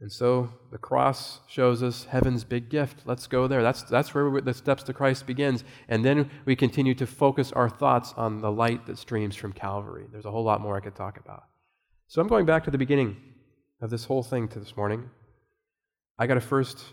And 0.00 0.12
so 0.12 0.50
the 0.70 0.78
cross 0.78 1.40
shows 1.48 1.82
us 1.82 2.04
heaven's 2.04 2.44
big 2.44 2.68
gift. 2.68 3.02
Let's 3.06 3.26
go 3.26 3.48
there. 3.48 3.62
That's, 3.62 3.82
that's 3.84 4.14
where 4.14 4.40
the 4.42 4.52
steps 4.52 4.82
to 4.84 4.92
Christ 4.92 5.26
begins. 5.26 5.64
And 5.88 6.04
then 6.04 6.30
we 6.44 6.54
continue 6.54 6.94
to 6.96 7.06
focus 7.06 7.50
our 7.52 7.70
thoughts 7.70 8.12
on 8.16 8.42
the 8.42 8.52
light 8.52 8.86
that 8.86 8.98
streams 8.98 9.36
from 9.36 9.52
Calvary. 9.52 10.06
There's 10.12 10.26
a 10.26 10.30
whole 10.30 10.44
lot 10.44 10.60
more 10.60 10.76
I 10.76 10.80
could 10.80 10.94
talk 10.94 11.18
about. 11.18 11.44
So 12.08 12.20
I'm 12.20 12.28
going 12.28 12.44
back 12.44 12.64
to 12.64 12.70
the 12.70 12.78
beginning 12.78 13.16
of 13.80 13.90
this 13.90 14.04
whole 14.04 14.22
thing 14.22 14.48
to 14.48 14.58
this 14.58 14.76
morning. 14.76 15.08
I 16.18 16.26
got 16.26 16.34
to 16.34 16.40
first, 16.40 16.84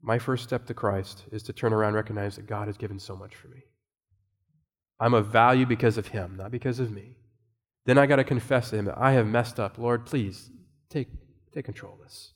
my 0.00 0.18
first 0.18 0.44
step 0.44 0.66
to 0.66 0.74
Christ 0.74 1.24
is 1.32 1.42
to 1.44 1.52
turn 1.52 1.72
around 1.72 1.88
and 1.88 1.96
recognize 1.96 2.36
that 2.36 2.46
God 2.46 2.68
has 2.68 2.76
given 2.76 2.98
so 2.98 3.16
much 3.16 3.34
for 3.34 3.48
me. 3.48 3.64
I'm 5.00 5.14
of 5.14 5.26
value 5.26 5.66
because 5.66 5.98
of 5.98 6.08
him, 6.08 6.36
not 6.36 6.50
because 6.50 6.78
of 6.78 6.90
me. 6.90 7.16
Then 7.86 7.98
I 7.98 8.06
got 8.06 8.16
to 8.16 8.24
confess 8.24 8.70
to 8.70 8.76
him 8.76 8.84
that 8.86 8.98
I 8.98 9.12
have 9.12 9.26
messed 9.26 9.60
up. 9.60 9.78
Lord, 9.78 10.06
please 10.06 10.50
take, 10.90 11.08
take 11.58 11.64
control 11.64 11.98
this. 12.02 12.32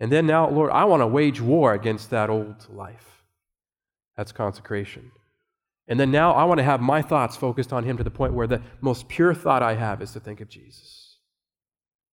And 0.00 0.10
then 0.10 0.26
now, 0.26 0.48
Lord, 0.48 0.70
I 0.70 0.84
want 0.84 1.02
to 1.02 1.06
wage 1.06 1.40
war 1.40 1.74
against 1.74 2.10
that 2.10 2.30
old 2.30 2.66
life. 2.68 3.22
That's 4.16 4.32
consecration. 4.32 5.12
And 5.86 6.00
then 6.00 6.10
now 6.10 6.32
I 6.32 6.44
want 6.44 6.58
to 6.58 6.64
have 6.64 6.80
my 6.80 7.02
thoughts 7.02 7.36
focused 7.36 7.72
on 7.72 7.84
him 7.84 7.96
to 7.98 8.04
the 8.04 8.10
point 8.10 8.32
where 8.32 8.46
the 8.46 8.62
most 8.80 9.08
pure 9.08 9.34
thought 9.34 9.62
I 9.62 9.74
have 9.74 10.00
is 10.00 10.12
to 10.12 10.20
think 10.20 10.40
of 10.40 10.48
Jesus. 10.48 11.18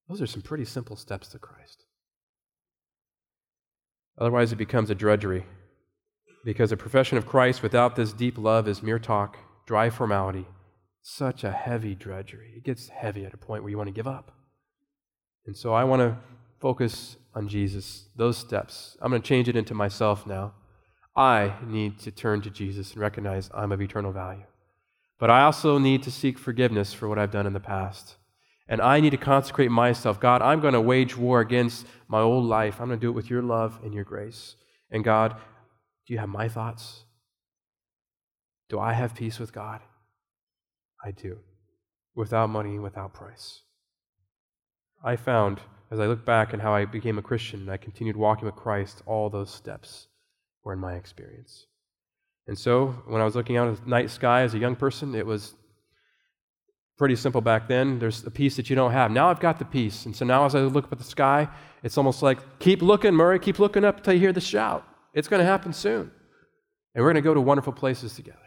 Those 0.08 0.20
are 0.20 0.26
some 0.26 0.42
pretty 0.42 0.66
simple 0.66 0.96
steps 0.96 1.28
to 1.28 1.38
Christ. 1.38 1.84
Otherwise, 4.18 4.52
it 4.52 4.56
becomes 4.56 4.90
a 4.90 4.94
drudgery 4.94 5.46
because 6.44 6.70
a 6.70 6.76
profession 6.76 7.16
of 7.16 7.26
Christ 7.26 7.62
without 7.62 7.96
this 7.96 8.12
deep 8.12 8.36
love 8.36 8.68
is 8.68 8.82
mere 8.82 8.98
talk, 8.98 9.38
dry 9.64 9.88
formality, 9.88 10.46
such 11.00 11.44
a 11.44 11.50
heavy 11.52 11.94
drudgery. 11.94 12.52
It 12.56 12.64
gets 12.64 12.88
heavy 12.88 13.24
at 13.24 13.32
a 13.32 13.38
point 13.38 13.62
where 13.62 13.70
you 13.70 13.78
want 13.78 13.88
to 13.88 13.94
give 13.94 14.06
up. 14.06 14.32
And 15.46 15.56
so 15.56 15.72
I 15.72 15.84
want 15.84 16.00
to 16.00 16.16
focus 16.60 17.16
on 17.34 17.48
Jesus, 17.48 18.06
those 18.16 18.36
steps. 18.36 18.96
I'm 19.00 19.10
going 19.10 19.22
to 19.22 19.28
change 19.28 19.48
it 19.48 19.56
into 19.56 19.74
myself 19.74 20.26
now. 20.26 20.54
I 21.16 21.54
need 21.66 21.98
to 22.00 22.10
turn 22.10 22.40
to 22.42 22.50
Jesus 22.50 22.92
and 22.92 23.00
recognize 23.00 23.50
I'm 23.54 23.72
of 23.72 23.82
eternal 23.82 24.12
value. 24.12 24.44
But 25.18 25.30
I 25.30 25.42
also 25.42 25.78
need 25.78 26.02
to 26.04 26.10
seek 26.10 26.38
forgiveness 26.38 26.92
for 26.92 27.08
what 27.08 27.18
I've 27.18 27.30
done 27.30 27.46
in 27.46 27.52
the 27.52 27.60
past. 27.60 28.16
And 28.68 28.80
I 28.80 29.00
need 29.00 29.10
to 29.10 29.16
consecrate 29.16 29.70
myself. 29.70 30.18
God, 30.20 30.40
I'm 30.40 30.60
going 30.60 30.74
to 30.74 30.80
wage 30.80 31.16
war 31.16 31.40
against 31.40 31.86
my 32.08 32.20
old 32.20 32.44
life. 32.44 32.80
I'm 32.80 32.88
going 32.88 32.98
to 32.98 33.04
do 33.04 33.10
it 33.10 33.14
with 33.14 33.28
your 33.28 33.42
love 33.42 33.78
and 33.82 33.92
your 33.92 34.04
grace. 34.04 34.56
And 34.90 35.04
God, 35.04 35.36
do 36.06 36.14
you 36.14 36.18
have 36.18 36.28
my 36.28 36.48
thoughts? 36.48 37.04
Do 38.68 38.78
I 38.78 38.94
have 38.94 39.14
peace 39.14 39.38
with 39.38 39.52
God? 39.52 39.80
I 41.04 41.10
do, 41.10 41.38
without 42.14 42.48
money, 42.48 42.78
without 42.78 43.12
price. 43.12 43.62
I 45.04 45.16
found, 45.16 45.60
as 45.90 45.98
I 45.98 46.06
look 46.06 46.24
back 46.24 46.52
and 46.52 46.62
how 46.62 46.72
I 46.72 46.84
became 46.84 47.18
a 47.18 47.22
Christian 47.22 47.60
and 47.60 47.70
I 47.70 47.76
continued 47.76 48.16
walking 48.16 48.46
with 48.46 48.54
Christ, 48.54 49.02
all 49.06 49.28
those 49.28 49.50
steps 49.50 50.08
were 50.64 50.72
in 50.72 50.78
my 50.78 50.94
experience. 50.94 51.66
And 52.46 52.58
so, 52.58 52.88
when 53.06 53.20
I 53.20 53.24
was 53.24 53.34
looking 53.34 53.56
out 53.56 53.68
at 53.68 53.82
the 53.82 53.90
night 53.90 54.10
sky 54.10 54.42
as 54.42 54.54
a 54.54 54.58
young 54.58 54.76
person, 54.76 55.14
it 55.14 55.26
was 55.26 55.54
pretty 56.98 57.16
simple 57.16 57.40
back 57.40 57.68
then. 57.68 57.98
There's 57.98 58.24
a 58.24 58.30
peace 58.30 58.56
that 58.56 58.70
you 58.70 58.76
don't 58.76 58.92
have. 58.92 59.10
Now 59.10 59.28
I've 59.28 59.40
got 59.40 59.58
the 59.58 59.64
peace. 59.64 60.06
And 60.06 60.14
so 60.14 60.24
now 60.24 60.44
as 60.44 60.54
I 60.54 60.60
look 60.60 60.84
up 60.84 60.92
at 60.92 60.98
the 60.98 61.04
sky, 61.04 61.48
it's 61.82 61.98
almost 61.98 62.22
like, 62.22 62.58
keep 62.58 62.82
looking, 62.82 63.14
Murray, 63.14 63.38
keep 63.38 63.58
looking 63.58 63.84
up 63.84 63.98
until 63.98 64.14
you 64.14 64.20
hear 64.20 64.32
the 64.32 64.40
shout. 64.40 64.86
It's 65.14 65.28
going 65.28 65.40
to 65.40 65.46
happen 65.46 65.72
soon. 65.72 66.12
And 66.94 67.02
we're 67.02 67.12
going 67.12 67.22
to 67.22 67.28
go 67.28 67.34
to 67.34 67.40
wonderful 67.40 67.72
places 67.72 68.14
together. 68.14 68.38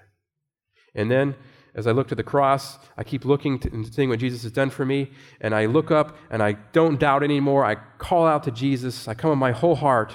And 0.93 1.11
then, 1.11 1.35
as 1.75 1.87
I 1.87 1.91
look 1.91 2.07
to 2.07 2.15
the 2.15 2.23
cross, 2.23 2.79
I 2.97 3.03
keep 3.03 3.25
looking 3.25 3.59
to, 3.59 3.71
and 3.71 3.93
seeing 3.93 4.07
what 4.09 4.19
Jesus 4.19 4.43
has 4.43 4.51
done 4.51 4.69
for 4.69 4.85
me. 4.85 5.11
And 5.41 5.53
I 5.53 5.65
look 5.65 5.91
up 5.91 6.17
and 6.29 6.41
I 6.41 6.53
don't 6.71 6.99
doubt 6.99 7.21
anymore. 7.21 7.65
I 7.65 7.75
call 7.97 8.25
out 8.25 8.43
to 8.43 8.51
Jesus. 8.51 9.09
I 9.09 9.13
come 9.13 9.29
with 9.29 9.39
my 9.39 9.51
whole 9.51 9.75
heart 9.75 10.13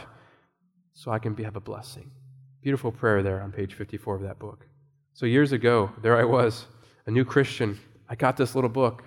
so 0.94 1.10
I 1.10 1.18
can 1.18 1.34
be, 1.34 1.42
have 1.42 1.56
a 1.56 1.60
blessing. 1.60 2.10
Beautiful 2.62 2.90
prayer 2.90 3.22
there 3.22 3.42
on 3.42 3.52
page 3.52 3.74
54 3.74 4.16
of 4.16 4.22
that 4.22 4.38
book. 4.38 4.66
So, 5.12 5.26
years 5.26 5.52
ago, 5.52 5.90
there 6.02 6.16
I 6.16 6.24
was, 6.24 6.66
a 7.06 7.10
new 7.10 7.24
Christian, 7.24 7.78
I 8.08 8.14
got 8.14 8.36
this 8.36 8.54
little 8.54 8.70
book. 8.70 9.04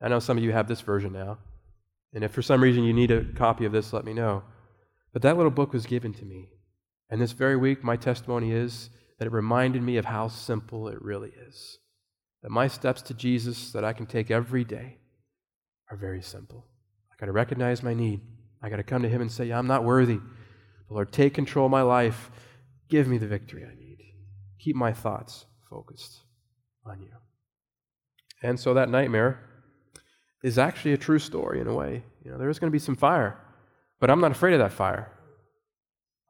I 0.00 0.08
know 0.08 0.18
some 0.18 0.38
of 0.38 0.44
you 0.44 0.52
have 0.52 0.68
this 0.68 0.80
version 0.80 1.12
now. 1.12 1.38
And 2.14 2.24
if 2.24 2.32
for 2.32 2.42
some 2.42 2.62
reason 2.62 2.84
you 2.84 2.92
need 2.92 3.10
a 3.10 3.24
copy 3.24 3.64
of 3.64 3.72
this, 3.72 3.92
let 3.92 4.04
me 4.04 4.14
know. 4.14 4.42
But 5.12 5.22
that 5.22 5.36
little 5.36 5.50
book 5.50 5.72
was 5.72 5.86
given 5.86 6.12
to 6.14 6.24
me. 6.24 6.48
And 7.10 7.20
this 7.20 7.32
very 7.32 7.56
week, 7.56 7.84
my 7.84 7.96
testimony 7.96 8.52
is 8.52 8.90
that 9.18 9.26
it 9.26 9.32
reminded 9.32 9.82
me 9.82 9.98
of 9.98 10.06
how 10.06 10.28
simple 10.28 10.88
it 10.88 11.00
really 11.02 11.32
is. 11.48 11.78
That 12.42 12.50
my 12.50 12.66
steps 12.66 13.02
to 13.02 13.14
Jesus 13.14 13.72
that 13.72 13.84
I 13.84 13.92
can 13.92 14.06
take 14.06 14.30
every 14.30 14.64
day 14.64 14.98
are 15.90 15.96
very 15.96 16.22
simple. 16.22 16.66
I 17.12 17.14
got 17.18 17.26
to 17.26 17.32
recognize 17.32 17.82
my 17.82 17.94
need. 17.94 18.20
I 18.62 18.68
got 18.68 18.76
to 18.76 18.82
come 18.82 19.02
to 19.02 19.08
Him 19.08 19.20
and 19.20 19.30
say, 19.30 19.46
yeah, 19.46 19.58
I'm 19.58 19.66
not 19.66 19.84
worthy. 19.84 20.18
Lord, 20.88 21.12
take 21.12 21.34
control 21.34 21.66
of 21.66 21.70
my 21.70 21.82
life. 21.82 22.30
Give 22.88 23.08
me 23.08 23.18
the 23.18 23.26
victory 23.26 23.64
I 23.64 23.74
need. 23.74 23.98
Keep 24.58 24.76
my 24.76 24.92
thoughts 24.92 25.46
focused 25.70 26.20
on 26.84 27.00
you. 27.00 27.10
And 28.42 28.58
so 28.58 28.74
that 28.74 28.88
nightmare 28.88 29.40
is 30.42 30.58
actually 30.58 30.92
a 30.92 30.98
true 30.98 31.18
story 31.18 31.60
in 31.60 31.68
a 31.68 31.74
way. 31.74 32.02
You 32.24 32.30
know, 32.30 32.38
there 32.38 32.50
is 32.50 32.58
going 32.58 32.68
to 32.68 32.72
be 32.72 32.78
some 32.78 32.96
fire, 32.96 33.38
but 34.00 34.10
I'm 34.10 34.20
not 34.20 34.32
afraid 34.32 34.52
of 34.52 34.58
that 34.58 34.72
fire. 34.72 35.10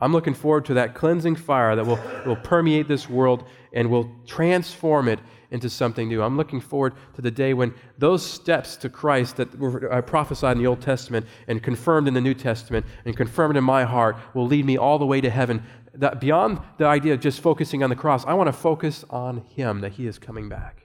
I'm 0.02 0.12
looking 0.12 0.34
forward 0.34 0.64
to 0.64 0.74
that 0.74 0.94
cleansing 0.94 1.36
fire 1.36 1.76
that 1.76 1.86
will, 1.86 2.00
will 2.26 2.36
permeate 2.36 2.88
this 2.88 3.08
world 3.08 3.44
and 3.72 3.88
will 3.88 4.10
transform 4.26 5.06
it 5.06 5.20
into 5.52 5.70
something 5.70 6.08
new. 6.08 6.22
I'm 6.22 6.36
looking 6.36 6.60
forward 6.60 6.94
to 7.14 7.22
the 7.22 7.30
day 7.30 7.54
when 7.54 7.72
those 7.98 8.26
steps 8.26 8.76
to 8.78 8.88
Christ 8.88 9.36
that 9.36 9.56
were 9.56 10.02
prophesied 10.02 10.56
in 10.56 10.62
the 10.62 10.66
Old 10.66 10.80
Testament 10.80 11.26
and 11.46 11.62
confirmed 11.62 12.08
in 12.08 12.14
the 12.14 12.20
New 12.20 12.34
Testament 12.34 12.84
and 13.04 13.16
confirmed 13.16 13.56
in 13.56 13.62
my 13.62 13.84
heart 13.84 14.16
will 14.34 14.46
lead 14.46 14.64
me 14.64 14.76
all 14.76 14.98
the 14.98 15.06
way 15.06 15.20
to 15.20 15.30
heaven. 15.30 15.62
That 15.94 16.20
beyond 16.20 16.60
the 16.78 16.86
idea 16.86 17.14
of 17.14 17.20
just 17.20 17.40
focusing 17.40 17.84
on 17.84 17.90
the 17.90 17.96
cross, 17.96 18.24
I 18.26 18.34
want 18.34 18.48
to 18.48 18.52
focus 18.52 19.04
on 19.08 19.44
Him, 19.54 19.82
that 19.82 19.92
He 19.92 20.08
is 20.08 20.18
coming 20.18 20.48
back. 20.48 20.82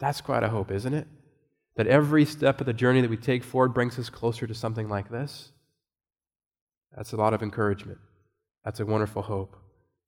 That's 0.00 0.20
quite 0.20 0.42
a 0.42 0.48
hope, 0.48 0.72
isn't 0.72 0.94
it? 0.94 1.06
That 1.76 1.86
every 1.86 2.24
step 2.24 2.60
of 2.60 2.66
the 2.66 2.72
journey 2.72 3.02
that 3.02 3.10
we 3.10 3.16
take 3.16 3.44
forward 3.44 3.72
brings 3.72 3.98
us 4.00 4.10
closer 4.10 4.48
to 4.48 4.54
something 4.54 4.88
like 4.88 5.10
this. 5.10 5.52
That's 6.96 7.12
a 7.12 7.16
lot 7.16 7.34
of 7.34 7.42
encouragement. 7.42 7.98
That's 8.64 8.80
a 8.80 8.86
wonderful 8.86 9.22
hope. 9.22 9.56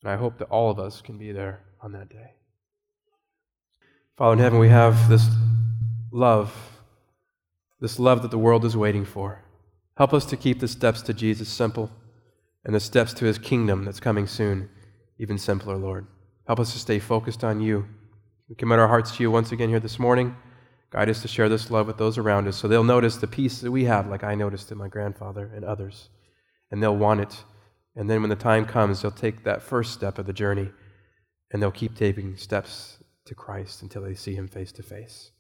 And 0.03 0.11
I 0.11 0.17
hope 0.17 0.39
that 0.39 0.49
all 0.49 0.71
of 0.71 0.79
us 0.79 1.01
can 1.01 1.19
be 1.19 1.33
there 1.33 1.61
on 1.81 1.93
that 1.93 2.09
day. 2.09 2.33
Father 4.17 4.35
in 4.35 4.39
heaven, 4.39 4.59
we 4.59 4.69
have 4.69 5.09
this 5.09 5.27
love, 6.13 6.55
this 7.81 7.99
love 7.99 8.23
that 8.23 8.31
the 8.31 8.39
world 8.39 8.65
is 8.65 8.77
waiting 8.77 9.05
for. 9.05 9.45
Help 9.97 10.13
us 10.13 10.25
to 10.27 10.37
keep 10.37 10.61
the 10.61 10.69
steps 10.69 11.03
to 11.03 11.15
Jesus 11.15 11.49
simple 11.49 11.91
and 12.65 12.75
the 12.75 12.81
steps 12.81 13.13
to 13.15 13.25
his 13.25 13.39
kingdom 13.39 13.85
that's 13.85 14.01
coming 14.01 14.27
soon 14.27 14.69
even 15.21 15.37
simpler, 15.37 15.77
Lord. 15.77 16.07
Help 16.47 16.61
us 16.61 16.73
to 16.73 16.79
stay 16.79 16.99
focused 16.99 17.45
on 17.45 17.61
you. 17.61 17.87
We 18.49 18.55
commit 18.55 18.79
our 18.79 18.89
hearts 18.89 19.17
to 19.17 19.23
you 19.23 19.31
once 19.31 19.53
again 19.53 19.69
here 19.69 19.79
this 19.79 19.99
morning. 19.99 20.35
Guide 20.89 21.11
us 21.11 21.21
to 21.23 21.29
share 21.29 21.51
this 21.51 21.71
love 21.71 21.87
with 21.87 21.99
those 21.99 22.17
around 22.17 22.49
us 22.49 22.57
so 22.57 22.67
they'll 22.67 22.83
notice 22.83 23.17
the 23.17 23.27
peace 23.27 23.61
that 23.61 23.71
we 23.71 23.85
have, 23.85 24.09
like 24.09 24.25
I 24.25 24.35
noticed 24.35 24.73
in 24.73 24.79
my 24.79 24.89
grandfather 24.89 25.51
and 25.55 25.63
others. 25.63 26.09
And 26.71 26.83
they'll 26.83 26.97
want 26.97 27.21
it. 27.21 27.45
And 27.97 28.09
then 28.09 28.21
when 28.21 28.31
the 28.31 28.37
time 28.37 28.65
comes, 28.65 29.03
they'll 29.03 29.11
take 29.11 29.45
that 29.45 29.63
first 29.63 29.93
step 29.93 30.19
of 30.19 30.27
the 30.27 30.33
journey 30.33 30.71
and 31.51 31.61
they'll 31.61 31.71
keep 31.71 31.97
taking 31.97 32.37
steps 32.37 32.99
to 33.27 33.35
Christ 33.35 33.83
until 33.83 34.03
they 34.03 34.15
see 34.15 34.35
him 34.35 34.49
face 34.49 34.73
to 34.73 34.83
face. 34.83 35.33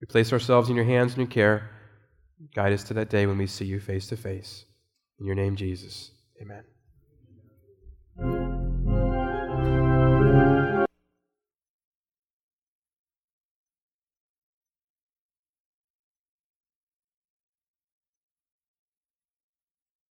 We 0.00 0.06
place 0.06 0.32
ourselves 0.32 0.70
in 0.70 0.76
your 0.76 0.84
hands 0.84 1.12
and 1.12 1.18
your 1.18 1.26
care. 1.26 1.70
Guide 2.54 2.72
us 2.72 2.84
to 2.84 2.94
that 2.94 3.10
day 3.10 3.26
when 3.26 3.36
we 3.38 3.46
see 3.46 3.64
you 3.64 3.80
face 3.80 4.06
to 4.08 4.16
face. 4.16 4.64
In 5.18 5.26
your 5.26 5.34
name, 5.34 5.56
Jesus. 5.56 6.12
Amen. 6.40 6.64